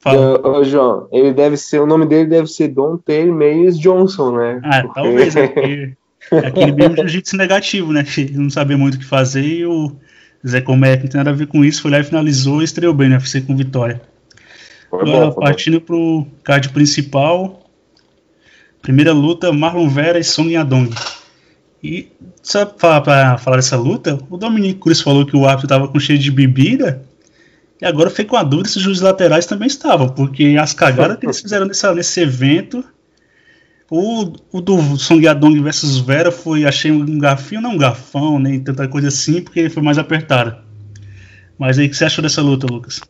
Fala. 0.00 0.40
Ô, 0.48 0.64
João, 0.64 1.08
ele 1.12 1.32
deve 1.32 1.58
ser, 1.58 1.78
o 1.78 1.86
nome 1.86 2.06
dele 2.06 2.26
deve 2.26 2.46
ser 2.46 2.68
Don 2.68 2.96
Terry 2.96 3.30
Meyers 3.30 3.78
Johnson, 3.78 4.34
né? 4.34 4.60
Ah, 4.64 4.82
Porque... 4.82 4.94
talvez, 4.94 5.36
é, 5.36 5.94
é 6.32 6.46
aquele 6.46 6.72
mesmo 6.72 6.96
jiu-jitsu 6.96 7.36
negativo, 7.36 7.92
né? 7.92 8.02
Que 8.02 8.32
não 8.32 8.48
sabia 8.48 8.78
muito 8.78 8.94
o 8.94 8.98
que 8.98 9.04
fazer 9.04 9.44
e 9.44 9.66
o 9.66 9.92
Zé 10.46 10.62
Comé, 10.62 10.96
que 10.96 11.02
não 11.04 11.10
tem 11.10 11.18
nada 11.18 11.30
a 11.30 11.34
ver 11.34 11.48
com 11.48 11.62
isso, 11.62 11.82
foi 11.82 11.90
lá 11.90 12.00
e 12.00 12.04
finalizou 12.04 12.62
e 12.62 12.64
estreou 12.64 12.94
bem 12.94 13.10
no 13.10 13.16
UFC 13.16 13.42
com 13.42 13.54
vitória. 13.54 14.00
Foi 14.88 15.02
Agora, 15.02 15.26
bom, 15.26 15.34
partindo 15.34 15.82
pro 15.82 16.26
card 16.42 16.70
principal, 16.70 17.70
primeira 18.80 19.12
luta, 19.12 19.52
Marlon 19.52 19.88
Vera 19.90 20.18
e 20.18 20.24
Song 20.24 20.50
Yadong. 20.50 20.90
E 21.82 22.12
só 22.42 22.66
para 22.66 23.38
falar 23.38 23.56
dessa 23.56 23.76
luta, 23.76 24.18
o 24.28 24.36
Dominique 24.36 24.80
Cruz 24.80 25.00
falou 25.00 25.24
que 25.24 25.36
o 25.36 25.46
árbitro 25.46 25.66
estava 25.66 25.88
com 25.88 25.98
cheio 25.98 26.18
de 26.18 26.30
bebida, 26.30 27.02
e 27.80 27.86
agora 27.86 28.10
fiquei 28.10 28.26
com 28.26 28.36
a 28.36 28.42
dúvida 28.42 28.68
se 28.68 28.76
os 28.76 28.82
juízes 28.82 29.02
laterais 29.02 29.46
também 29.46 29.66
estavam, 29.66 30.08
porque 30.10 30.56
as 30.60 30.74
cagadas 30.74 31.18
que 31.18 31.24
eles 31.24 31.40
fizeram 31.40 31.66
nesse, 31.66 31.90
nesse 31.94 32.20
evento. 32.20 32.84
O, 33.90 34.34
o 34.52 34.60
do 34.60 34.96
Song 34.98 35.24
Yadong 35.24 35.60
versus 35.62 35.98
Vera 35.98 36.30
foi, 36.30 36.64
achei 36.64 36.92
um 36.92 37.18
garfinho, 37.18 37.60
não 37.60 37.72
um 37.72 37.78
garfão, 37.78 38.38
nem 38.38 38.60
tanta 38.60 38.86
coisa 38.86 39.08
assim, 39.08 39.42
porque 39.42 39.68
foi 39.68 39.82
mais 39.82 39.98
apertado. 39.98 40.56
Mas 41.58 41.76
aí, 41.76 41.86
o 41.86 41.90
que 41.90 41.96
você 41.96 42.04
achou 42.04 42.22
dessa 42.22 42.40
luta, 42.40 42.68
Lucas? 42.70 43.00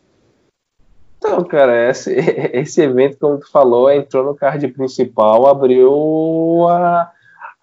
Então, 1.19 1.43
cara, 1.43 1.87
esse, 1.89 2.11
esse 2.51 2.81
evento, 2.81 3.17
como 3.19 3.37
tu 3.37 3.51
falou, 3.51 3.91
entrou 3.91 4.25
no 4.25 4.33
card 4.33 4.67
principal, 4.69 5.45
abriu 5.45 6.67
a, 6.67 7.11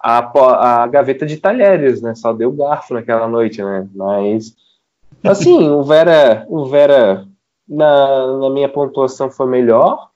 a, 0.01 0.83
a 0.83 0.87
gaveta 0.87 1.25
de 1.25 1.37
talheres, 1.37 2.01
né? 2.01 2.15
Só 2.15 2.33
deu 2.33 2.51
garfo 2.51 2.93
naquela 2.93 3.27
noite, 3.27 3.61
né? 3.61 3.87
Mas 3.93 4.55
Assim, 5.23 5.69
o 5.69 5.83
Vera, 5.83 6.45
o 6.49 6.65
Vera 6.65 7.25
na, 7.67 8.37
na 8.37 8.49
minha 8.49 8.69
pontuação 8.69 9.29
foi 9.29 9.47
melhor, 9.47 10.09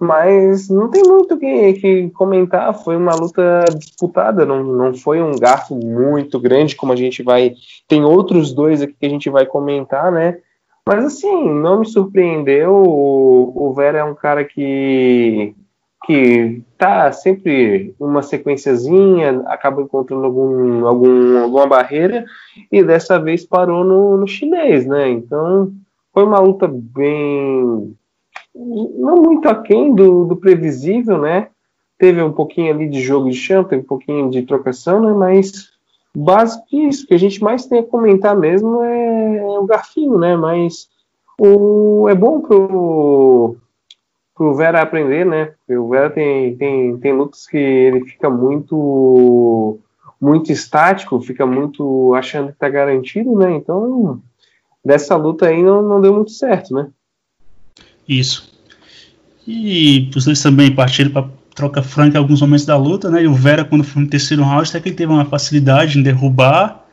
mas 0.00 0.68
não 0.68 0.90
tem 0.90 1.02
muito 1.02 1.38
que, 1.38 1.72
que 1.74 2.10
comentar. 2.10 2.74
Foi 2.74 2.96
uma 2.96 3.14
luta 3.14 3.64
disputada, 3.76 4.44
não, 4.44 4.62
não 4.62 4.94
foi 4.94 5.22
um 5.22 5.36
garfo 5.36 5.74
muito 5.74 6.38
grande, 6.38 6.76
como 6.76 6.92
a 6.92 6.96
gente 6.96 7.22
vai. 7.22 7.54
Tem 7.88 8.04
outros 8.04 8.52
dois 8.52 8.82
aqui 8.82 8.94
que 8.98 9.06
a 9.06 9.10
gente 9.10 9.30
vai 9.30 9.46
comentar, 9.46 10.10
né? 10.12 10.38
Mas 10.86 11.04
assim, 11.04 11.48
não 11.48 11.80
me 11.80 11.86
surpreendeu. 11.86 12.72
O, 12.72 13.68
o 13.70 13.74
Vera 13.74 13.98
é 13.98 14.04
um 14.04 14.14
cara 14.14 14.44
que 14.44 15.54
que 16.06 16.62
tá 16.78 17.10
sempre 17.10 17.94
uma 17.98 18.22
sequenciazinha, 18.22 19.42
acaba 19.46 19.82
encontrando 19.82 20.24
algum, 20.24 20.86
algum, 20.86 21.42
alguma 21.42 21.66
barreira 21.66 22.24
e 22.70 22.82
dessa 22.82 23.18
vez 23.18 23.44
parou 23.44 23.84
no, 23.84 24.16
no 24.16 24.26
chinês, 24.26 24.86
né? 24.86 25.10
Então 25.10 25.72
foi 26.12 26.24
uma 26.24 26.38
luta 26.38 26.68
bem 26.68 27.94
não 28.54 29.16
muito 29.16 29.48
aquém 29.48 29.94
do, 29.94 30.24
do 30.24 30.36
previsível, 30.36 31.18
né? 31.18 31.48
Teve 31.98 32.22
um 32.22 32.32
pouquinho 32.32 32.72
ali 32.72 32.88
de 32.88 33.00
jogo 33.00 33.28
de 33.28 33.36
chão, 33.36 33.64
teve 33.64 33.82
um 33.82 33.86
pouquinho 33.86 34.30
de 34.30 34.42
trocação, 34.42 35.00
né? 35.00 35.12
Mas 35.12 35.70
básico 36.14 36.64
isso, 36.72 37.06
que 37.06 37.14
a 37.14 37.18
gente 37.18 37.42
mais 37.42 37.66
tem 37.66 37.80
a 37.80 37.84
comentar 37.84 38.36
mesmo 38.36 38.82
é, 38.82 39.36
é 39.38 39.58
o 39.58 39.66
garfinho, 39.66 40.18
né? 40.18 40.36
Mas 40.36 40.88
o, 41.38 42.08
é 42.08 42.14
bom 42.14 42.40
pro 42.40 43.56
pro 44.36 44.54
Vera 44.54 44.82
aprender, 44.82 45.24
né? 45.24 45.52
O 45.68 45.88
Vera 45.88 46.10
tem, 46.10 46.56
tem, 46.56 46.96
tem 46.98 47.12
lutas 47.12 47.46
que 47.46 47.56
ele 47.56 48.04
fica 48.04 48.28
muito 48.28 49.80
muito 50.20 50.50
estático, 50.50 51.20
fica 51.20 51.44
muito 51.44 52.14
achando 52.14 52.52
que 52.52 52.58
tá 52.58 52.68
garantido, 52.68 53.36
né? 53.36 53.52
Então, 53.54 54.20
dessa 54.84 55.14
luta 55.16 55.46
aí 55.46 55.62
não, 55.62 55.82
não 55.82 56.00
deu 56.00 56.14
muito 56.14 56.30
certo, 56.30 56.74
né? 56.74 56.88
Isso. 58.08 58.54
E 59.46 60.10
os 60.14 60.24
dois 60.24 60.42
também 60.42 60.74
partiram 60.74 61.10
para 61.10 61.28
troca 61.54 61.82
franca 61.82 62.16
em 62.16 62.20
alguns 62.20 62.40
momentos 62.40 62.66
da 62.66 62.76
luta, 62.76 63.10
né? 63.10 63.22
E 63.22 63.26
o 63.26 63.34
Vera, 63.34 63.64
quando 63.64 63.84
foi 63.84 64.02
no 64.02 64.08
terceiro 64.08 64.42
round, 64.42 64.68
até 64.68 64.80
que 64.80 64.88
ele 64.90 64.96
teve 64.96 65.12
uma 65.12 65.24
facilidade 65.24 65.98
em 65.98 66.02
derrubar. 66.02 66.84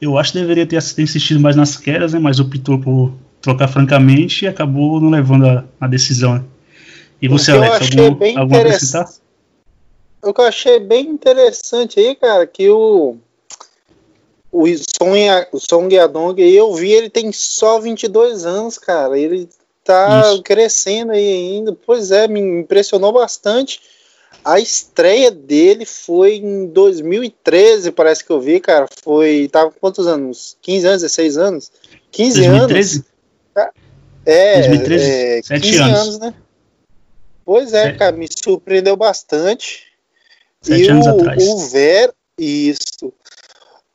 Eu 0.00 0.18
acho 0.18 0.32
que 0.32 0.40
deveria 0.40 0.66
ter 0.66 0.76
insistido 0.76 1.40
mais 1.40 1.56
nas 1.56 1.76
quedas, 1.76 2.12
né? 2.12 2.18
Mas 2.18 2.40
optou 2.40 2.78
por 2.78 3.12
trocar 3.40 3.68
francamente 3.68 4.44
e 4.44 4.48
acabou 4.48 5.00
não 5.00 5.10
levando 5.10 5.46
a, 5.46 5.64
a 5.80 5.86
decisão. 5.86 6.34
Né? 6.34 6.44
E 7.22 7.28
você, 7.28 7.52
Alex, 7.52 7.88
algum, 7.96 8.14
bem 8.16 8.36
algum 8.36 8.56
acrescentar? 8.56 9.08
O 10.20 10.34
que 10.34 10.40
eu 10.40 10.44
achei 10.44 10.80
bem 10.80 11.08
interessante 11.08 12.00
aí, 12.00 12.16
cara, 12.16 12.46
que 12.46 12.68
o 12.68 13.16
o 14.52 14.66
Song, 14.76 15.18
o 15.50 15.58
Song 15.58 15.94
Yadong, 15.94 16.38
eu 16.42 16.74
vi, 16.74 16.92
ele 16.92 17.08
tem 17.08 17.32
só 17.32 17.80
22 17.80 18.44
anos, 18.44 18.76
cara. 18.76 19.18
Ele 19.18 19.48
tá 19.82 20.32
Isso. 20.32 20.42
crescendo 20.42 21.12
aí 21.12 21.26
ainda. 21.26 21.74
Pois 21.86 22.10
é, 22.10 22.28
me 22.28 22.40
impressionou 22.40 23.12
bastante. 23.12 23.80
A 24.44 24.60
estreia 24.60 25.30
dele 25.30 25.86
foi 25.86 26.36
em 26.36 26.66
2013, 26.66 27.92
parece 27.92 28.24
que 28.24 28.30
eu 28.30 28.40
vi, 28.40 28.60
cara. 28.60 28.86
Foi. 29.02 29.48
Tava 29.50 29.70
com 29.70 29.80
quantos 29.80 30.06
anos? 30.06 30.56
15 30.60 30.86
anos, 30.86 31.02
16 31.02 31.38
anos? 31.38 31.72
15 32.10 32.40
2013? 32.40 33.04
anos. 33.56 33.72
É, 34.26 34.54
2013? 34.68 35.04
É, 35.10 35.42
7 35.42 35.76
anos. 35.76 35.98
anos, 35.98 36.18
né? 36.18 36.34
Pois 37.44 37.72
é, 37.72 37.88
é, 37.88 37.92
cara, 37.92 38.16
me 38.16 38.26
surpreendeu 38.28 38.96
bastante. 38.96 39.84
Sete 40.60 40.84
e 40.84 40.88
anos 40.88 41.06
o, 41.06 41.10
atrás. 41.10 41.42
o 41.42 41.58
Vera, 41.68 42.14
isso. 42.38 43.12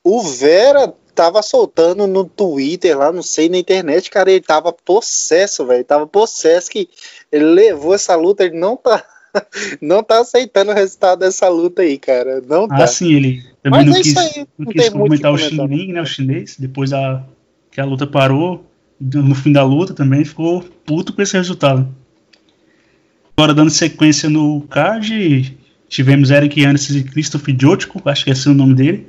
O 0.03 0.21
Vera 0.21 0.93
tava 1.15 1.41
soltando 1.41 2.05
no 2.05 2.25
Twitter 2.25 2.97
lá, 2.97 3.11
não 3.11 3.23
sei, 3.23 3.49
na 3.49 3.57
internet, 3.57 4.11
cara, 4.11 4.29
ele 4.29 4.41
tava 4.41 4.71
possesso, 4.71 5.65
velho. 5.65 5.83
Tava 5.83 6.05
possesso 6.05 6.69
que 6.69 6.87
ele 7.31 7.45
levou 7.45 7.95
essa 7.95 8.15
luta, 8.15 8.43
ele 8.43 8.57
não 8.57 8.77
tá. 8.77 9.03
Não 9.81 10.01
tá 10.01 10.21
aceitando 10.21 10.71
o 10.71 10.73
resultado 10.73 11.19
dessa 11.19 11.47
luta 11.47 11.83
aí, 11.83 11.99
cara. 11.99 12.41
Não 12.41 12.63
ah, 12.63 12.69
tá. 12.69 12.83
Ah, 12.85 12.87
sim, 12.87 13.13
ele 13.13 13.43
também 13.61 13.85
Mas 13.85 13.85
não 13.85 13.95
é 13.95 14.01
quis, 14.01 14.17
aí, 14.17 14.47
não, 14.57 14.65
não 14.65 14.71
quis 14.71 14.89
comentar 14.89 15.31
o 15.31 15.37
Xing 15.37 15.93
né, 15.93 16.01
o 16.01 16.05
chinês, 16.05 16.55
depois 16.57 16.91
a, 16.91 17.23
que 17.69 17.79
a 17.79 17.85
luta 17.85 18.07
parou, 18.07 18.65
no 18.99 19.35
fim 19.35 19.51
da 19.51 19.63
luta 19.63 19.93
também 19.93 20.25
ficou 20.25 20.63
puto 20.85 21.13
com 21.13 21.21
esse 21.21 21.37
resultado. 21.37 21.87
Agora, 23.39 23.53
dando 23.53 23.69
sequência 23.69 24.27
no 24.31 24.61
card, 24.61 25.55
tivemos 25.87 26.31
Eric 26.31 26.65
Anderson 26.65 26.93
e 26.93 27.03
Christoph 27.03 27.45
Jotko, 27.49 28.01
acho 28.09 28.25
que 28.25 28.31
esse 28.31 28.47
é 28.47 28.51
o 28.51 28.55
nome 28.55 28.73
dele. 28.73 29.07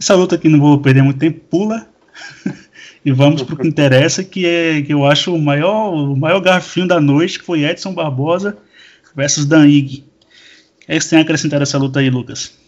Essa 0.00 0.14
luta 0.14 0.36
aqui 0.36 0.48
não 0.48 0.58
vou 0.58 0.80
perder 0.80 1.02
muito 1.02 1.18
tempo, 1.18 1.38
pula. 1.50 1.86
e 3.04 3.12
vamos 3.12 3.42
para 3.42 3.54
o 3.54 3.58
que 3.58 3.68
interessa, 3.68 4.24
que 4.24 4.46
é 4.46 4.80
que 4.80 4.94
eu 4.94 5.04
acho 5.04 5.34
o 5.34 5.38
maior, 5.38 5.92
o 5.92 6.16
maior 6.16 6.40
garfinho 6.40 6.88
da 6.88 6.98
noite, 6.98 7.38
que 7.38 7.44
foi 7.44 7.62
Edson 7.62 7.92
Barbosa 7.92 8.56
versus 9.14 9.44
Dan 9.44 9.66
Ig. 9.66 9.98
O 9.98 10.04
é 10.88 10.96
que 10.96 11.04
você 11.04 11.10
tem 11.10 11.18
a 11.18 11.22
acrescentar 11.22 11.60
essa 11.60 11.76
luta 11.76 12.00
aí, 12.00 12.08
Lucas? 12.08 12.58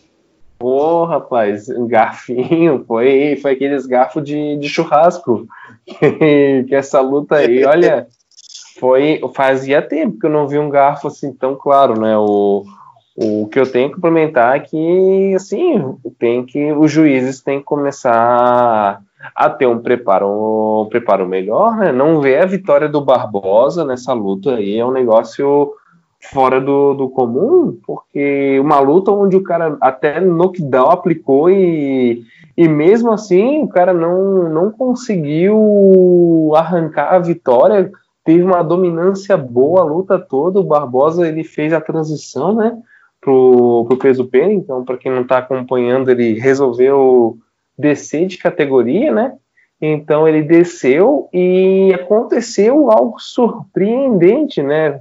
Pô, 0.58 1.06
rapaz, 1.06 1.66
garfinho, 1.88 2.84
foi, 2.86 3.38
foi 3.40 3.52
aqueles 3.52 3.86
garfos 3.86 4.22
de, 4.22 4.58
de 4.58 4.68
churrasco. 4.68 5.48
que 5.88 6.74
essa 6.74 7.00
luta 7.00 7.36
aí, 7.36 7.64
olha, 7.64 8.06
foi 8.80 9.20
fazia 9.34 9.82
tempo 9.82 10.18
que 10.18 10.26
eu 10.26 10.30
não 10.30 10.48
vi 10.48 10.58
um 10.58 10.70
garfo 10.70 11.08
assim 11.08 11.32
tão 11.34 11.54
claro, 11.54 12.00
né? 12.00 12.16
O, 12.16 12.64
o 13.14 13.46
que 13.48 13.60
eu 13.60 13.70
tenho 13.70 13.90
que 13.90 13.96
complementar 13.96 14.56
é 14.56 14.60
que 14.60 15.34
assim 15.34 15.94
tem 16.18 16.44
que 16.44 16.72
os 16.72 16.90
juízes 16.90 17.42
têm 17.42 17.58
que 17.58 17.64
começar 17.66 19.02
a 19.36 19.50
ter 19.50 19.66
um 19.66 19.78
preparo, 19.78 20.82
um 20.82 20.88
preparo 20.88 21.28
melhor, 21.28 21.76
né? 21.76 21.92
Não 21.92 22.22
ver 22.22 22.42
a 22.42 22.46
vitória 22.46 22.88
do 22.88 23.04
Barbosa 23.04 23.84
nessa 23.84 24.14
luta 24.14 24.54
aí 24.54 24.78
é 24.78 24.84
um 24.84 24.90
negócio 24.90 25.74
fora 26.32 26.58
do, 26.60 26.94
do 26.94 27.08
comum, 27.10 27.78
porque 27.86 28.58
uma 28.60 28.80
luta 28.80 29.10
onde 29.10 29.36
o 29.36 29.42
cara 29.42 29.76
até 29.80 30.20
knockdown 30.20 30.90
aplicou 30.90 31.50
e, 31.50 32.22
e 32.56 32.68
mesmo 32.68 33.10
assim 33.10 33.62
o 33.62 33.68
cara 33.68 33.92
não, 33.92 34.48
não 34.48 34.70
conseguiu 34.70 36.52
arrancar 36.54 37.14
a 37.14 37.18
vitória 37.18 37.90
teve 38.30 38.44
uma 38.44 38.62
dominância 38.62 39.36
boa 39.36 39.80
a 39.80 39.84
luta 39.84 40.16
toda. 40.16 40.60
O 40.60 40.64
Barbosa 40.64 41.26
ele 41.26 41.42
fez 41.42 41.72
a 41.72 41.80
transição, 41.80 42.54
né, 42.54 42.78
pro, 43.20 43.84
pro 43.88 43.96
peso 43.96 44.24
pena. 44.24 44.52
Então, 44.52 44.84
para 44.84 44.96
quem 44.96 45.10
não 45.10 45.22
está 45.22 45.38
acompanhando, 45.38 46.12
ele 46.12 46.38
resolveu 46.38 47.36
descer 47.76 48.26
de 48.28 48.38
categoria, 48.38 49.12
né? 49.12 49.34
Então 49.82 50.28
ele 50.28 50.42
desceu 50.42 51.28
e 51.32 51.90
aconteceu 51.92 52.90
algo 52.90 53.18
surpreendente, 53.18 54.62
né? 54.62 55.00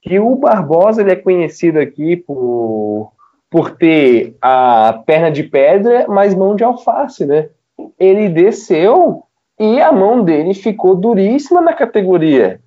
Que 0.00 0.18
o 0.18 0.36
Barbosa 0.36 1.02
ele 1.02 1.10
é 1.10 1.16
conhecido 1.16 1.78
aqui 1.78 2.16
por, 2.16 3.12
por 3.50 3.72
ter 3.72 4.36
a 4.40 5.02
perna 5.04 5.30
de 5.30 5.42
pedra, 5.42 6.06
mas 6.08 6.34
mão 6.34 6.56
de 6.56 6.64
alface, 6.64 7.26
né? 7.26 7.50
Ele 7.98 8.28
desceu 8.30 9.24
e 9.58 9.78
a 9.78 9.92
mão 9.92 10.24
dele 10.24 10.54
ficou 10.54 10.94
duríssima 10.94 11.60
na 11.60 11.74
categoria. 11.74 12.60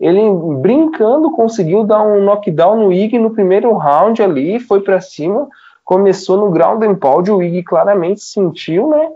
Ele, 0.00 0.20
brincando, 0.60 1.30
conseguiu 1.32 1.84
dar 1.84 2.02
um 2.02 2.24
knockdown 2.24 2.76
no 2.76 2.92
Ig 2.92 3.18
no 3.18 3.32
primeiro 3.32 3.72
round 3.74 4.22
ali, 4.22 4.58
foi 4.58 4.80
para 4.80 4.98
cima, 4.98 5.46
começou 5.84 6.38
no 6.38 6.50
ground 6.50 6.82
and 6.82 6.94
pound, 6.94 7.30
o 7.30 7.42
Ig 7.42 7.62
claramente 7.62 8.22
sentiu, 8.22 8.88
né? 8.88 9.10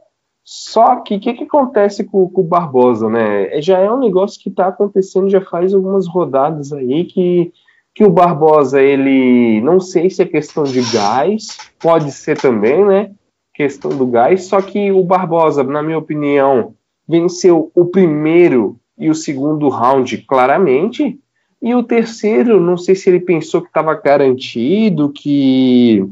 Só 0.45 0.97
que 0.97 1.17
o 1.17 1.21
que, 1.21 1.33
que, 1.33 1.45
acontece 1.45 2.05
com, 2.05 2.29
com, 2.29 2.43
o 2.43 2.45
Barbosa, 2.45 3.09
né? 3.09 3.57
É, 3.57 3.63
já 3.63 3.79
é 3.79 3.91
um 3.91 3.99
negócio 3.99 4.39
que 4.39 4.51
está 4.51 4.67
acontecendo 4.67 5.31
já 5.31 5.41
faz 5.41 5.73
algumas 5.73 6.07
rodadas 6.07 6.71
aí 6.71 7.05
que, 7.05 7.51
que 7.95 8.05
o 8.05 8.11
Barbosa, 8.11 8.83
ele 8.83 9.63
não 9.63 9.81
sei 9.81 10.11
se 10.11 10.21
é 10.21 10.27
questão 10.27 10.65
de 10.65 10.83
gás, 10.93 11.57
pode 11.81 12.13
ser 12.13 12.39
também, 12.39 12.85
né? 12.85 13.11
Questão 13.55 13.91
do 13.97 14.07
gás, 14.07 14.45
só 14.45 14.61
que 14.61 14.93
o 14.93 15.03
Barbosa, 15.03 15.65
na 15.65 15.83
minha 15.83 15.97
opinião, 15.97 16.75
venceu 17.09 17.71
o 17.75 17.87
primeiro 17.87 18.79
e 18.99 19.11
o 19.11 19.15
segundo 19.15 19.69
round 19.69 20.19
claramente, 20.19 21.19
e 21.61 21.75
o 21.75 21.83
terceiro, 21.83 22.61
não 22.61 22.77
sei 22.77 22.95
se 22.95 23.09
ele 23.09 23.21
pensou 23.21 23.63
que 23.63 23.69
estava 23.69 23.95
garantido, 23.95 25.11
que, 25.11 26.05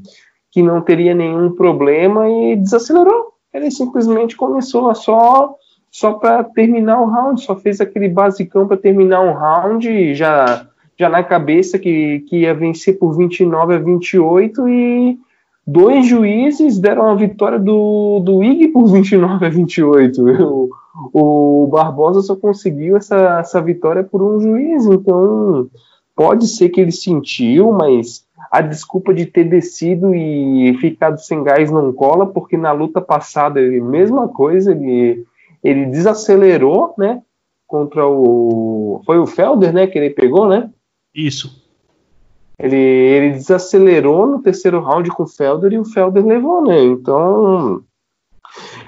que 0.50 0.62
não 0.62 0.80
teria 0.80 1.14
nenhum 1.14 1.52
problema 1.52 2.28
e 2.28 2.56
desacelerou. 2.56 3.34
Ele 3.52 3.70
simplesmente 3.70 4.36
começou 4.36 4.88
a 4.88 4.94
só 4.94 5.54
só 5.90 6.14
para 6.14 6.42
terminar 6.42 7.02
o 7.02 7.04
round, 7.04 7.42
só 7.42 7.54
fez 7.54 7.78
aquele 7.78 8.08
basicão 8.08 8.66
para 8.66 8.78
terminar 8.78 9.20
um 9.20 9.34
round, 9.34 10.14
já 10.14 10.66
já 10.98 11.08
na 11.08 11.22
cabeça 11.22 11.78
que, 11.78 12.20
que 12.28 12.38
ia 12.38 12.54
vencer 12.54 12.98
por 12.98 13.16
29 13.16 13.74
a 13.74 13.78
28 13.78 14.68
e 14.68 15.18
dois 15.66 16.06
juízes 16.06 16.78
deram 16.78 17.10
a 17.10 17.14
vitória 17.14 17.58
do, 17.58 18.20
do 18.20 18.42
IG 18.42 18.68
por 18.68 18.86
29 18.86 19.46
a 19.46 19.48
28. 19.48 20.22
O, 20.22 20.70
o 21.12 21.66
Barbosa 21.70 22.20
só 22.20 22.36
conseguiu 22.36 22.96
essa, 22.96 23.38
essa 23.40 23.60
vitória 23.60 24.04
por 24.04 24.22
um 24.22 24.40
juiz, 24.40 24.86
então 24.86 25.68
pode 26.14 26.46
ser 26.46 26.68
que 26.68 26.80
ele 26.80 26.92
sentiu, 26.92 27.72
mas 27.72 28.26
a 28.50 28.60
desculpa 28.60 29.14
de 29.14 29.26
ter 29.26 29.44
descido 29.44 30.14
e 30.14 30.76
ficado 30.78 31.18
sem 31.18 31.42
gás 31.42 31.70
não 31.70 31.92
cola, 31.92 32.26
porque 32.26 32.56
na 32.56 32.72
luta 32.72 33.00
passada 33.00 33.60
ele 33.60 33.80
mesma 33.80 34.28
coisa, 34.28 34.72
ele, 34.72 35.24
ele 35.62 35.86
desacelerou, 35.86 36.94
né? 36.98 37.22
Contra 37.66 38.06
o. 38.06 39.00
Foi 39.06 39.18
o 39.18 39.26
Felder, 39.26 39.72
né? 39.72 39.86
Que 39.86 39.98
ele 39.98 40.10
pegou, 40.10 40.46
né? 40.46 40.70
Isso. 41.14 41.62
Ele, 42.58 42.76
ele 42.76 43.30
desacelerou 43.30 44.26
no 44.26 44.42
terceiro 44.42 44.80
round 44.80 45.08
com 45.10 45.22
o 45.22 45.28
Felder 45.28 45.72
e 45.72 45.78
o 45.78 45.84
Felder 45.84 46.24
levou, 46.24 46.62
né? 46.62 46.84
Então, 46.84 47.82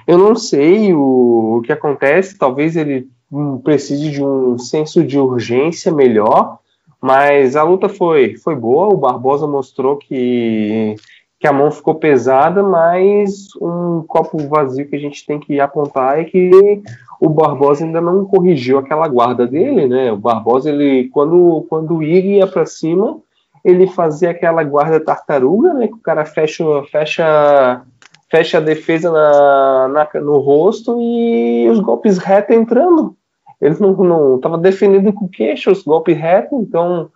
eu 0.07 0.17
não 0.17 0.35
sei 0.35 0.93
o, 0.93 1.57
o 1.57 1.61
que 1.61 1.71
acontece. 1.71 2.37
Talvez 2.37 2.75
ele 2.75 3.07
hum, 3.31 3.57
precise 3.57 4.11
de 4.11 4.23
um 4.23 4.57
senso 4.57 5.03
de 5.03 5.19
urgência 5.19 5.91
melhor, 5.91 6.59
mas 7.01 7.55
a 7.55 7.63
luta 7.63 7.89
foi, 7.89 8.35
foi 8.37 8.55
boa. 8.55 8.93
O 8.93 8.97
Barbosa 8.97 9.47
mostrou 9.47 9.97
que, 9.97 10.95
que 11.39 11.47
a 11.47 11.53
mão 11.53 11.71
ficou 11.71 11.95
pesada, 11.95 12.63
mas 12.63 13.49
um 13.61 14.03
copo 14.07 14.37
vazio 14.47 14.87
que 14.87 14.95
a 14.95 14.99
gente 14.99 15.25
tem 15.25 15.39
que 15.39 15.59
apontar 15.59 16.19
é 16.19 16.23
que 16.23 16.81
o 17.19 17.29
Barbosa 17.29 17.85
ainda 17.85 18.01
não 18.01 18.25
corrigiu 18.25 18.77
aquela 18.77 19.07
guarda 19.07 19.47
dele, 19.47 19.87
né? 19.87 20.11
O 20.11 20.17
Barbosa, 20.17 20.69
ele, 20.69 21.09
quando, 21.09 21.65
quando 21.69 21.95
o 21.95 22.03
Ig 22.03 22.37
ia 22.37 22.47
para 22.47 22.65
cima, 22.65 23.19
ele 23.63 23.87
fazia 23.87 24.29
aquela 24.29 24.63
guarda 24.63 24.99
tartaruga, 24.99 25.73
né? 25.73 25.87
Que 25.87 25.93
o 25.93 25.99
cara 25.99 26.25
fecha, 26.25 26.63
fecha, 26.91 27.81
fecha 28.29 28.57
a 28.57 28.61
defesa 28.61 29.11
na, 29.11 29.87
na 29.87 30.21
no 30.21 30.37
rosto 30.39 30.99
e 30.99 31.67
os 31.69 31.79
golpes 31.79 32.17
retos 32.17 32.55
entrando. 32.55 33.15
Ele 33.61 33.75
não 33.79 34.35
estava 34.35 34.57
defendendo 34.57 35.13
com 35.13 35.25
o 35.25 35.29
queixo 35.29 35.71
os 35.71 35.83
golpes 35.83 36.17
retos, 36.17 36.59
então 36.59 37.09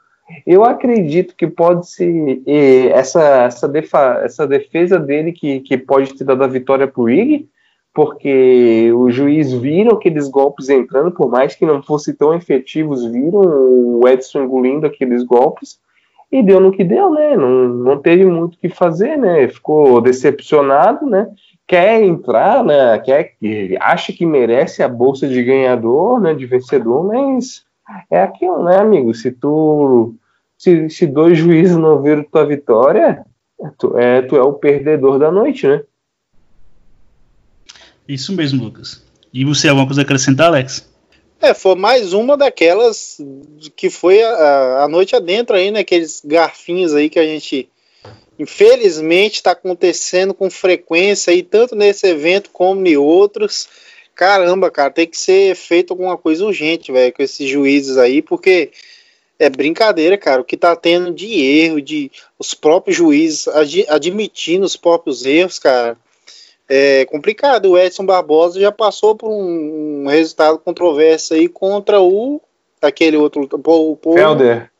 eu 0.45 0.63
acredito 0.63 1.35
que 1.35 1.47
pode 1.47 1.89
ser 1.89 2.41
essa, 2.91 3.43
essa, 3.43 3.67
defa, 3.67 4.21
essa 4.23 4.47
defesa 4.47 4.99
dele 4.99 5.31
que, 5.31 5.59
que 5.61 5.77
pode 5.77 6.13
ter 6.13 6.23
dado 6.23 6.43
a 6.43 6.47
vitória 6.47 6.87
para 6.87 7.01
o 7.01 7.09
Ig, 7.09 7.49
porque 7.93 8.91
o 8.93 9.09
juiz 9.09 9.51
viram 9.51 9.97
aqueles 9.97 10.29
golpes 10.29 10.69
entrando, 10.69 11.11
por 11.11 11.29
mais 11.29 11.55
que 11.55 11.65
não 11.65 11.81
fossem 11.81 12.13
tão 12.13 12.33
efetivos, 12.33 13.05
viram 13.05 13.41
o 13.41 14.07
Edson 14.07 14.43
engolindo 14.43 14.85
aqueles 14.85 15.23
golpes 15.23 15.79
e 16.31 16.43
deu 16.43 16.59
no 16.59 16.71
que 16.71 16.83
deu, 16.83 17.11
né? 17.11 17.35
Não, 17.35 17.67
não 17.67 17.97
teve 17.97 18.25
muito 18.25 18.55
o 18.55 18.57
que 18.57 18.69
fazer, 18.69 19.17
né? 19.17 19.47
Ficou 19.47 19.99
decepcionado, 19.99 21.05
né? 21.05 21.27
Quer 21.67 22.03
entrar, 22.03 22.63
né? 22.63 22.97
Quer, 22.99 23.35
acha 23.79 24.13
que 24.13 24.25
merece 24.25 24.83
a 24.83 24.87
bolsa 24.87 25.27
de 25.27 25.43
ganhador, 25.43 26.19
né? 26.19 26.33
De 26.33 26.45
vencedor, 26.45 27.05
mas 27.05 27.63
é 28.11 28.21
aquilo, 28.21 28.63
né, 28.63 28.77
amigo? 28.77 29.13
Se 29.13 29.31
tu 29.31 30.13
se, 30.57 30.89
se 30.89 31.07
dois 31.07 31.37
juízes 31.37 31.77
não 31.77 32.01
viram 32.01 32.23
tua 32.23 32.45
vitória, 32.45 33.25
tu 33.77 33.97
é, 33.97 34.21
tu 34.21 34.35
é 34.35 34.41
o 34.41 34.53
perdedor 34.53 35.17
da 35.17 35.31
noite, 35.31 35.65
né? 35.65 35.81
Isso 38.07 38.35
mesmo, 38.35 38.63
Lucas. 38.63 39.03
E 39.33 39.45
você 39.45 39.69
alguma 39.69 39.85
coisa 39.85 40.01
a 40.01 40.03
acrescentar, 40.03 40.47
Alex? 40.47 40.89
É, 41.41 41.53
foi 41.53 41.75
mais 41.75 42.11
uma 42.11 42.35
daquelas 42.35 43.17
que 43.75 43.89
foi 43.89 44.21
a, 44.21 44.83
a 44.83 44.87
noite 44.89 45.15
adentro 45.15 45.55
aí, 45.55 45.71
né? 45.71 45.79
Aqueles 45.79 46.21
garfinhos 46.23 46.93
aí 46.93 47.09
que 47.09 47.17
a 47.17 47.23
gente, 47.23 47.69
infelizmente, 48.37 49.35
está 49.35 49.51
acontecendo 49.51 50.33
com 50.33 50.49
frequência 50.49 51.31
aí, 51.31 51.41
tanto 51.41 51.75
nesse 51.75 52.05
evento 52.07 52.49
como 52.51 52.85
em 52.85 52.97
outros. 52.97 53.69
Caramba, 54.13 54.69
cara, 54.69 54.91
tem 54.91 55.07
que 55.07 55.17
ser 55.17 55.55
feito 55.55 55.91
alguma 55.91 56.17
coisa 56.17 56.45
urgente, 56.45 56.91
velho, 56.91 57.13
com 57.13 57.23
esses 57.23 57.47
juízes 57.49 57.97
aí, 57.97 58.21
porque 58.21 58.71
é 59.39 59.49
brincadeira, 59.49 60.17
cara. 60.17 60.41
O 60.41 60.45
que 60.45 60.57
tá 60.57 60.75
tendo 60.75 61.13
de 61.13 61.41
erro, 61.41 61.81
de 61.81 62.11
os 62.37 62.53
próprios 62.53 62.97
juízes 62.97 63.47
ad, 63.47 63.85
admitindo 63.87 64.65
os 64.65 64.75
próprios 64.75 65.25
erros, 65.25 65.57
cara 65.57 65.97
é 66.69 67.05
complicado. 67.05 67.71
O 67.71 67.77
Edson 67.77 68.05
Barbosa 68.05 68.59
já 68.59 68.71
passou 68.71 69.15
por 69.15 69.29
um, 69.29 70.03
um 70.03 70.07
resultado 70.07 70.59
controverso 70.59 71.33
aí 71.33 71.49
contra 71.49 71.99
o 71.99 72.39
aquele 72.81 73.17
outro 73.17 73.49
o, 73.51 73.91
o 73.91 74.13
Felder. 74.13 74.71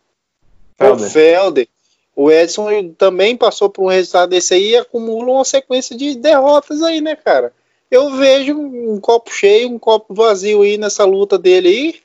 O 0.80 0.98
Felder. 0.98 1.68
O 2.16 2.32
Edson 2.32 2.94
também 2.98 3.36
passou 3.36 3.70
por 3.70 3.84
um 3.84 3.88
resultado 3.88 4.30
desse 4.30 4.54
aí 4.54 4.72
e 4.72 4.78
acumula 4.78 5.32
uma 5.32 5.46
sequência 5.46 5.98
de 5.98 6.16
derrotas 6.16 6.84
aí, 6.84 7.02
né, 7.02 7.16
cara? 7.16 7.54
Eu 7.90 8.12
vejo 8.12 8.56
um 8.58 9.00
copo 9.00 9.32
cheio, 9.32 9.70
um 9.70 9.80
copo 9.80 10.14
vazio 10.14 10.62
aí 10.62 10.78
nessa 10.78 11.06
luta 11.06 11.38
dele 11.38 11.70
aí. 11.70 11.96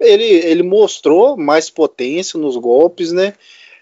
Ele, 0.00 0.24
ele 0.24 0.62
mostrou 0.62 1.36
mais 1.36 1.68
potência 1.68 2.38
nos 2.38 2.56
golpes, 2.56 3.12
né? 3.12 3.34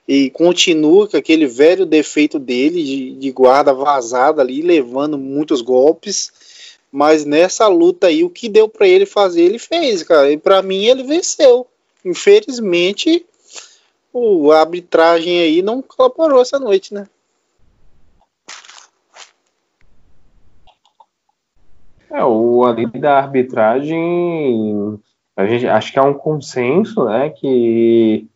E 0.06 0.30
continua 0.30 1.08
com 1.08 1.16
aquele 1.16 1.46
velho 1.46 1.84
defeito 1.84 2.38
dele 2.38 2.82
de, 2.82 3.12
de 3.16 3.32
guarda 3.32 3.74
vazada 3.74 4.40
ali, 4.40 4.62
levando 4.62 5.18
muitos 5.18 5.60
golpes. 5.60 6.78
Mas 6.92 7.24
nessa 7.24 7.66
luta 7.66 8.06
aí, 8.06 8.22
o 8.22 8.30
que 8.30 8.48
deu 8.48 8.68
para 8.68 8.86
ele 8.86 9.04
fazer, 9.04 9.42
ele 9.42 9.58
fez, 9.58 10.02
cara. 10.02 10.30
E 10.30 10.36
para 10.36 10.62
mim, 10.62 10.84
ele 10.84 11.02
venceu. 11.02 11.66
Infelizmente, 12.04 13.26
o, 14.12 14.52
a 14.52 14.60
arbitragem 14.60 15.40
aí 15.40 15.60
não 15.60 15.82
colaborou 15.82 16.40
essa 16.40 16.58
noite, 16.58 16.94
né? 16.94 17.06
É, 22.10 22.24
o 22.24 22.64
ali 22.64 22.86
da 22.86 23.18
arbitragem, 23.18 24.98
a 25.36 25.46
gente 25.46 25.66
acho 25.66 25.92
que 25.92 25.98
é 25.98 26.02
um 26.02 26.14
consenso, 26.14 27.04
né, 27.04 27.28
que 27.30 28.26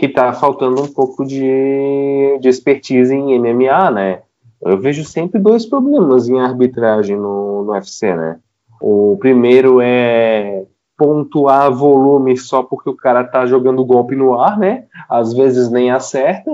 que 0.00 0.06
está 0.06 0.32
faltando 0.32 0.82
um 0.82 0.86
pouco 0.86 1.26
de, 1.26 2.38
de 2.40 2.48
expertise 2.48 3.14
em 3.14 3.38
MMA, 3.38 3.90
né? 3.90 4.22
Eu 4.62 4.80
vejo 4.80 5.04
sempre 5.04 5.38
dois 5.38 5.66
problemas 5.66 6.26
em 6.26 6.40
arbitragem 6.40 7.18
no, 7.18 7.64
no 7.64 7.72
UFC, 7.72 8.16
né? 8.16 8.38
O 8.80 9.18
primeiro 9.20 9.78
é 9.82 10.64
pontuar 10.96 11.70
volume 11.70 12.34
só 12.38 12.62
porque 12.62 12.88
o 12.88 12.96
cara 12.96 13.24
tá 13.24 13.44
jogando 13.44 13.84
golpe 13.84 14.16
no 14.16 14.40
ar, 14.40 14.58
né? 14.58 14.84
Às 15.06 15.34
vezes 15.34 15.70
nem 15.70 15.90
acerta. 15.90 16.50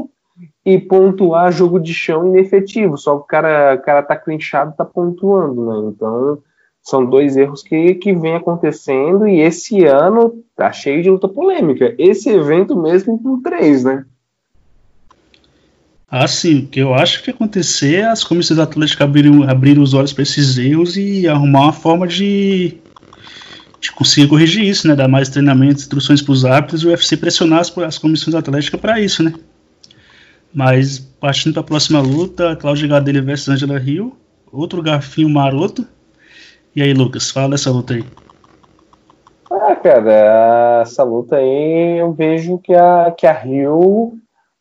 E 0.65 0.77
pontuar 0.81 1.53
jogo 1.53 1.79
de 1.79 1.95
chão 1.95 2.27
inefetivo, 2.27 2.99
só 2.99 3.15
o 3.15 3.21
cara, 3.21 3.77
o 3.77 3.79
cara 3.81 4.03
tá 4.03 4.17
clinchado, 4.17 4.75
tá 4.77 4.85
pontuando, 4.85 5.67
né? 5.67 5.89
Então, 5.95 6.39
são 6.87 7.05
dois 7.05 7.37
erros 7.37 7.65
que, 7.65 7.95
que 7.95 8.15
vem 8.15 8.37
acontecendo 8.37 9.27
e 9.27 9.41
esse 9.41 9.85
ano 9.85 10.45
tá 10.55 10.71
cheio 10.71 11.03
de 11.03 11.11
luta 11.11 11.29
polêmica. 11.29 11.93
Esse 11.99 12.31
evento 12.31 12.81
mesmo 12.81 13.21
com 13.21 13.43
três, 13.43 13.83
né? 13.83 14.05
Ah, 16.09 16.29
sim. 16.29 16.61
O 16.61 16.67
que 16.69 16.79
eu 16.79 16.95
acho 16.95 17.25
que 17.25 17.31
acontecer 17.31 17.97
é 17.97 18.07
as 18.07 18.23
comissões 18.23 18.61
atléticas 18.61 19.05
abrirem, 19.05 19.51
abrirem 19.51 19.83
os 19.83 19.95
olhos 19.95 20.13
para 20.13 20.23
esses 20.23 20.57
erros 20.59 20.97
e 20.97 21.27
arrumar 21.27 21.63
uma 21.63 21.73
forma 21.73 22.07
de, 22.07 22.79
de 23.81 23.91
conseguir 23.91 24.29
corrigir 24.29 24.63
isso, 24.63 24.87
né? 24.87 24.95
Dar 24.95 25.09
mais 25.09 25.29
treinamento, 25.29 25.81
instruções 25.81 26.23
para 26.23 26.33
os 26.33 26.45
árbitros 26.45 26.83
e 26.83 26.87
o 26.87 26.91
UFC 26.91 27.17
pressionar 27.17 27.59
as, 27.59 27.79
as 27.79 27.99
comissões 27.99 28.37
atléticas 28.37 28.81
para 28.81 29.01
isso, 29.01 29.25
né? 29.25 29.35
Mas 30.55 31.01
partindo 31.01 31.55
para 31.55 31.63
a 31.63 31.65
próxima 31.65 32.01
luta, 32.01 32.55
Cláudia 32.55 32.87
Gadelha 32.87 33.21
versus 33.21 33.49
Angela 33.49 33.77
Rio, 33.77 34.17
outro 34.53 34.81
garfinho 34.81 35.29
maroto. 35.29 35.85
E 36.77 36.83
aí, 36.83 36.93
Lucas, 36.93 37.31
fala 37.31 37.49
dessa 37.49 37.71
luta 37.71 37.95
aí. 37.95 38.05
Ah, 39.51 39.75
cara, 39.77 40.83
essa 40.83 41.03
luta 41.03 41.37
aí 41.37 41.99
eu 41.99 42.13
vejo 42.13 42.59
que 42.59 42.75
a, 42.75 43.15
que 43.17 43.27
a 43.27 43.33
Rio 43.33 44.13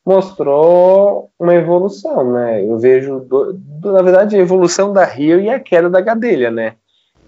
mostrou 0.06 1.30
uma 1.38 1.54
evolução, 1.54 2.32
né? 2.32 2.64
Eu 2.64 2.80
vejo, 2.80 3.20
do, 3.20 3.52
do, 3.52 3.92
na 3.92 4.02
verdade, 4.02 4.38
a 4.38 4.40
evolução 4.40 4.94
da 4.94 5.04
Rio 5.04 5.42
e 5.42 5.50
a 5.50 5.60
queda 5.60 5.90
da 5.90 6.00
Gadelha, 6.00 6.50
né? 6.50 6.76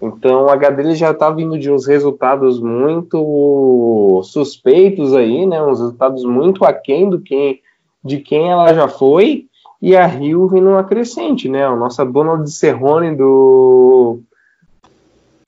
Então 0.00 0.48
a 0.48 0.56
Gadelha 0.56 0.94
já 0.94 1.12
tá 1.12 1.28
vindo 1.28 1.58
de 1.58 1.70
uns 1.70 1.86
resultados 1.86 2.58
muito 2.58 4.22
suspeitos 4.24 5.12
aí, 5.12 5.44
né? 5.44 5.62
Uns 5.62 5.80
resultados 5.80 6.24
muito 6.24 6.64
aquém 6.64 7.10
do 7.10 7.20
que, 7.20 7.60
de 8.02 8.20
quem 8.20 8.50
ela 8.50 8.72
já 8.72 8.88
foi. 8.88 9.44
E 9.82 9.94
a 9.94 10.06
Rio 10.06 10.48
vindo 10.48 10.70
uma 10.70 10.84
crescente, 10.84 11.46
né? 11.46 11.66
A 11.66 11.76
nossa 11.76 12.06
dona 12.06 12.42
de 12.42 12.50
Serrone 12.50 13.14
do, 13.14 14.22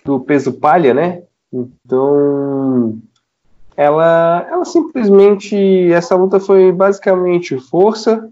do 0.04 0.20
peso 0.20 0.52
palha, 0.54 0.94
né? 0.94 1.22
Então 1.52 2.98
ela, 3.76 4.46
ela 4.50 4.64
simplesmente 4.64 5.90
essa 5.92 6.14
luta 6.14 6.38
foi 6.38 6.70
basicamente 6.70 7.58
força 7.58 8.28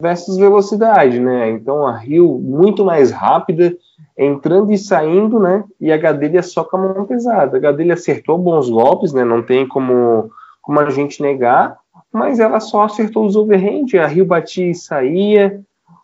versus 0.00 0.36
velocidade, 0.36 1.20
né? 1.20 1.50
Então 1.50 1.86
a 1.86 1.96
Rio 1.96 2.38
muito 2.38 2.84
mais 2.84 3.10
rápida, 3.10 3.76
entrando 4.16 4.72
e 4.72 4.78
saindo, 4.78 5.38
né? 5.38 5.64
E 5.80 5.92
a 5.92 5.96
Gadelha 5.96 6.42
só 6.42 6.64
com 6.64 6.76
a 6.76 6.80
mão 6.80 7.04
pesada. 7.04 7.56
A 7.56 7.60
Gadelha 7.60 7.94
acertou 7.94 8.38
bons 8.38 8.68
golpes, 8.68 9.12
né? 9.12 9.24
Não 9.24 9.42
tem 9.42 9.66
como, 9.66 10.30
como 10.62 10.80
a 10.80 10.90
gente 10.90 11.22
negar, 11.22 11.78
mas 12.12 12.40
ela 12.40 12.60
só 12.60 12.84
acertou 12.84 13.26
os 13.26 13.36
overhand. 13.36 13.86
A 14.02 14.06
Rio 14.06 14.24
batia 14.24 14.70
e 14.70 14.74
saía, 14.74 15.60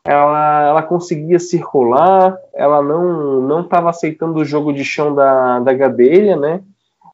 ela, 0.07 0.69
ela 0.69 0.83
conseguia 0.83 1.39
circular, 1.39 2.37
ela 2.55 2.83
não 2.83 3.41
não 3.43 3.61
estava 3.63 3.91
aceitando 3.91 4.41
o 4.41 4.45
jogo 4.45 4.73
de 4.73 4.85
chão 4.85 5.15
da, 5.15 5.61
da 5.61 5.73
Gadelha, 5.73 6.37
né? 6.37 6.63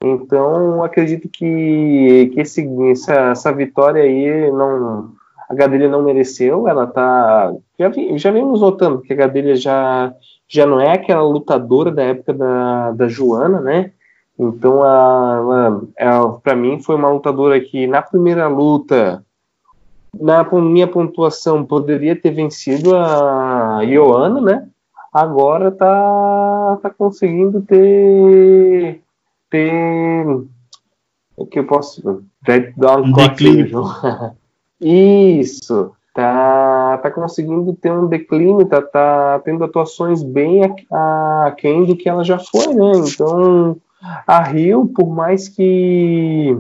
Então 0.03 0.83
acredito 0.83 1.29
que, 1.29 2.31
que 2.35 2.41
esse, 2.41 2.69
essa, 2.91 3.15
essa 3.31 3.53
vitória 3.53 4.03
aí 4.03 4.51
não 4.51 5.13
a 5.53 5.55
Gadelha 5.55 5.87
não 5.87 6.03
mereceu, 6.03 6.67
ela 6.67 6.87
tá. 6.87 7.53
Já, 7.79 7.91
vi, 7.91 8.17
já 8.17 8.31
vimos 8.31 8.63
notando 8.63 9.03
que 9.03 9.13
a 9.13 9.17
Gadelha 9.17 9.55
já, 9.55 10.15
já 10.49 10.65
não 10.65 10.81
é 10.81 10.93
aquela 10.93 11.23
lutadora 11.23 11.91
da 11.91 12.03
época 12.03 12.33
da, 12.33 12.93
da 12.93 13.07
Joana, 13.07 13.61
né? 13.61 13.93
Então, 14.39 14.79
ela, 14.79 15.83
ela 15.95 16.33
para 16.41 16.57
mim, 16.57 16.81
foi 16.81 16.97
uma 16.97 17.11
lutadora 17.11 17.61
que 17.61 17.87
na 17.87 18.01
primeira 18.01 18.49
luta, 18.49 19.23
na 20.19 20.45
minha 20.61 20.87
pontuação, 20.87 21.65
poderia 21.65 22.15
ter 22.15 22.31
vencido 22.31 22.95
a 22.97 23.81
Joana, 23.87 24.41
né? 24.41 24.69
Agora 25.13 25.71
tá, 25.71 26.79
tá 26.83 26.91
conseguindo 26.91 27.61
ter. 27.63 29.03
ter. 29.51 30.27
O 31.37 31.47
que 31.47 31.59
eu 31.59 31.67
posso. 31.67 32.25
Dar 32.77 32.99
um, 32.99 33.07
um 33.07 33.13
declínio. 33.13 33.85
Isso, 34.81 35.93
tá, 36.13 36.99
tá 36.99 37.11
conseguindo 37.11 37.73
ter 37.75 37.93
um 37.93 38.09
declínio, 38.09 38.67
tá, 38.67 38.83
tá 38.83 39.41
tendo 39.45 39.65
atuações 39.65 40.23
bem 40.25 40.63
aquém 41.47 41.85
do 41.85 41.97
que 41.97 42.09
ela 42.09 42.25
já 42.25 42.39
foi, 42.39 42.75
né? 42.75 42.93
Então, 43.07 43.77
a 44.27 44.43
Rio, 44.43 44.87
por 44.89 45.09
mais 45.09 45.49
que 45.49 46.59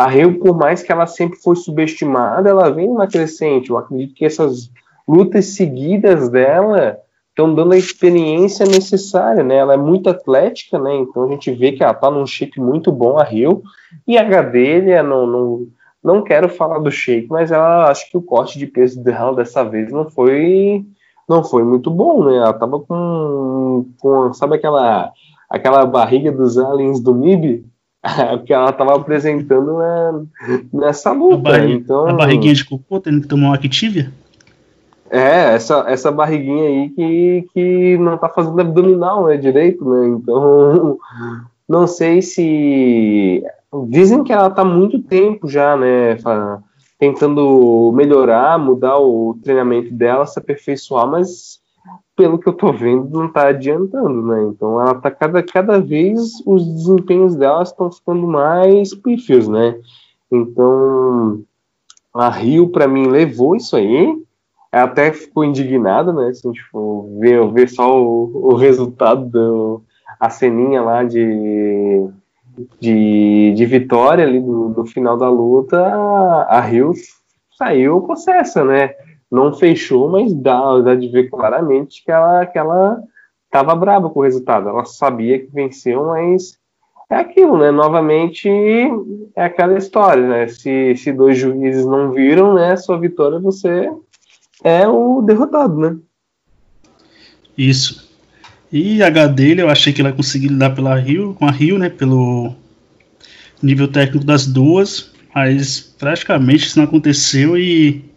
a 0.00 0.06
Rio, 0.06 0.38
por 0.38 0.56
mais 0.56 0.82
que 0.82 0.90
ela 0.90 1.06
sempre 1.06 1.38
foi 1.38 1.54
subestimada, 1.54 2.48
ela 2.48 2.70
vem 2.70 2.88
uma 2.88 3.06
crescente. 3.06 3.68
Eu 3.68 3.76
acredito 3.76 4.14
que 4.14 4.24
essas 4.24 4.70
lutas 5.06 5.44
seguidas 5.48 6.30
dela 6.30 6.96
estão 7.28 7.54
dando 7.54 7.74
a 7.74 7.76
experiência 7.76 8.64
necessária, 8.64 9.44
né? 9.44 9.56
Ela 9.56 9.74
é 9.74 9.76
muito 9.76 10.08
atlética, 10.08 10.78
né? 10.78 10.96
Então 10.96 11.24
a 11.24 11.28
gente 11.28 11.50
vê 11.52 11.72
que 11.72 11.82
ela 11.82 11.92
tá 11.92 12.10
num 12.10 12.24
shape 12.24 12.58
muito 12.58 12.90
bom, 12.90 13.18
a 13.18 13.24
Rio, 13.24 13.62
e 14.08 14.16
a 14.16 14.24
Gadelha 14.24 15.02
não, 15.02 15.26
não 15.26 15.66
não 16.02 16.22
quero 16.22 16.48
falar 16.48 16.78
do 16.78 16.90
Shake, 16.90 17.28
mas 17.28 17.52
ela 17.52 17.90
acho 17.90 18.10
que 18.10 18.16
o 18.16 18.22
corte 18.22 18.58
de 18.58 18.66
peso 18.66 19.04
dela 19.04 19.36
dessa 19.36 19.62
vez 19.62 19.92
não 19.92 20.08
foi 20.08 20.82
não 21.28 21.44
foi 21.44 21.62
muito 21.62 21.90
bom, 21.90 22.24
né? 22.24 22.36
Ela 22.36 22.54
tava 22.54 22.80
com, 22.80 23.84
com 24.00 24.32
sabe 24.32 24.54
aquela 24.54 25.12
aquela 25.50 25.84
barriga 25.84 26.32
dos 26.32 26.56
aliens 26.56 27.00
do 27.00 27.14
MIB 27.14 27.66
que 28.46 28.52
ela 28.52 28.72
tava 28.72 28.96
apresentando 28.96 29.78
né, 29.78 30.58
nessa 30.72 31.12
luta. 31.12 31.48
A, 31.48 31.52
barriga, 31.52 31.72
então, 31.72 32.08
a 32.08 32.12
barriguinha 32.12 32.54
de 32.54 32.64
cocô 32.64 33.00
tendo 33.00 33.22
que 33.22 33.28
tomar 33.28 33.48
uma 33.48 33.54
Activia? 33.54 34.12
É, 35.10 35.54
essa, 35.54 35.84
essa 35.88 36.12
barriguinha 36.12 36.68
aí 36.68 36.88
que, 36.90 37.48
que 37.52 37.98
não 37.98 38.16
tá 38.16 38.28
fazendo 38.28 38.60
abdominal, 38.60 39.26
né, 39.26 39.36
direito, 39.36 39.84
né? 39.84 40.08
Então, 40.08 40.98
não 41.68 41.86
sei 41.86 42.22
se 42.22 43.42
Dizem 43.88 44.24
que 44.24 44.32
ela 44.32 44.48
está 44.48 44.64
muito 44.64 45.00
tempo 45.00 45.48
já, 45.48 45.76
né, 45.76 46.16
tentando 46.98 47.92
melhorar, 47.94 48.58
mudar 48.58 48.98
o 48.98 49.38
treinamento 49.44 49.94
dela, 49.94 50.26
se 50.26 50.38
aperfeiçoar, 50.38 51.06
mas 51.06 51.60
pelo 52.20 52.38
que 52.38 52.46
eu 52.46 52.52
estou 52.52 52.70
vendo, 52.70 53.08
não 53.08 53.28
está 53.28 53.48
adiantando, 53.48 54.20
né? 54.26 54.42
Então 54.42 54.78
ela 54.78 54.94
tá 54.94 55.10
cada, 55.10 55.42
cada 55.42 55.80
vez 55.80 56.34
os 56.44 56.66
desempenhos 56.66 57.34
dela 57.34 57.62
estão 57.62 57.90
ficando 57.90 58.26
mais 58.26 58.94
pífios, 58.94 59.48
né? 59.48 59.80
Então 60.30 61.40
a 62.12 62.28
Rio 62.28 62.68
para 62.68 62.86
mim 62.86 63.06
levou 63.06 63.56
isso 63.56 63.74
aí. 63.74 64.14
Ela 64.70 64.84
até 64.84 65.10
ficou 65.14 65.46
indignada, 65.46 66.12
né? 66.12 66.30
Se 66.34 66.46
a 66.46 66.52
gente 66.52 66.62
for 66.64 67.08
ver, 67.18 67.50
ver 67.52 67.70
só 67.70 67.98
o, 67.98 68.50
o 68.52 68.54
resultado 68.54 69.24
do 69.24 69.82
a 70.20 70.28
ceninha 70.28 70.82
lá 70.82 71.02
de 71.02 72.06
de, 72.78 73.54
de 73.56 73.64
vitória 73.64 74.26
ali 74.26 74.40
do, 74.40 74.68
do 74.68 74.84
final 74.84 75.16
da 75.16 75.30
luta, 75.30 75.82
a 76.50 76.60
Rio 76.60 76.92
saiu 77.56 78.02
possessa, 78.02 78.62
né? 78.62 78.90
Não 79.30 79.52
fechou, 79.52 80.08
mas 80.08 80.32
dá, 80.34 80.80
dá 80.80 80.94
de 80.94 81.08
ver 81.08 81.30
claramente 81.30 82.02
que 82.04 82.10
ela, 82.10 82.46
que 82.46 82.58
ela 82.58 83.00
tava 83.50 83.74
brava 83.74 84.10
com 84.10 84.20
o 84.20 84.22
resultado. 84.22 84.68
Ela 84.68 84.84
sabia 84.84 85.38
que 85.38 85.52
venceu, 85.52 86.06
mas 86.06 86.58
é 87.08 87.16
aquilo, 87.16 87.58
né? 87.58 87.70
Novamente 87.70 88.48
é 89.36 89.44
aquela 89.44 89.76
história, 89.76 90.26
né? 90.26 90.48
Se, 90.48 90.94
se 90.96 91.12
dois 91.12 91.38
juízes 91.38 91.84
não 91.84 92.12
viram, 92.12 92.54
né? 92.54 92.76
Sua 92.76 92.98
vitória, 92.98 93.38
você 93.38 93.90
é 94.62 94.86
o 94.86 95.20
derrotado, 95.22 95.76
né? 95.76 95.96
Isso. 97.56 98.08
E 98.72 99.02
a 99.02 99.08
H 99.08 99.26
dele, 99.26 99.62
eu 99.62 99.68
achei 99.68 99.92
que 99.92 100.00
ela 100.00 100.12
conseguiu 100.12 100.50
lidar 100.50 100.74
pela 100.74 100.94
Rio, 100.94 101.34
com 101.34 101.44
a 101.44 101.50
Rio, 101.50 101.78
né? 101.78 101.88
Pelo 101.88 102.54
nível 103.62 103.88
técnico 103.88 104.24
das 104.24 104.46
duas, 104.46 105.12
mas 105.34 105.80
praticamente 105.80 106.66
isso 106.66 106.78
não 106.78 106.84
aconteceu 106.84 107.58
e. 107.58 108.09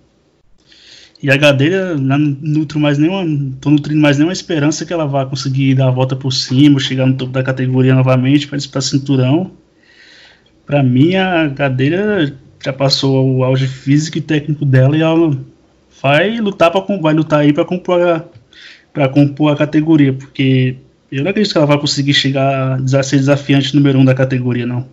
E 1.23 1.31
a 1.31 1.53
dele, 1.53 1.95
não 2.01 2.17
nutro 2.17 2.77
mais 2.81 2.97
nenhuma, 2.97 3.23
tô 3.61 3.69
nutrindo 3.69 4.01
mais 4.01 4.17
nenhuma 4.17 4.33
esperança 4.33 4.85
que 4.85 4.91
ela 4.91 5.07
vá 5.07 5.25
conseguir 5.25 5.73
dar 5.73 5.87
a 5.87 5.91
volta 5.91 6.17
por 6.17 6.33
cima, 6.33 6.81
chegar 6.81 7.05
no 7.05 7.13
topo 7.13 7.31
da 7.31 7.41
categoria 7.41 7.95
novamente 7.95 8.45
para 8.45 8.57
disputar 8.57 8.81
cinturão. 8.81 9.51
Para 10.65 10.83
mim, 10.83 11.15
a 11.15 11.49
cadeira 11.49 12.35
já 12.61 12.73
passou 12.73 13.37
o 13.37 13.41
auge 13.41 13.67
físico 13.67 14.17
e 14.17 14.21
técnico 14.21 14.65
dela 14.65 14.97
e 14.97 15.01
ela 15.01 15.39
vai 16.01 16.41
lutar 16.41 16.69
para 16.69 16.97
vai 16.99 17.13
lutar 17.13 17.39
aí 17.39 17.53
para 17.53 17.63
compor 17.63 18.01
a, 18.01 18.25
para 18.91 19.07
compor 19.07 19.53
a 19.53 19.55
categoria, 19.55 20.11
porque 20.11 20.75
eu 21.09 21.23
não 21.23 21.31
acredito 21.31 21.53
que 21.53 21.57
ela 21.57 21.67
vai 21.67 21.79
conseguir 21.79 22.13
chegar 22.13 22.81
a 22.81 23.03
ser 23.03 23.15
desafiante 23.15 23.73
número 23.73 23.97
um 23.97 24.03
da 24.03 24.13
categoria, 24.13 24.65
não. 24.65 24.85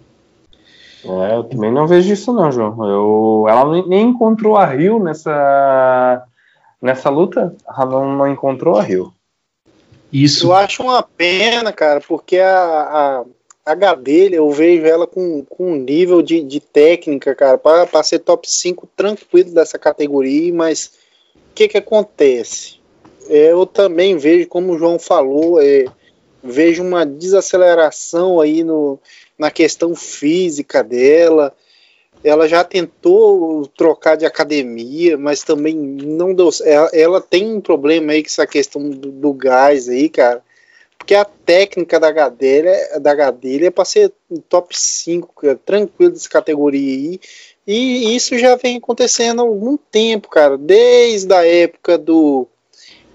É, 1.05 1.37
eu 1.37 1.45
também 1.45 1.73
não 1.73 1.87
vejo 1.87 2.13
isso 2.13 2.33
não, 2.33 2.53
João. 2.53 2.89
Eu, 2.89 3.47
ela 3.49 3.83
nem 3.87 4.09
encontrou 4.09 4.57
a 4.57 4.67
Rio 4.67 4.99
nessa, 4.99 6.25
nessa 6.81 7.09
luta, 7.09 7.55
ela 7.67 7.87
não, 7.87 8.17
não 8.17 8.29
encontrou 8.29 8.77
a 8.77 8.83
Rio. 8.83 9.13
Isso. 10.13 10.49
Eu 10.49 10.55
acho 10.55 10.83
uma 10.83 11.03
pena, 11.03 11.73
cara, 11.73 12.01
porque 12.01 12.39
a, 12.39 12.53
a, 12.53 13.25
a 13.65 13.75
Gadelha, 13.75 14.37
eu 14.37 14.51
vejo 14.51 14.85
ela 14.85 15.07
com, 15.07 15.45
com 15.45 15.73
um 15.73 15.77
nível 15.77 16.21
de, 16.21 16.43
de 16.43 16.61
técnica, 16.61 17.35
cara, 17.35 17.57
para 17.57 18.03
ser 18.03 18.19
top 18.19 18.51
5 18.51 18.89
tranquilo 18.97 19.53
dessa 19.53 19.79
categoria, 19.79 20.53
mas 20.53 20.93
o 21.51 21.55
que 21.55 21.69
que 21.69 21.79
acontece? 21.79 22.81
É, 23.29 23.53
eu 23.53 23.65
também 23.65 24.17
vejo, 24.17 24.49
como 24.49 24.73
o 24.73 24.79
João 24.79 24.99
falou, 24.99 25.63
é, 25.63 25.85
vejo 26.43 26.83
uma 26.83 27.07
desaceleração 27.07 28.41
aí 28.41 28.65
no, 28.65 28.99
na 29.41 29.51
questão 29.51 29.97
física 29.97 30.85
dela. 30.85 31.57
Ela 32.23 32.47
já 32.47 32.63
tentou 32.63 33.67
trocar 33.69 34.15
de 34.15 34.27
academia, 34.27 35.17
mas 35.17 35.43
também 35.43 35.75
não 35.75 36.35
deu. 36.35 36.51
Ela, 36.63 36.91
ela 36.93 37.21
tem 37.23 37.51
um 37.51 37.61
problema 37.63 38.13
aí 38.13 38.23
com 38.23 38.29
essa 38.29 38.47
questão 38.47 38.91
do, 38.91 39.11
do 39.11 39.33
gás 39.33 39.89
aí, 39.89 40.11
cara. 40.11 40.43
Porque 40.99 41.15
a 41.15 41.25
técnica 41.25 41.99
da 41.99 42.13
Gadelha, 42.13 43.01
da 43.01 43.15
Gadelha 43.15 43.69
é 43.69 43.71
para 43.71 43.87
ser 43.87 44.13
top 44.51 44.79
5, 44.79 45.35
cara, 45.41 45.59
tranquilo 45.65 46.13
dessa 46.13 46.29
categoria 46.29 46.95
aí. 46.95 47.21
E 47.67 48.15
isso 48.15 48.39
já 48.39 48.57
vem 48.57 48.77
acontecendo 48.77 49.41
há 49.41 49.43
algum 49.43 49.79
tempo, 49.79 50.29
cara. 50.29 50.59
Desde 50.59 51.33
a 51.33 51.47
época 51.47 51.97
do 51.97 52.47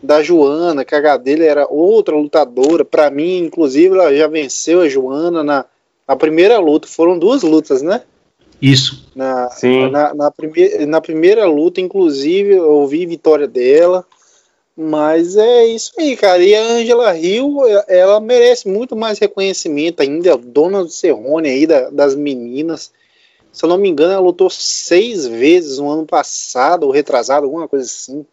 da 0.01 0.23
Joana, 0.23 0.85
que 0.85 0.95
a 0.95 0.99
Gadelha 0.99 1.43
era 1.43 1.67
outra 1.69 2.15
lutadora. 2.15 2.83
Para 2.83 3.11
mim, 3.11 3.37
inclusive, 3.37 3.93
ela 3.93 4.15
já 4.15 4.27
venceu 4.27 4.81
a 4.81 4.89
Joana 4.89 5.43
na, 5.43 5.65
na 6.07 6.15
primeira 6.15 6.57
luta. 6.59 6.87
Foram 6.87 7.17
duas 7.17 7.43
lutas, 7.43 7.81
né? 7.81 8.01
Isso. 8.61 9.05
Na, 9.15 9.49
Sim. 9.49 9.89
Na, 9.89 10.13
na, 10.13 10.31
prime 10.31 10.85
na 10.85 11.01
primeira 11.01 11.45
luta, 11.45 11.81
inclusive, 11.81 12.53
eu 12.53 12.87
vi 12.87 13.05
vitória 13.05 13.47
dela. 13.47 14.05
Mas 14.77 15.37
é 15.37 15.65
isso 15.67 15.93
aí, 15.97 16.17
cara. 16.17 16.43
E 16.43 16.53
a 16.53 16.61
Angela 16.61 17.17
Hill, 17.17 17.59
ela 17.87 18.19
merece 18.19 18.67
muito 18.67 18.95
mais 18.95 19.19
reconhecimento 19.19 20.01
ainda, 20.01 20.35
dona 20.35 20.83
do 20.83 20.89
Cerrone 20.89 21.47
aí, 21.47 21.65
da, 21.65 21.89
das 21.89 22.13
meninas. 22.13 22.91
Se 23.53 23.63
eu 23.63 23.69
não 23.69 23.77
me 23.77 23.87
engano, 23.87 24.11
ela 24.11 24.21
lutou 24.21 24.49
seis 24.49 25.25
vezes 25.25 25.77
no 25.77 25.89
ano 25.89 26.05
passado, 26.05 26.83
ou 26.83 26.91
retrasado, 26.91 27.45
alguma 27.45 27.69
coisa 27.69 27.85
assim. 27.85 28.25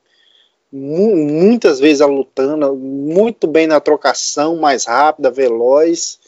Muitas 0.73 1.79
vezes 1.79 2.01
ela 2.01 2.11
lutando, 2.11 2.75
muito 2.75 3.47
bem 3.47 3.68
na 3.68 3.79
trocação, 3.79 4.57
mais 4.57 4.85
rápida, 4.85 5.31
veloz. 5.31 6.18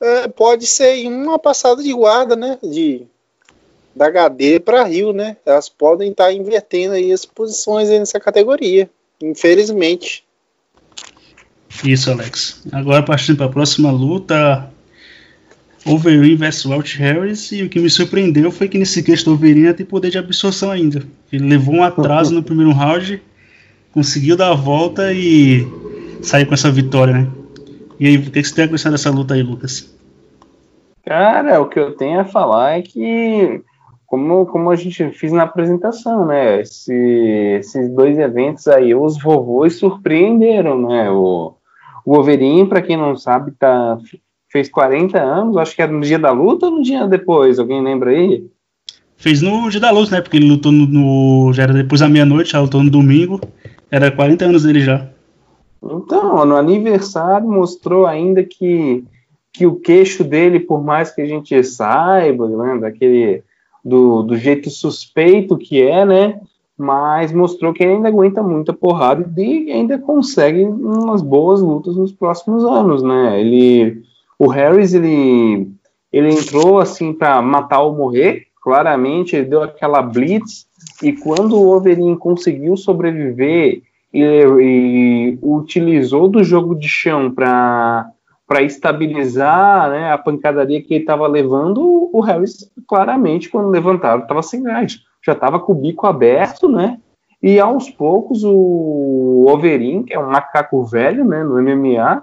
É, 0.00 0.28
pode 0.28 0.66
ser 0.66 1.06
uma 1.06 1.38
passada 1.38 1.82
de 1.82 1.92
guarda, 1.92 2.36
né? 2.36 2.58
De, 2.62 3.02
da 3.94 4.06
HD 4.06 4.60
para 4.60 4.84
Rio, 4.84 5.12
né? 5.12 5.36
Elas 5.46 5.68
podem 5.68 6.10
estar 6.10 6.24
tá 6.24 6.32
invertendo 6.32 6.94
aí 6.94 7.12
as 7.12 7.24
posições 7.24 7.88
aí 7.88 7.98
nessa 7.98 8.18
categoria, 8.18 8.90
infelizmente. 9.22 10.24
Isso, 11.84 12.10
Alex. 12.10 12.62
Agora 12.72 13.02
partindo 13.02 13.36
para 13.36 13.46
a 13.46 13.50
próxima 13.50 13.90
luta, 13.90 14.70
Overeem 15.86 16.36
versus 16.36 16.64
Walt 16.64 16.94
Harris, 16.96 17.52
e 17.52 17.62
o 17.62 17.68
que 17.68 17.78
me 17.78 17.90
surpreendeu 17.90 18.50
foi 18.50 18.68
que 18.68 18.78
nesse 18.78 19.02
do 19.02 19.32
Overeem 19.32 19.72
tem 19.74 19.84
poder 19.84 20.10
de 20.10 20.18
absorção 20.18 20.70
ainda. 20.70 21.02
Ele 21.32 21.46
levou 21.46 21.74
um 21.74 21.82
atraso 21.82 22.32
no 22.32 22.42
primeiro 22.42 22.72
round, 22.72 23.20
conseguiu 23.92 24.36
dar 24.36 24.50
a 24.50 24.54
volta 24.54 25.12
e 25.12 25.66
sair 26.22 26.46
com 26.46 26.54
essa 26.54 26.70
vitória, 26.70 27.14
né? 27.14 27.28
E 27.98 28.06
aí, 28.06 28.16
o 28.16 28.30
que 28.30 28.42
você 28.42 28.54
tem 28.54 28.64
a 28.64 28.66
acrescentar 28.66 28.92
dessa 28.92 29.10
luta 29.10 29.34
aí, 29.34 29.42
Lucas? 29.42 29.94
Cara, 31.04 31.60
o 31.60 31.68
que 31.68 31.78
eu 31.78 31.92
tenho 31.96 32.20
a 32.20 32.24
falar 32.24 32.78
é 32.78 32.82
que, 32.82 33.62
como, 34.06 34.46
como 34.46 34.70
a 34.70 34.76
gente 34.76 35.10
fez 35.10 35.32
na 35.32 35.42
apresentação, 35.42 36.26
né? 36.26 36.60
Esse, 36.60 36.94
esses 37.58 37.90
dois 37.94 38.18
eventos 38.18 38.66
aí, 38.68 38.94
os 38.94 39.20
vovôs 39.20 39.76
surpreenderam, 39.76 40.88
né? 40.88 41.10
O, 41.10 41.54
o 42.04 42.18
Overeem, 42.18 42.66
para 42.66 42.82
quem 42.82 42.96
não 42.96 43.16
sabe, 43.16 43.52
tá 43.52 43.98
fez 44.50 44.68
40 44.68 45.20
anos, 45.20 45.56
acho 45.56 45.74
que 45.74 45.82
era 45.82 45.90
no 45.90 46.00
dia 46.00 46.18
da 46.18 46.30
luta 46.30 46.66
ou 46.66 46.76
no 46.76 46.82
dia 46.82 47.08
depois, 47.08 47.58
alguém 47.58 47.82
lembra 47.82 48.10
aí? 48.10 48.46
Fez 49.16 49.42
no 49.42 49.68
dia 49.68 49.80
da 49.80 49.90
luta, 49.90 50.12
né? 50.12 50.20
Porque 50.20 50.36
ele 50.36 50.48
lutou 50.48 50.70
no, 50.70 50.86
no 50.86 51.52
já 51.52 51.64
era 51.64 51.72
depois 51.72 52.00
da 52.00 52.08
meia-noite, 52.08 52.52
já 52.52 52.60
lutou 52.60 52.82
no 52.82 52.90
domingo, 52.90 53.40
era 53.90 54.12
40 54.12 54.44
anos 54.44 54.62
dele 54.62 54.80
já. 54.80 55.08
Então, 55.90 56.44
no 56.44 56.56
aniversário 56.56 57.46
mostrou 57.46 58.06
ainda 58.06 58.42
que, 58.42 59.04
que 59.52 59.66
o 59.66 59.76
queixo 59.76 60.24
dele, 60.24 60.60
por 60.60 60.82
mais 60.82 61.10
que 61.10 61.20
a 61.20 61.26
gente 61.26 61.62
saiba, 61.62 62.48
né, 62.48 62.78
daquele 62.78 63.42
do, 63.84 64.22
do 64.22 64.36
jeito 64.36 64.70
suspeito 64.70 65.58
que 65.58 65.82
é, 65.82 66.06
né? 66.06 66.40
Mas 66.76 67.32
mostrou 67.32 67.72
que 67.72 67.82
ele 67.82 67.92
ainda 67.92 68.08
aguenta 68.08 68.42
muita 68.42 68.72
porrada 68.72 69.30
e 69.36 69.70
ainda 69.70 69.98
consegue 69.98 70.64
umas 70.64 71.22
boas 71.22 71.60
lutas 71.60 71.94
nos 71.94 72.10
próximos 72.10 72.64
anos, 72.64 73.02
né? 73.02 73.40
Ele 73.40 74.02
o 74.38 74.48
Harris, 74.48 74.94
ele, 74.94 75.70
ele 76.12 76.30
entrou 76.30 76.78
assim 76.78 77.12
para 77.12 77.40
matar 77.40 77.82
ou 77.82 77.94
morrer, 77.94 78.46
claramente, 78.62 79.36
ele 79.36 79.46
deu 79.46 79.62
aquela 79.62 80.02
blitz, 80.02 80.66
e 81.02 81.12
quando 81.12 81.56
o 81.56 81.74
Overeem 81.74 82.16
conseguiu 82.16 82.76
sobreviver 82.76 83.82
e, 84.14 84.22
e 84.22 85.38
utilizou 85.42 86.28
do 86.28 86.44
jogo 86.44 86.74
de 86.74 86.88
chão 86.88 87.30
para 87.30 88.10
para 88.46 88.62
estabilizar 88.62 89.90
né, 89.90 90.12
a 90.12 90.18
pancadaria 90.18 90.82
que 90.82 90.92
ele 90.92 91.02
estava 91.02 91.26
levando, 91.26 92.10
o 92.12 92.20
Harris 92.20 92.70
claramente, 92.86 93.48
quando 93.48 93.70
levantaram, 93.70 94.22
estava 94.22 94.42
sem 94.42 94.62
gás. 94.62 95.00
Já 95.24 95.32
estava 95.32 95.58
com 95.58 95.72
o 95.72 95.74
bico 95.74 96.06
aberto, 96.06 96.68
né? 96.68 97.00
E 97.42 97.58
aos 97.58 97.88
poucos 97.88 98.44
o 98.44 99.46
Overeem, 99.48 100.02
que 100.02 100.12
é 100.12 100.18
um 100.18 100.30
macaco 100.30 100.84
velho 100.84 101.24
né, 101.24 101.42
no 101.42 101.60
MMA, 101.60 102.22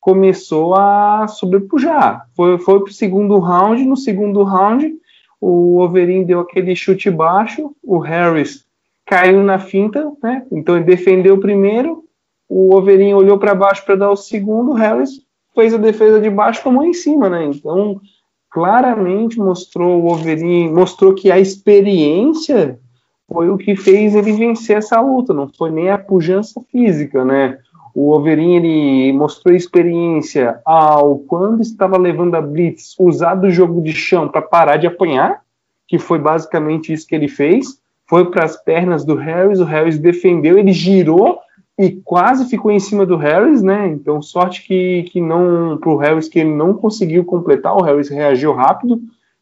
começou 0.00 0.74
a 0.74 1.28
sobrepujar. 1.28 2.26
Foi, 2.34 2.58
foi 2.58 2.80
para 2.80 2.90
o 2.90 2.92
segundo 2.92 3.38
round. 3.38 3.84
No 3.84 3.96
segundo 3.96 4.42
round, 4.42 4.92
o 5.40 5.80
Overeem 5.80 6.24
deu 6.24 6.40
aquele 6.40 6.74
chute 6.74 7.10
baixo, 7.10 7.74
o 7.82 7.98
Harris 7.98 8.66
caiu 9.10 9.42
na 9.42 9.58
finta, 9.58 10.08
né? 10.22 10.46
Então 10.52 10.76
ele 10.76 10.84
defendeu 10.84 11.34
o 11.34 11.40
primeiro, 11.40 12.04
o 12.48 12.72
Overeem 12.76 13.12
olhou 13.12 13.38
para 13.38 13.56
baixo 13.56 13.84
para 13.84 13.96
dar 13.96 14.10
o 14.10 14.16
segundo, 14.16 14.70
o 14.70 14.74
Harris 14.74 15.20
fez 15.52 15.74
a 15.74 15.78
defesa 15.78 16.20
de 16.20 16.30
baixo 16.30 16.62
com 16.62 16.68
a 16.68 16.72
mão 16.72 16.84
em 16.84 16.94
cima, 16.94 17.28
né? 17.28 17.44
Então 17.44 18.00
claramente 18.48 19.36
mostrou 19.36 20.00
o 20.00 20.12
Overeem, 20.12 20.72
mostrou 20.72 21.12
que 21.12 21.28
a 21.28 21.40
experiência 21.40 22.78
foi 23.26 23.50
o 23.50 23.58
que 23.58 23.74
fez 23.74 24.14
ele 24.14 24.32
vencer 24.32 24.76
essa 24.76 25.00
luta, 25.00 25.34
não 25.34 25.48
foi 25.48 25.72
nem 25.72 25.90
a 25.90 25.98
pujança 25.98 26.60
física, 26.70 27.24
né? 27.24 27.58
O 27.92 28.12
Overin 28.12 28.54
ele 28.54 29.12
mostrou 29.12 29.52
experiência 29.52 30.60
ao 30.64 31.18
quando 31.18 31.62
estava 31.62 31.98
levando 31.98 32.36
a 32.36 32.40
blitz, 32.40 32.94
usar 32.96 33.34
do 33.34 33.50
jogo 33.50 33.82
de 33.82 33.92
chão 33.92 34.28
para 34.28 34.40
parar 34.40 34.76
de 34.76 34.86
apanhar, 34.86 35.42
que 35.88 35.98
foi 35.98 36.20
basicamente 36.20 36.92
isso 36.92 37.08
que 37.08 37.14
ele 37.16 37.26
fez. 37.26 37.79
Foi 38.10 38.28
para 38.28 38.44
as 38.44 38.56
pernas 38.56 39.04
do 39.04 39.14
Harris, 39.14 39.60
o 39.60 39.64
Harris 39.64 39.96
defendeu, 39.96 40.58
ele 40.58 40.72
girou 40.72 41.38
e 41.78 41.92
quase 41.92 42.50
ficou 42.50 42.72
em 42.72 42.80
cima 42.80 43.06
do 43.06 43.16
Harris, 43.16 43.62
né? 43.62 43.86
Então 43.86 44.20
sorte 44.20 44.66
que, 44.66 45.04
que 45.04 45.20
não 45.20 45.78
para 45.78 45.90
o 45.90 45.96
Harris 45.96 46.28
que 46.28 46.40
ele 46.40 46.52
não 46.52 46.74
conseguiu 46.74 47.24
completar, 47.24 47.72
o 47.72 47.82
Harris 47.82 48.08
reagiu 48.08 48.52
rápido, 48.52 49.00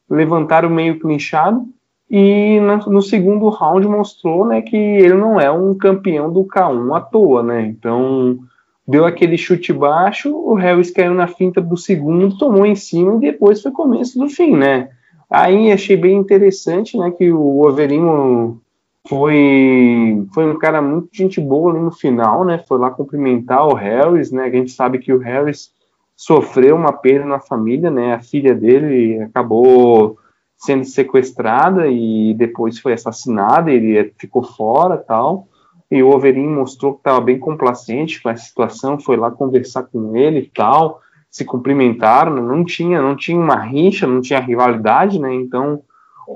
levantaram 0.08 0.68
meio 0.68 1.00
clinchado 1.00 1.64
e 2.10 2.60
no 2.60 3.00
segundo 3.00 3.48
round 3.48 3.88
mostrou 3.88 4.44
né, 4.44 4.60
que 4.60 4.76
ele 4.76 5.14
não 5.14 5.40
é 5.40 5.50
um 5.50 5.72
campeão 5.72 6.30
do 6.30 6.44
K1 6.44 6.94
à 6.94 7.00
toa, 7.00 7.42
né? 7.42 7.62
Então 7.62 8.38
deu 8.86 9.06
aquele 9.06 9.38
chute 9.38 9.72
baixo, 9.72 10.30
o 10.30 10.52
Harris 10.52 10.90
caiu 10.90 11.14
na 11.14 11.26
finta 11.26 11.62
do 11.62 11.76
segundo, 11.78 12.36
tomou 12.36 12.66
em 12.66 12.74
cima 12.74 13.16
e 13.16 13.20
depois 13.20 13.62
foi 13.62 13.72
começo 13.72 14.18
do 14.18 14.28
fim, 14.28 14.54
né? 14.54 14.90
Aí 15.31 15.70
achei 15.70 15.97
bem 15.97 16.16
interessante, 16.16 16.97
né, 16.97 17.11
que 17.11 17.31
o 17.31 17.61
Overino 17.66 18.61
foi 19.09 20.26
foi 20.35 20.51
um 20.51 20.59
cara 20.59 20.83
muito 20.83 21.09
gente 21.12 21.41
boa 21.41 21.70
ali 21.72 21.81
no 21.81 21.91
final, 21.91 22.45
né? 22.45 22.62
Foi 22.68 22.79
lá 22.79 22.91
cumprimentar 22.91 23.66
o 23.66 23.74
Harris, 23.74 24.31
né? 24.31 24.45
A 24.45 24.51
gente 24.51 24.70
sabe 24.70 24.99
que 24.99 25.12
o 25.12 25.18
Harris 25.18 25.72
sofreu 26.14 26.76
uma 26.76 26.93
perda 26.93 27.24
na 27.24 27.41
família, 27.41 27.91
né? 27.91 28.14
A 28.14 28.20
filha 28.20 28.55
dele 28.55 29.22
acabou 29.22 30.18
sendo 30.57 30.85
sequestrada 30.85 31.87
e 31.87 32.35
depois 32.35 32.79
foi 32.79 32.93
assassinada, 32.93 33.70
ele 33.70 34.12
ficou 34.18 34.43
fora 34.43 34.97
tal. 34.97 35.47
E 35.91 36.03
o 36.03 36.11
Overin 36.11 36.49
mostrou 36.49 36.93
que 36.93 37.01
estava 37.01 37.20
bem 37.20 37.39
complacente 37.39 38.20
com 38.20 38.29
a 38.29 38.37
situação, 38.37 38.99
foi 38.99 39.16
lá 39.16 39.31
conversar 39.31 39.85
com 39.85 40.14
ele 40.16 40.41
e 40.41 40.51
tal, 40.55 41.01
se 41.31 41.45
cumprimentaram, 41.45 42.35
não 42.35 42.64
tinha, 42.64 43.01
não 43.01 43.14
tinha 43.14 43.39
uma 43.39 43.57
rixa, 43.57 44.07
não 44.07 44.20
tinha 44.20 44.41
rivalidade, 44.41 45.18
né? 45.18 45.35
Então 45.35 45.83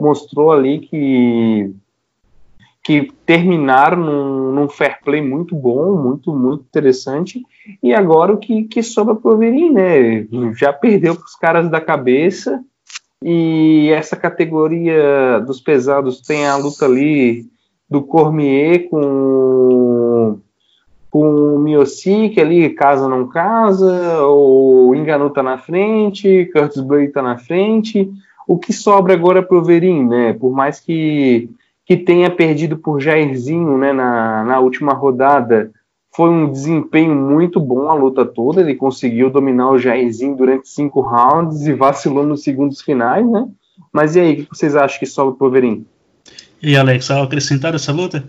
mostrou 0.01 0.53
ali 0.53 0.81
que 0.81 1.75
que 2.85 3.13
terminaram 3.25 3.97
num, 3.97 4.53
num, 4.53 4.69
fair 4.69 4.99
play 5.05 5.23
muito 5.23 5.55
bom, 5.55 5.97
muito, 5.97 6.35
muito 6.35 6.65
interessante. 6.65 7.41
E 7.81 7.95
agora 7.95 8.33
o 8.33 8.39
que, 8.39 8.65
que 8.65 8.83
sobra 8.83 9.15
para 9.15 9.31
o 9.31 9.39
né? 9.39 10.27
Já 10.57 10.73
perdeu 10.73 11.15
para 11.15 11.25
os 11.25 11.37
caras 11.37 11.71
da 11.71 11.81
cabeça 11.81 12.61
e 13.23 13.89
essa 13.91 14.17
categoria 14.17 15.39
dos 15.47 15.61
pesados 15.61 16.21
tem 16.23 16.45
a 16.45 16.57
luta 16.57 16.85
ali 16.85 17.47
do 17.89 18.03
Cormier 18.03 18.89
com 18.89 20.41
com 21.13 21.57
o 21.57 21.59
Miocic 21.59 22.41
ali, 22.41 22.71
casa 22.71 23.07
não 23.07 23.29
casa, 23.29 24.25
o 24.25 24.95
Enganu 24.95 25.29
tá 25.29 25.43
na 25.43 25.59
frente, 25.59 26.49
Curtis 26.55 26.81
Blade 26.81 27.13
tá 27.13 27.21
na 27.21 27.37
frente. 27.37 28.11
O 28.49 28.57
que 28.59 28.73
sobra 28.73 29.13
agora 29.13 29.43
pro 29.43 29.63
Verin, 29.63 30.09
né? 30.09 30.33
Por 30.33 30.51
mais 30.51 30.81
que, 30.81 31.51
que 31.85 31.99
tenha 31.99 32.31
perdido 32.31 32.79
por 32.79 32.99
Jairzinho, 32.99 33.77
né, 33.77 33.93
na, 33.93 34.43
na 34.43 34.59
última 34.59 34.95
rodada, 34.95 35.71
foi 36.17 36.31
um 36.31 36.51
desempenho 36.51 37.15
muito 37.15 37.61
bom 37.61 37.91
a 37.91 37.95
luta 37.95 38.25
toda. 38.25 38.63
Ele 38.63 38.75
conseguiu 38.75 39.29
dominar 39.29 39.69
o 39.69 39.79
Jairzinho 39.79 40.35
durante 40.35 40.67
cinco 40.67 41.03
rounds 41.03 41.67
e 41.67 41.75
vacilou 41.75 42.25
nos 42.25 42.43
segundos 42.43 42.81
finais, 42.81 43.31
né? 43.31 43.47
Mas 43.93 44.17
e 44.17 44.21
aí, 44.21 44.33
o 44.33 44.37
que 44.47 44.49
vocês 44.49 44.75
acham 44.75 44.99
que 44.99 45.05
sobra 45.05 45.35
pro 45.35 45.49
Overeem? 45.49 45.85
E 46.63 46.75
Alex, 46.75 47.11
algo 47.11 47.27
acrescentar 47.27 47.75
essa 47.75 47.93
luta? 47.93 48.25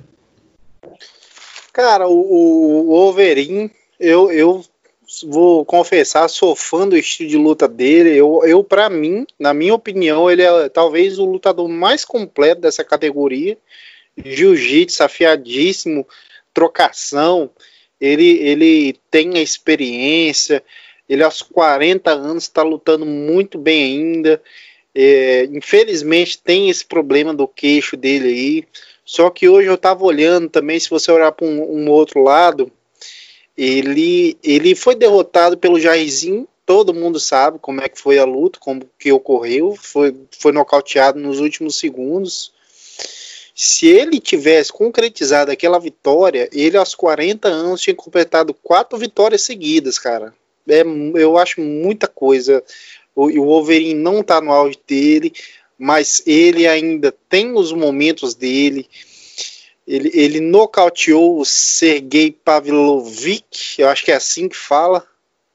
Cara, 1.73 2.07
o, 2.07 2.13
o 2.13 2.91
Overeem, 2.93 3.69
eu, 3.99 4.31
eu 4.31 4.63
vou 5.23 5.65
confessar, 5.65 6.29
sou 6.29 6.55
fã 6.55 6.87
do 6.87 6.95
estilo 6.95 7.29
de 7.29 7.37
luta 7.37 7.67
dele. 7.67 8.15
Eu, 8.15 8.41
eu 8.45 8.63
para 8.63 8.89
mim, 8.89 9.25
na 9.37 9.53
minha 9.53 9.73
opinião, 9.73 10.31
ele 10.31 10.43
é 10.43 10.69
talvez 10.69 11.19
o 11.19 11.25
lutador 11.25 11.67
mais 11.67 12.05
completo 12.05 12.61
dessa 12.61 12.83
categoria. 12.83 13.57
Jiu-jitsu 14.15 15.03
afiadíssimo, 15.03 16.07
trocação 16.53 17.49
ele, 18.03 18.37
ele 18.39 18.99
tem 19.09 19.37
a 19.37 19.41
experiência, 19.41 20.61
ele 21.07 21.23
aos 21.23 21.41
40 21.41 22.11
anos 22.11 22.43
está 22.43 22.61
lutando 22.61 23.05
muito 23.05 23.57
bem 23.57 23.83
ainda. 23.83 24.41
É, 24.93 25.45
infelizmente 25.45 26.37
tem 26.37 26.69
esse 26.69 26.85
problema 26.85 27.33
do 27.33 27.47
queixo 27.47 27.95
dele 27.95 28.27
aí. 28.27 28.67
Só 29.05 29.29
que 29.29 29.49
hoje 29.49 29.67
eu 29.67 29.77
tava 29.77 30.03
olhando 30.03 30.49
também, 30.49 30.79
se 30.79 30.89
você 30.89 31.11
olhar 31.11 31.31
para 31.31 31.45
um, 31.45 31.83
um, 31.83 31.89
outro 31.89 32.23
lado, 32.23 32.71
ele, 33.57 34.37
ele 34.43 34.75
foi 34.75 34.95
derrotado 34.95 35.57
pelo 35.57 35.79
Jairzinho. 35.79 36.47
Todo 36.65 36.93
mundo 36.93 37.19
sabe 37.19 37.59
como 37.59 37.81
é 37.81 37.89
que 37.89 37.99
foi 37.99 38.17
a 38.17 38.23
luta, 38.23 38.59
como 38.59 38.89
que 38.97 39.11
ocorreu. 39.11 39.75
Foi, 39.75 40.15
foi 40.31 40.51
nocauteado 40.53 41.19
nos 41.19 41.39
últimos 41.39 41.77
segundos. 41.77 42.53
Se 43.53 43.87
ele 43.87 44.19
tivesse 44.19 44.71
concretizado 44.71 45.51
aquela 45.51 45.77
vitória, 45.79 46.49
ele 46.51 46.77
aos 46.77 46.95
40 46.95 47.47
anos 47.47 47.81
tinha 47.81 47.95
completado 47.95 48.53
quatro 48.53 48.97
vitórias 48.97 49.43
seguidas, 49.43 49.99
cara. 49.99 50.33
É, 50.67 50.81
eu 51.15 51.37
acho 51.37 51.61
muita 51.61 52.07
coisa. 52.07 52.63
O, 53.15 53.25
o 53.25 53.45
Wolverine 53.45 53.93
não 53.93 54.21
está 54.21 54.41
no 54.41 54.51
auge 54.51 54.79
dele, 54.87 55.33
mas 55.77 56.21
ele 56.25 56.67
ainda 56.67 57.13
tem 57.29 57.53
os 57.53 57.71
momentos 57.71 58.35
dele. 58.35 58.87
Ele, 59.85 60.11
ele 60.13 60.39
nocauteou 60.39 61.39
o 61.39 61.45
Sergei 61.45 62.31
Pavlovich, 62.31 63.81
eu 63.81 63.89
acho 63.89 64.05
que 64.05 64.11
é 64.11 64.15
assim 64.15 64.47
que 64.47 64.55
fala. 64.55 65.05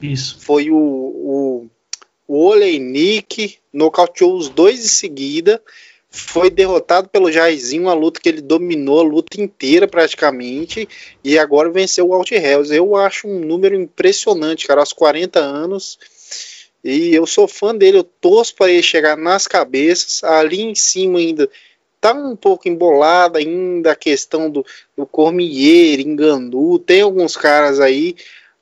Isso. 0.03 0.39
Foi 0.41 0.71
o, 0.71 0.77
o, 0.77 1.67
o 2.27 2.45
Oleinik, 2.47 3.57
nocauteou 3.73 4.37
os 4.37 4.49
dois 4.49 4.85
em 4.85 4.89
seguida. 4.89 5.63
Foi 6.11 6.51
derrotado 6.51 7.09
pelo 7.09 7.31
Jairzinho, 7.31 7.83
uma 7.83 7.95
luta 7.95 8.21
que 8.21 8.29
ele 8.29 8.41
dominou 8.41 9.01
a 9.01 9.03
luta 9.03 9.41
inteira 9.41 9.87
praticamente. 9.87 10.89
E 11.23 11.39
agora 11.39 11.71
venceu 11.71 12.09
o 12.09 12.15
Alt 12.15 12.33
Hells. 12.33 12.75
Eu 12.75 12.97
acho 12.97 13.27
um 13.29 13.41
número 13.41 13.75
impressionante, 13.75 14.67
cara. 14.67 14.81
Aos 14.81 14.93
40 14.93 15.39
anos 15.39 15.99
e 16.83 17.15
eu 17.15 17.27
sou 17.27 17.49
fã 17.49 17.75
dele, 17.75 17.99
eu 17.99 18.05
torço 18.05 18.55
para 18.55 18.71
ele 18.71 18.83
chegar 18.83 19.17
nas 19.17 19.47
cabeças. 19.47 20.23
Ali 20.23 20.63
em 20.63 20.75
cima 20.75 21.19
ainda 21.19 21.49
tá 22.01 22.13
um 22.13 22.37
pouco 22.37 22.69
embolada 22.69 23.39
ainda 23.39 23.93
a 23.93 23.97
questão 23.97 24.51
do, 24.51 24.65
do 24.97 25.05
Cormier, 25.05 26.01
Enganu, 26.01 26.79
tem 26.79 27.03
alguns 27.03 27.37
caras 27.37 27.81
aí, 27.81 28.15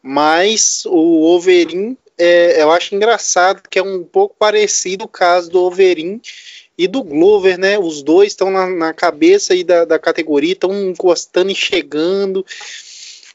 mas 0.03 0.85
o 0.87 1.35
Overin 1.35 1.97
é, 2.19 2.62
eu 2.62 2.71
acho 2.73 2.95
engraçado 2.95 3.62
que 3.69 3.79
é 3.79 3.83
um 3.83 4.03
pouco 4.03 4.35
parecido 4.39 5.05
o 5.05 5.09
caso 5.09 5.51
do 5.51 5.62
Overin 5.62 6.21
e 6.79 6.87
do 6.87 7.03
Glover, 7.03 7.59
né? 7.59 7.79
Os 7.79 8.03
dois 8.03 8.33
estão 8.33 8.51
na, 8.51 8.67
na, 8.69 8.93
cabeça 8.93 9.53
aí 9.53 9.62
da, 9.62 9.85
da 9.85 9.99
categoria, 9.99 10.53
estão 10.53 10.73
encostando 10.89 11.51
e 11.51 11.55
chegando. 11.55 12.45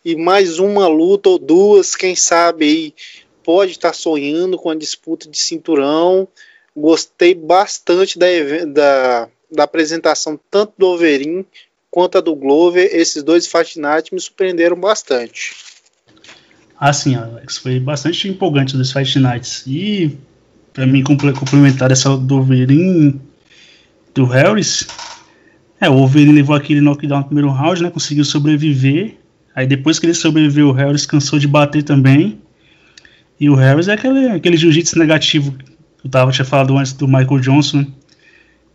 E 0.03 0.15
mais 0.15 0.57
uma 0.57 0.87
luta 0.87 1.29
ou 1.29 1.37
duas, 1.37 1.95
quem 1.95 2.15
sabe 2.15 2.65
aí 2.65 2.93
pode 3.43 3.71
estar 3.71 3.93
sonhando 3.93 4.57
com 4.57 4.69
a 4.69 4.75
disputa 4.75 5.29
de 5.29 5.37
cinturão. 5.37 6.27
Gostei 6.75 7.35
bastante 7.35 8.17
da, 8.17 8.27
da, 8.67 9.29
da 9.51 9.63
apresentação 9.63 10.39
tanto 10.49 10.73
do 10.77 10.87
Overin 10.87 11.45
quanto 11.89 12.17
a 12.17 12.21
do 12.21 12.35
Glover. 12.35 12.89
Esses 12.93 13.21
dois 13.23 13.51
Night 13.75 14.13
me 14.13 14.19
surpreenderam 14.19 14.79
bastante. 14.79 15.53
Ah, 16.79 16.93
sim, 16.93 17.15
Alex. 17.15 17.57
Foi 17.57 17.79
bastante 17.79 18.27
empolgante 18.27 18.75
os 18.75 18.91
Fight 18.91 19.19
Nights. 19.19 19.63
E, 19.67 20.17
para 20.73 20.87
mim, 20.87 21.03
complementar 21.03 21.91
essa 21.91 22.17
do 22.17 22.37
Overin 22.37 23.21
do 24.13 24.25
Harris, 24.25 24.87
é, 25.81 25.89
o 25.89 25.93
Wolverine 25.93 26.33
levou 26.33 26.55
aquele 26.55 26.79
knockdown 26.79 27.19
no 27.19 27.25
primeiro 27.25 27.49
round, 27.49 27.81
né? 27.81 27.89
Conseguiu 27.89 28.23
sobreviver. 28.23 29.17
Aí 29.55 29.65
depois 29.65 29.97
que 29.97 30.05
ele 30.05 30.13
sobreviveu, 30.13 30.69
o 30.69 30.71
Harris 30.71 31.07
cansou 31.07 31.39
de 31.39 31.47
bater 31.47 31.81
também. 31.81 32.39
E 33.41 33.49
o 33.49 33.55
Harris 33.55 33.87
é 33.87 33.93
aquele, 33.93 34.27
aquele 34.27 34.55
jiu-jitsu 34.55 34.99
negativo 34.99 35.53
que 35.53 36.05
eu 36.05 36.11
tava, 36.11 36.31
tinha 36.31 36.45
falado 36.45 36.77
antes 36.77 36.93
do 36.93 37.07
Michael 37.07 37.39
Johnson. 37.39 37.79
Né? 37.79 37.87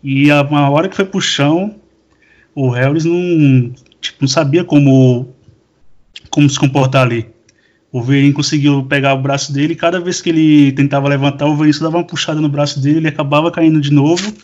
E 0.03 0.29
a, 0.29 0.43
uma 0.43 0.69
hora 0.69 0.89
que 0.89 0.97
foi 0.97 1.05
pro 1.05 1.21
chão, 1.21 1.77
o 2.53 2.69
Harris 2.69 3.05
não, 3.05 3.73
tipo, 4.01 4.19
não 4.21 4.27
sabia 4.27 4.65
como, 4.65 5.33
como 6.31 6.51
se 6.51 6.59
comportar 6.59 7.07
ali. 7.07 7.29
O 7.93 7.99
Wolverine 7.99 8.33
conseguiu 8.33 8.83
pegar 8.83 9.15
o 9.15 9.23
braço 9.23 9.53
dele 9.53 9.75
e 9.75 9.77
cada 9.77 10.01
vez 10.01 10.21
que 10.21 10.31
ele 10.31 10.73
tentava 10.73 11.09
levantar, 11.09 11.45
o 11.45 11.51
Wolverine 11.51 11.73
só 11.73 11.85
dava 11.85 11.99
uma 11.99 12.05
puxada 12.05 12.41
no 12.41 12.49
braço 12.49 12.81
dele, 12.81 12.97
ele 12.97 13.09
acabava 13.09 13.53
caindo 13.53 13.81
de 13.81 13.93
novo 13.93 14.35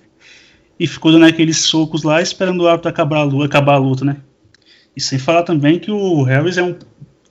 e 0.78 0.86
ficou 0.86 1.10
dando 1.10 1.26
aqueles 1.26 1.58
socos 1.58 2.04
lá 2.04 2.22
esperando 2.22 2.60
o 2.60 2.68
árbitro 2.68 2.88
acabar 2.88 3.18
a 3.18 3.24
luta, 3.24 3.44
acabar 3.44 3.74
a 3.74 3.78
luta 3.78 4.04
né? 4.04 4.18
E 4.96 5.00
sem 5.00 5.18
falar 5.18 5.42
também 5.42 5.80
que 5.80 5.90
o 5.90 6.22
Harris 6.22 6.58
é 6.58 6.62
um 6.62 6.76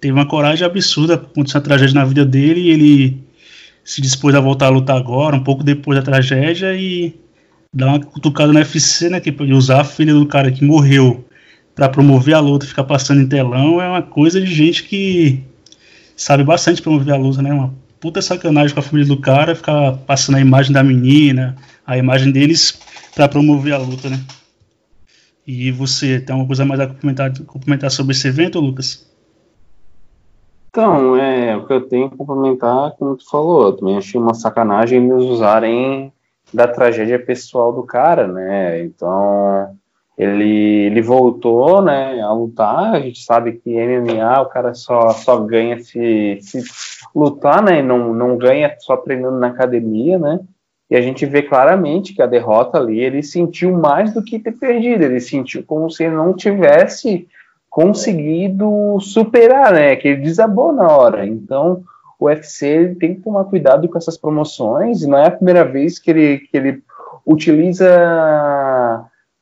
teve 0.02 0.12
uma 0.12 0.26
coragem 0.26 0.66
absurda, 0.66 1.14
aconteceu 1.14 1.60
uma 1.60 1.64
tragédia 1.64 1.94
na 1.94 2.04
vida 2.04 2.26
dele 2.26 2.62
e 2.62 2.70
ele 2.72 3.24
se 3.84 4.02
dispôs 4.02 4.34
a 4.34 4.40
voltar 4.40 4.66
a 4.66 4.70
lutar 4.70 4.98
agora, 4.98 5.36
um 5.36 5.44
pouco 5.44 5.64
depois 5.64 5.98
da 5.98 6.04
tragédia 6.04 6.76
e 6.76 7.16
dar 7.74 7.88
uma 7.88 8.00
cutucada 8.00 8.52
no 8.52 8.60
UFC, 8.60 9.10
né, 9.10 9.20
que 9.20 9.32
usar 9.54 9.82
a 9.82 9.84
filha 9.86 10.14
do 10.14 10.26
cara 10.26 10.52
que 10.52 10.66
morreu 10.66 11.24
para 11.76 11.88
promover 11.88 12.34
a 12.34 12.40
luta, 12.40 12.66
ficar 12.66 12.84
passando 12.84 13.22
em 13.22 13.28
telão 13.28 13.80
é 13.80 13.88
uma 13.88 14.02
coisa 14.02 14.42
de 14.42 14.54
gente 14.54 14.84
que 14.84 15.44
sabe 16.18 16.44
bastante 16.44 16.82
promover 16.82 17.14
a 17.14 17.18
luta, 17.18 17.42
né, 17.42 17.54
uma 17.54 17.74
puta 18.00 18.22
sacanagem 18.22 18.74
com 18.74 18.80
a 18.80 18.84
família 18.84 19.08
do 19.08 19.18
cara, 19.18 19.56
ficar 19.56 19.94
passando 19.94 20.36
a 20.36 20.42
imagem 20.42 20.74
da 20.74 20.84
menina, 20.84 21.56
a 21.86 21.96
imagem 21.96 22.32
deles 22.32 22.80
para 23.14 23.28
promover 23.28 23.74
a 23.74 23.78
luta, 23.78 24.10
né. 24.10 24.20
E 25.46 25.72
você 25.72 26.20
tem 26.20 26.34
alguma 26.34 26.48
coisa 26.48 26.66
mais 26.66 26.80
a 26.80 26.88
complementar, 26.88 27.32
complementar 27.46 27.92
sobre 27.92 28.14
esse 28.14 28.28
evento, 28.28 28.60
Lucas? 28.60 29.11
Então, 30.72 31.18
é, 31.18 31.58
o 31.58 31.68
que 31.68 31.74
eu 31.74 31.82
tenho 31.82 32.10
que 32.10 32.16
complementar, 32.16 32.96
como 32.98 33.18
tu 33.18 33.30
falou, 33.30 33.68
eu 33.68 33.74
também 33.74 33.98
achei 33.98 34.20
uma 34.20 34.34
sacanagem 34.34 35.04
eles 35.04 35.24
usarem 35.26 36.14
da 36.54 36.66
tragédia 36.66 37.20
pessoal 37.20 37.74
do 37.74 37.84
cara, 37.84 38.26
né? 38.26 38.82
Então, 38.82 39.78
ele, 40.18 40.86
ele 40.86 41.02
voltou, 41.02 41.82
né, 41.82 42.22
a 42.22 42.32
lutar, 42.32 42.96
a 42.96 43.02
gente 43.02 43.22
sabe 43.22 43.54
que 43.54 43.70
MMA 43.70 44.42
o 44.42 44.46
cara 44.46 44.74
só, 44.74 45.10
só 45.10 45.42
ganha 45.42 45.78
se, 45.78 46.38
se 46.42 46.64
lutar, 47.14 47.62
né, 47.62 47.82
não, 47.82 48.14
não 48.14 48.38
ganha 48.38 48.74
só 48.80 48.96
treinando 48.96 49.40
na 49.40 49.48
academia, 49.48 50.18
né? 50.18 50.40
E 50.90 50.96
a 50.96 51.02
gente 51.02 51.26
vê 51.26 51.42
claramente 51.42 52.14
que 52.14 52.22
a 52.22 52.28
derrota 52.28 52.78
ali, 52.78 52.98
ele 53.02 53.22
sentiu 53.22 53.78
mais 53.78 54.14
do 54.14 54.24
que 54.24 54.40
ter 54.40 54.54
perdido, 54.54 55.04
ele 55.04 55.20
sentiu 55.20 55.66
como 55.66 55.90
se 55.90 56.06
ele 56.06 56.16
não 56.16 56.34
tivesse 56.34 57.28
conseguido 57.72 59.00
superar, 59.00 59.72
né? 59.72 59.96
Que 59.96 60.10
ele 60.10 60.22
desabou 60.22 60.74
na 60.74 60.86
hora. 60.90 61.26
Então, 61.26 61.82
o 62.20 62.26
UFC 62.26 62.96
tem 63.00 63.16
que 63.16 63.22
tomar 63.22 63.46
cuidado 63.46 63.88
com 63.88 63.98
essas 63.98 64.18
promoções. 64.18 65.08
Não 65.08 65.18
é 65.18 65.28
a 65.28 65.32
primeira 65.32 65.64
vez 65.64 65.98
que 65.98 66.12
ele, 66.12 66.38
que 66.40 66.58
ele 66.58 66.84
utiliza 67.26 67.90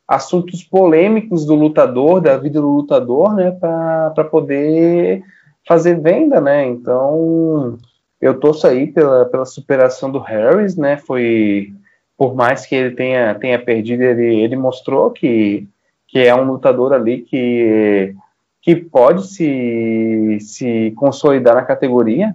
assuntos 0.08 0.64
polêmicos 0.64 1.44
do 1.44 1.56
lutador, 1.56 2.22
da 2.22 2.38
vida 2.38 2.62
do 2.62 2.70
lutador, 2.70 3.34
né? 3.34 3.50
Para 3.50 4.24
poder 4.30 5.24
fazer 5.68 6.00
venda, 6.00 6.40
né? 6.40 6.68
Então, 6.68 7.80
eu 8.22 8.40
torço 8.40 8.68
aí 8.68 8.86
pela, 8.86 9.26
pela 9.26 9.46
superação 9.46 10.12
do 10.12 10.20
Harris, 10.20 10.76
né? 10.76 10.98
Foi 10.98 11.74
por 12.16 12.36
mais 12.36 12.66
que 12.66 12.76
ele 12.76 12.96
tenha, 12.96 13.34
tenha 13.36 13.58
perdido, 13.58 14.04
ele, 14.04 14.42
ele 14.42 14.56
mostrou 14.56 15.10
que 15.10 15.68
que 16.12 16.20
é 16.20 16.36
um 16.36 16.44
lutador 16.44 16.94
ali 16.94 17.22
que, 17.22 18.16
que 18.62 18.76
pode 18.76 19.28
se, 19.28 20.38
se 20.42 20.94
consolidar 20.98 21.56
na 21.56 21.62
categoria. 21.62 22.34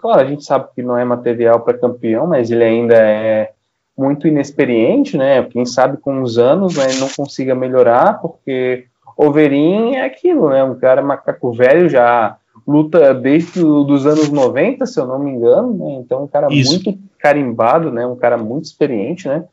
Claro, 0.00 0.20
a 0.20 0.24
gente 0.24 0.44
sabe 0.44 0.68
que 0.74 0.82
não 0.82 0.96
é 0.96 1.04
material 1.04 1.60
para 1.60 1.78
campeão, 1.78 2.26
mas 2.26 2.50
ele 2.50 2.64
ainda 2.64 2.94
é 2.94 3.50
muito 3.96 4.28
inexperiente, 4.28 5.16
né? 5.16 5.42
Quem 5.44 5.64
sabe 5.64 5.96
com 5.96 6.20
os 6.22 6.36
anos 6.36 6.76
né, 6.76 6.86
não 6.98 7.08
consiga 7.08 7.54
melhorar, 7.54 8.20
porque 8.20 8.86
Overin 9.16 9.94
é 9.94 10.04
aquilo, 10.04 10.50
né? 10.50 10.62
Um 10.64 10.74
cara 10.74 11.00
macaco 11.00 11.52
velho 11.52 11.88
já 11.88 12.36
luta 12.66 13.14
desde 13.14 13.62
os 13.62 14.06
anos 14.06 14.30
90, 14.30 14.86
se 14.86 14.98
eu 14.98 15.06
não 15.06 15.18
me 15.18 15.30
engano, 15.30 15.74
né? 15.74 15.94
Então 16.00 16.24
um 16.24 16.26
cara 16.26 16.48
Isso. 16.50 16.72
muito 16.72 16.98
carimbado, 17.18 17.90
né? 17.90 18.06
Um 18.06 18.16
cara 18.16 18.36
muito 18.36 18.64
experiente, 18.64 19.28
né? 19.28 19.44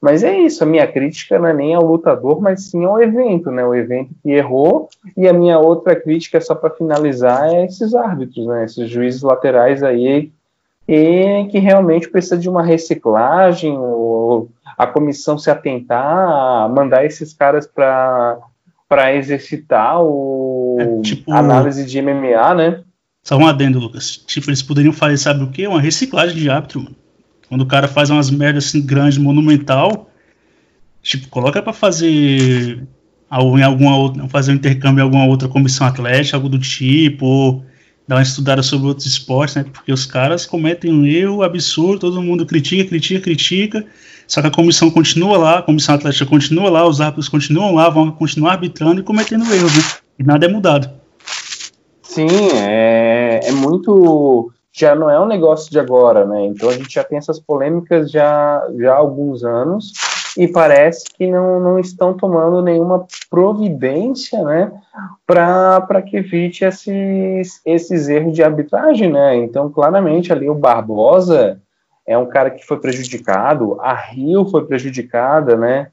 Mas 0.00 0.22
é 0.22 0.38
isso, 0.38 0.64
a 0.64 0.66
minha 0.66 0.86
crítica 0.86 1.38
não 1.38 1.48
é 1.48 1.52
nem 1.52 1.74
ao 1.74 1.84
lutador, 1.84 2.40
mas 2.40 2.70
sim 2.70 2.84
ao 2.84 3.02
evento, 3.02 3.50
né? 3.50 3.64
O 3.64 3.74
evento 3.74 4.14
que 4.22 4.30
errou. 4.30 4.88
E 5.14 5.28
a 5.28 5.32
minha 5.32 5.58
outra 5.58 5.94
crítica, 5.94 6.40
só 6.40 6.54
para 6.54 6.70
finalizar, 6.70 7.52
é 7.52 7.66
esses 7.66 7.94
árbitros, 7.94 8.46
né? 8.46 8.64
Esses 8.64 8.88
juízes 8.88 9.20
laterais 9.20 9.82
aí, 9.82 10.32
e 10.88 11.46
que 11.50 11.58
realmente 11.58 12.08
precisa 12.08 12.38
de 12.38 12.48
uma 12.48 12.62
reciclagem, 12.62 13.76
ou 13.76 14.48
a 14.76 14.86
comissão 14.86 15.36
se 15.36 15.50
atentar 15.50 16.02
a 16.02 16.68
mandar 16.68 17.04
esses 17.04 17.34
caras 17.34 17.66
para 17.66 19.14
exercitar 19.14 20.02
o 20.02 20.78
é, 20.80 21.00
tipo, 21.02 21.30
análise 21.30 21.84
de 21.84 22.00
MMA, 22.00 22.54
né? 22.54 22.82
Só 23.22 23.36
um 23.36 23.46
adendo, 23.46 23.78
Lucas. 23.78 24.16
Tipo, 24.16 24.48
eles 24.48 24.62
poderiam 24.62 24.94
fazer, 24.94 25.18
sabe 25.18 25.44
o 25.44 25.50
quê? 25.50 25.66
Uma 25.66 25.80
reciclagem 25.80 26.36
de 26.36 26.48
árbitro, 26.48 26.80
mano. 26.80 26.96
Quando 27.50 27.62
o 27.62 27.66
cara 27.66 27.88
faz 27.88 28.10
umas 28.10 28.30
merdas 28.30 28.66
assim 28.66 28.80
grandes, 28.80 29.18
monumental, 29.18 30.08
tipo, 31.02 31.26
coloca 31.28 31.60
para 31.60 31.72
fazer 31.72 32.86
em 33.32 33.62
alguma 33.62 33.96
outra, 33.96 34.28
fazer 34.28 34.52
um 34.52 34.54
intercâmbio 34.54 35.00
em 35.00 35.04
alguma 35.04 35.26
outra 35.26 35.48
comissão 35.48 35.84
atlética, 35.84 36.36
algo 36.36 36.48
do 36.48 36.60
tipo, 36.60 37.26
ou 37.26 37.64
dar 38.06 38.16
uma 38.16 38.22
estudada 38.22 38.62
sobre 38.62 38.86
outros 38.86 39.06
esportes, 39.06 39.56
né? 39.56 39.64
Porque 39.64 39.92
os 39.92 40.06
caras 40.06 40.46
cometem 40.46 40.92
um 40.92 41.04
erro 41.04 41.42
absurdo, 41.42 41.98
todo 41.98 42.22
mundo 42.22 42.46
critica, 42.46 42.88
critica, 42.88 43.20
critica. 43.20 43.84
Só 44.28 44.40
que 44.40 44.46
a 44.46 44.52
comissão 44.52 44.88
continua 44.88 45.36
lá, 45.36 45.58
a 45.58 45.62
comissão 45.62 45.96
atlética 45.96 46.26
continua 46.26 46.70
lá, 46.70 46.86
os 46.86 47.00
árbitros 47.00 47.28
continuam 47.28 47.74
lá, 47.74 47.88
vão 47.90 48.12
continuar 48.12 48.52
arbitrando 48.52 49.00
e 49.00 49.04
cometendo 49.04 49.52
erros, 49.52 49.76
né? 49.76 49.82
E 50.20 50.22
nada 50.22 50.46
é 50.46 50.48
mudado. 50.48 50.88
Sim, 52.00 52.28
é, 52.54 53.40
é 53.42 53.50
muito. 53.50 54.52
Já 54.72 54.94
não 54.94 55.10
é 55.10 55.18
um 55.18 55.26
negócio 55.26 55.70
de 55.70 55.78
agora, 55.78 56.24
né? 56.24 56.46
Então 56.46 56.68
a 56.68 56.72
gente 56.72 56.92
já 56.94 57.02
tem 57.02 57.18
essas 57.18 57.40
polêmicas 57.40 58.10
já, 58.10 58.66
já 58.78 58.92
há 58.94 58.96
alguns 58.96 59.44
anos 59.44 59.92
e 60.36 60.46
parece 60.46 61.04
que 61.12 61.26
não, 61.26 61.58
não 61.60 61.78
estão 61.78 62.14
tomando 62.14 62.62
nenhuma 62.62 63.06
providência, 63.28 64.42
né, 64.44 64.72
para 65.26 66.02
que 66.02 66.18
evite 66.18 66.64
esses, 66.64 67.60
esses 67.66 68.08
erros 68.08 68.34
de 68.34 68.42
arbitragem, 68.42 69.10
né? 69.10 69.36
Então, 69.36 69.70
claramente 69.70 70.32
ali 70.32 70.48
o 70.48 70.54
Barbosa 70.54 71.60
é 72.06 72.16
um 72.16 72.26
cara 72.26 72.50
que 72.50 72.64
foi 72.64 72.78
prejudicado, 72.78 73.76
a 73.80 73.94
Rio 73.94 74.46
foi 74.46 74.64
prejudicada, 74.66 75.56
né? 75.56 75.88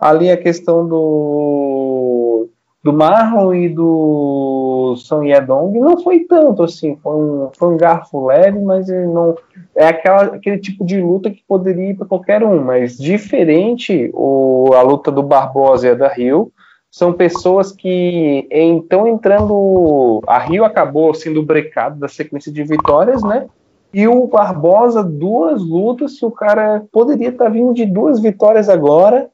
Ali 0.00 0.30
a 0.30 0.36
questão 0.36 0.86
do 0.86 2.48
do 2.82 2.92
Marlon 2.94 3.52
e 3.52 3.68
do 3.68 4.69
São 4.96 5.24
Yedong 5.24 5.78
não 5.78 6.02
foi 6.02 6.20
tanto 6.20 6.62
assim, 6.62 6.96
foi 7.02 7.14
um, 7.14 7.50
foi 7.56 7.68
um 7.68 7.76
garfo 7.76 8.26
leve, 8.26 8.58
mas 8.60 8.88
não 8.88 9.34
é 9.74 9.86
aquela, 9.86 10.22
aquele 10.36 10.58
tipo 10.58 10.84
de 10.84 11.00
luta 11.00 11.30
que 11.30 11.42
poderia 11.46 11.90
ir 11.90 11.96
para 11.96 12.06
qualquer 12.06 12.42
um, 12.42 12.62
mas 12.62 12.96
diferente 12.96 14.10
o, 14.14 14.70
a 14.74 14.82
luta 14.82 15.10
do 15.10 15.22
Barbosa 15.22 15.88
e 15.88 15.90
a 15.90 15.94
da 15.94 16.08
Rio, 16.08 16.52
são 16.90 17.12
pessoas 17.12 17.70
que 17.70 18.48
estão 18.50 19.06
entrando. 19.06 20.20
A 20.26 20.38
Rio 20.38 20.64
acabou 20.64 21.14
sendo 21.14 21.42
brecado 21.42 22.00
da 22.00 22.08
sequência 22.08 22.52
de 22.52 22.64
vitórias, 22.64 23.22
né? 23.22 23.46
E 23.94 24.06
o 24.08 24.26
Barbosa, 24.26 25.02
duas 25.02 25.62
lutas, 25.62 26.16
se 26.16 26.24
o 26.24 26.30
cara 26.30 26.84
poderia 26.92 27.28
estar 27.28 27.44
tá 27.44 27.50
vindo 27.50 27.72
de 27.72 27.86
duas 27.86 28.20
vitórias 28.20 28.68
agora, 28.68 29.28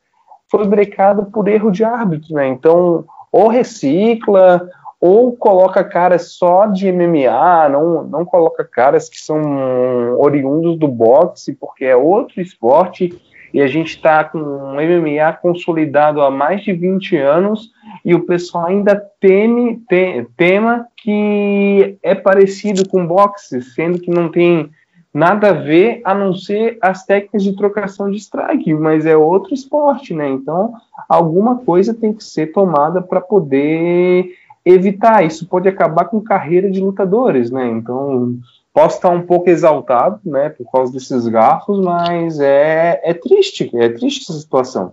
foi 0.51 0.67
brecado 0.67 1.27
por 1.27 1.49
erro 1.49 1.71
de 1.71 1.83
árbitro, 1.83 2.35
né? 2.35 2.49
Então, 2.49 3.05
ou 3.33 3.49
recicla, 3.49 4.69
ou 5.01 5.37
coloca 5.37 5.85
caras 5.85 6.33
só 6.33 6.67
de 6.67 6.91
MMA, 6.91 7.69
não, 7.69 8.05
não 8.05 8.25
coloca 8.25 8.65
caras 8.65 9.09
que 9.09 9.21
são 9.21 10.19
oriundos 10.19 10.79
do 10.79 10.89
boxe, 10.89 11.55
porque 11.55 11.85
é 11.85 11.97
outro 11.97 12.41
esporte 12.41 13.13
e 13.53 13.61
a 13.61 13.67
gente 13.67 13.97
está 13.97 14.25
com 14.25 14.39
um 14.39 14.75
MMA 14.75 15.33
consolidado 15.41 16.21
há 16.21 16.31
mais 16.31 16.63
de 16.63 16.73
20 16.73 17.17
anos 17.17 17.71
e 18.05 18.15
o 18.15 18.25
pessoal 18.25 18.67
ainda 18.67 18.97
teme, 19.21 19.81
te, 19.89 20.27
tema 20.37 20.87
que 20.97 21.97
é 22.03 22.15
parecido 22.15 22.89
com 22.89 23.07
boxe, 23.07 23.63
sendo 23.63 23.99
que 23.99 24.11
não 24.11 24.29
tem 24.29 24.71
nada 25.13 25.49
a 25.49 25.53
ver 25.53 26.03
a 26.05 26.15
não 26.15 26.35
ser 26.35 26.77
as 26.83 27.07
técnicas 27.07 27.43
de 27.43 27.57
trocação 27.57 28.11
de 28.11 28.19
strike, 28.19 28.75
mas 28.75 29.07
é 29.07 29.17
outro 29.17 29.55
esporte, 29.55 30.13
né? 30.13 30.29
Então, 30.29 30.75
alguma 31.09 31.57
coisa 31.57 31.95
tem 31.95 32.13
que 32.13 32.23
ser 32.23 32.49
tomada 32.49 33.01
para 33.01 33.23
poder 33.23 34.35
evitar. 34.67 35.25
Isso 35.25 35.47
pode 35.47 35.69
acabar 35.69 36.07
com 36.07 36.21
carreira 36.21 36.69
de 36.69 36.81
lutadores, 36.81 37.51
né? 37.51 37.69
Então, 37.69 38.37
posso 38.75 38.97
estar 38.97 39.11
um 39.11 39.23
pouco 39.23 39.49
exaltado, 39.49 40.21
né, 40.25 40.51
por 40.51 40.71
causa 40.71 40.93
desses 40.93 41.27
garfos, 41.29 41.83
mas 41.83 42.39
é, 42.41 43.01
é 43.03 43.15
triste, 43.15 43.71
é 43.75 43.89
triste 43.89 44.25
essa 44.29 44.39
situação. 44.39 44.93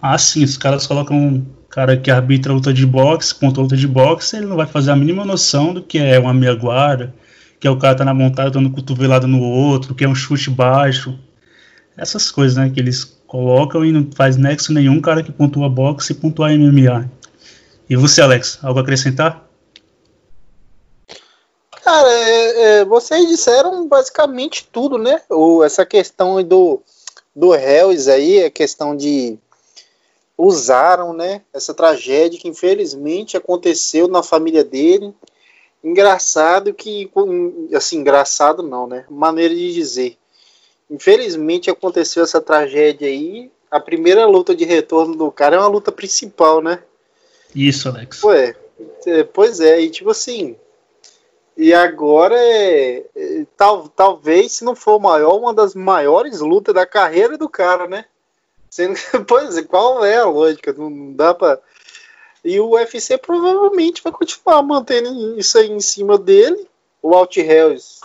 Ah, 0.00 0.16
sim, 0.16 0.44
os 0.44 0.56
caras 0.56 0.86
colocam 0.86 1.16
um 1.16 1.44
cara 1.68 1.96
que 1.96 2.10
arbitra 2.10 2.52
luta 2.52 2.72
de 2.72 2.86
boxe 2.86 3.34
contra 3.34 3.62
luta 3.62 3.76
de 3.76 3.88
boxe, 3.88 4.36
ele 4.36 4.46
não 4.46 4.56
vai 4.56 4.66
fazer 4.66 4.92
a 4.92 4.96
mínima 4.96 5.24
noção 5.24 5.74
do 5.74 5.82
que 5.82 5.98
é 5.98 6.18
uma 6.18 6.32
meia 6.32 6.54
guarda, 6.54 7.12
que 7.58 7.66
é 7.66 7.70
o 7.70 7.76
cara 7.76 7.96
tá 7.96 8.04
na 8.04 8.14
montada 8.14 8.50
dando 8.50 8.70
cotovelada 8.70 9.26
no 9.26 9.40
outro, 9.40 9.94
que 9.94 10.04
é 10.04 10.08
um 10.08 10.14
chute 10.14 10.48
baixo. 10.48 11.18
Essas 11.96 12.30
coisas, 12.30 12.56
né, 12.56 12.70
que 12.70 12.80
eles 12.80 13.04
colocam 13.26 13.84
e 13.84 13.92
não 13.92 14.06
faz 14.14 14.36
nexo 14.36 14.72
nenhum 14.72 15.00
cara 15.00 15.22
que 15.22 15.32
pontua 15.32 15.68
boxe 15.68 16.12
e 16.12 16.16
pontua 16.16 16.52
MMA. 16.52 17.10
E 17.90 17.96
você, 17.96 18.22
Alex, 18.22 18.60
algo 18.62 18.78
a 18.78 18.82
acrescentar? 18.82 19.50
Cara, 21.82 22.08
é, 22.08 22.62
é, 22.62 22.84
vocês 22.84 23.28
disseram 23.28 23.88
basicamente 23.88 24.68
tudo, 24.70 24.96
né? 24.96 25.20
O, 25.28 25.64
essa 25.64 25.84
questão 25.84 26.40
do, 26.44 26.80
do 27.34 27.52
Hells 27.52 28.08
aí, 28.08 28.44
a 28.44 28.50
questão 28.50 28.96
de 28.96 29.36
usaram, 30.38 31.12
né? 31.12 31.42
Essa 31.52 31.74
tragédia 31.74 32.38
que 32.38 32.46
infelizmente 32.46 33.36
aconteceu 33.36 34.06
na 34.06 34.22
família 34.22 34.62
dele. 34.62 35.12
Engraçado 35.82 36.72
que, 36.72 37.10
assim, 37.74 37.98
engraçado 37.98 38.62
não, 38.62 38.86
né? 38.86 39.04
Maneira 39.10 39.52
de 39.52 39.74
dizer. 39.74 40.16
Infelizmente 40.88 41.68
aconteceu 41.68 42.22
essa 42.22 42.40
tragédia 42.40 43.08
aí. 43.08 43.50
A 43.68 43.80
primeira 43.80 44.26
luta 44.26 44.54
de 44.54 44.64
retorno 44.64 45.16
do 45.16 45.32
cara 45.32 45.56
é 45.56 45.58
uma 45.58 45.66
luta 45.66 45.90
principal, 45.90 46.62
né? 46.62 46.84
Isso, 47.54 47.88
Alex. 47.88 48.22
Ué, 48.22 48.54
é, 49.06 49.24
pois 49.24 49.60
é, 49.60 49.80
e 49.80 49.90
tipo 49.90 50.10
assim, 50.10 50.56
e 51.56 51.74
agora 51.74 52.36
é, 52.38 53.04
é, 53.14 53.46
tal, 53.56 53.88
talvez, 53.88 54.52
se 54.52 54.64
não 54.64 54.74
for 54.74 54.98
maior, 54.98 55.38
uma 55.38 55.52
das 55.52 55.74
maiores 55.74 56.40
lutas 56.40 56.74
da 56.74 56.86
carreira 56.86 57.36
do 57.36 57.48
cara, 57.48 57.86
né? 57.86 58.06
Sendo 58.70 58.94
que, 58.94 59.18
pois 59.28 59.56
é, 59.58 59.62
qual 59.62 60.02
é 60.04 60.16
a 60.16 60.24
lógica? 60.24 60.72
Não, 60.72 60.88
não 60.88 61.12
dá 61.12 61.34
pra. 61.34 61.60
E 62.42 62.58
o 62.58 62.70
UFC 62.70 63.18
provavelmente 63.18 64.02
vai 64.02 64.10
continuar 64.12 64.62
mantendo 64.62 65.38
isso 65.38 65.58
aí 65.58 65.70
em 65.70 65.80
cima 65.80 66.16
dele. 66.16 66.66
O 67.02 67.14
Alt 67.14 67.36
Hells, 67.36 68.00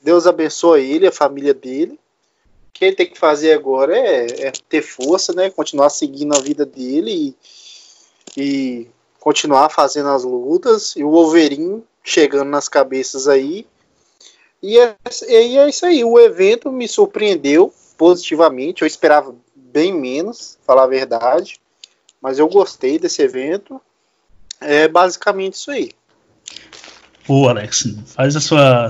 Deus 0.00 0.26
abençoe 0.26 0.88
ele, 0.88 1.08
a 1.08 1.12
família 1.12 1.52
dele. 1.52 1.98
O 2.68 2.72
que 2.72 2.84
ele 2.84 2.94
tem 2.94 3.10
que 3.10 3.18
fazer 3.18 3.54
agora 3.54 3.96
é, 3.98 4.46
é 4.46 4.52
ter 4.68 4.82
força, 4.82 5.32
né? 5.32 5.50
Continuar 5.50 5.90
seguindo 5.90 6.36
a 6.36 6.40
vida 6.40 6.64
dele 6.64 7.10
e, 7.10 7.36
e 8.36 8.88
continuar 9.20 9.68
fazendo 9.70 10.08
as 10.10 10.24
lutas. 10.24 10.94
E 10.96 11.04
o 11.04 11.10
Wolverine 11.10 11.82
chegando 12.02 12.48
nas 12.48 12.68
cabeças 12.68 13.28
aí. 13.28 13.66
E 14.62 14.78
é, 14.78 14.96
e 15.28 15.58
é 15.58 15.68
isso 15.68 15.86
aí. 15.86 16.04
O 16.04 16.18
evento 16.18 16.70
me 16.70 16.86
surpreendeu 16.88 17.72
positivamente. 17.96 18.82
Eu 18.82 18.86
esperava 18.86 19.34
bem 19.54 19.92
menos, 19.92 20.58
falar 20.66 20.84
a 20.84 20.88
verdade. 20.88 21.60
Mas 22.20 22.38
eu 22.38 22.48
gostei 22.48 22.98
desse 22.98 23.22
evento. 23.22 23.80
É 24.60 24.88
basicamente 24.88 25.54
isso 25.54 25.70
aí. 25.70 25.90
Pô, 27.26 27.48
Alex, 27.48 27.94
faz 28.06 28.36
a 28.36 28.40
sua, 28.40 28.88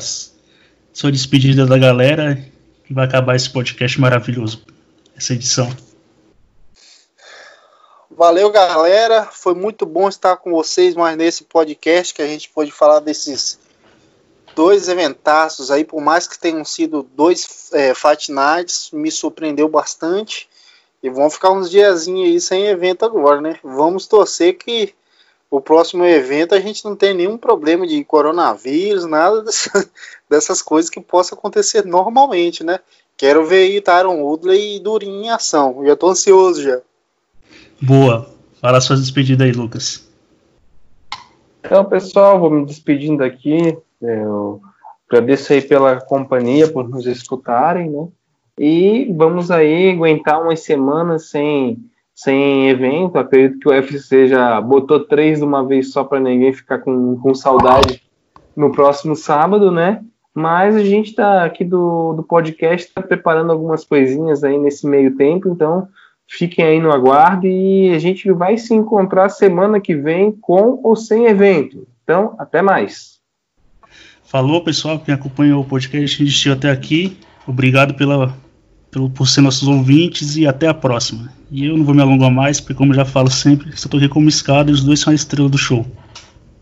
sua 0.92 1.12
despedida 1.12 1.66
da 1.66 1.78
galera 1.78 2.44
que 2.84 2.92
vai 2.92 3.04
acabar 3.06 3.34
esse 3.36 3.48
podcast 3.50 4.00
maravilhoso, 4.00 4.62
essa 5.16 5.32
edição. 5.32 5.68
Valeu, 8.26 8.50
galera. 8.50 9.28
Foi 9.30 9.52
muito 9.52 9.84
bom 9.84 10.08
estar 10.08 10.38
com 10.38 10.50
vocês 10.50 10.94
mais 10.94 11.14
nesse 11.14 11.44
podcast 11.44 12.14
que 12.14 12.22
a 12.22 12.26
gente 12.26 12.48
pôde 12.48 12.72
falar 12.72 13.00
desses 13.00 13.58
dois 14.56 14.88
eventaços 14.88 15.70
aí, 15.70 15.84
por 15.84 16.00
mais 16.00 16.26
que 16.26 16.38
tenham 16.38 16.64
sido 16.64 17.02
dois 17.02 17.70
é, 17.74 17.92
Nights, 18.30 18.88
me 18.94 19.10
surpreendeu 19.10 19.68
bastante. 19.68 20.48
E 21.02 21.10
vão 21.10 21.28
ficar 21.28 21.50
uns 21.50 21.68
diazinhos 21.68 22.30
aí 22.30 22.40
sem 22.40 22.64
evento 22.64 23.04
agora, 23.04 23.42
né? 23.42 23.60
Vamos 23.62 24.06
torcer 24.06 24.56
que 24.56 24.94
o 25.50 25.60
próximo 25.60 26.06
evento 26.06 26.54
a 26.54 26.60
gente 26.60 26.82
não 26.82 26.96
tenha 26.96 27.12
nenhum 27.12 27.36
problema 27.36 27.86
de 27.86 28.02
coronavírus, 28.04 29.04
nada 29.04 29.42
dessa, 29.42 29.90
dessas 30.30 30.62
coisas 30.62 30.90
que 30.90 30.98
possa 30.98 31.34
acontecer 31.34 31.84
normalmente, 31.84 32.64
né? 32.64 32.80
Quero 33.18 33.44
ver 33.44 33.82
Tyron 33.82 34.22
Woodley 34.22 34.76
e 34.76 34.80
Durinho 34.80 35.24
em 35.24 35.28
ação. 35.28 35.84
Já 35.84 35.94
tô 35.94 36.08
ansioso 36.08 36.62
já. 36.62 36.80
Boa. 37.84 38.26
Fala 38.62 38.80
suas 38.80 39.00
despedidas 39.02 39.46
aí, 39.46 39.52
Lucas. 39.52 40.10
Então, 41.60 41.84
pessoal, 41.84 42.40
vou 42.40 42.50
me 42.50 42.64
despedindo 42.64 43.22
aqui. 43.22 43.76
Eu 44.00 44.62
agradeço 45.06 45.52
aí 45.52 45.60
pela 45.60 46.00
companhia, 46.00 46.66
por 46.66 46.88
nos 46.88 47.06
escutarem, 47.06 47.90
né? 47.90 48.08
E 48.58 49.12
vamos 49.14 49.50
aí 49.50 49.90
aguentar 49.90 50.40
umas 50.40 50.60
semanas 50.60 51.28
sem, 51.28 51.76
sem 52.14 52.70
evento. 52.70 53.18
Acredito 53.18 53.58
que 53.58 53.68
o 53.68 53.72
UFC 53.72 54.28
já 54.28 54.58
botou 54.62 55.00
três 55.00 55.40
de 55.40 55.44
uma 55.44 55.66
vez 55.66 55.92
só 55.92 56.04
para 56.04 56.20
ninguém 56.20 56.54
ficar 56.54 56.78
com, 56.78 57.18
com 57.18 57.34
saudade 57.34 58.02
no 58.56 58.72
próximo 58.72 59.14
sábado, 59.14 59.70
né? 59.70 60.02
Mas 60.32 60.74
a 60.74 60.82
gente 60.82 61.10
está 61.10 61.44
aqui 61.44 61.64
do, 61.64 62.14
do 62.14 62.22
podcast, 62.22 62.88
está 62.88 63.02
preparando 63.02 63.52
algumas 63.52 63.84
coisinhas 63.84 64.42
aí 64.42 64.56
nesse 64.56 64.86
meio 64.86 65.14
tempo, 65.16 65.50
então 65.50 65.86
Fiquem 66.28 66.64
aí 66.64 66.80
no 66.80 66.90
aguardo 66.90 67.46
e 67.46 67.92
a 67.94 67.98
gente 67.98 68.30
vai 68.32 68.56
se 68.56 68.74
encontrar 68.74 69.28
semana 69.28 69.80
que 69.80 69.94
vem 69.94 70.32
com 70.32 70.80
ou 70.82 70.96
sem 70.96 71.26
evento. 71.26 71.86
Então, 72.02 72.34
até 72.38 72.62
mais. 72.62 73.18
Falou, 74.24 74.64
pessoal, 74.64 74.98
que 74.98 75.12
acompanhou 75.12 75.62
o 75.62 75.64
podcast 75.64 76.16
que 76.16 76.24
assistiu 76.24 76.54
até 76.54 76.70
aqui. 76.70 77.16
Obrigado 77.46 77.94
pela, 77.94 78.34
pelo, 78.90 79.10
por 79.10 79.28
ser 79.28 79.42
nossos 79.42 79.68
ouvintes 79.68 80.36
e 80.36 80.46
até 80.46 80.66
a 80.66 80.74
próxima. 80.74 81.32
E 81.50 81.66
eu 81.66 81.76
não 81.76 81.84
vou 81.84 81.94
me 81.94 82.02
alongar 82.02 82.30
mais, 82.30 82.60
porque 82.60 82.74
como 82.74 82.94
já 82.94 83.04
falo 83.04 83.30
sempre, 83.30 83.70
tô 83.88 83.96
aqui 83.96 84.08
como 84.08 84.28
escada 84.28 84.70
e 84.70 84.74
os 84.74 84.82
dois 84.82 85.00
são 85.00 85.12
a 85.12 85.14
estrela 85.14 85.48
do 85.48 85.58
show. 85.58 85.86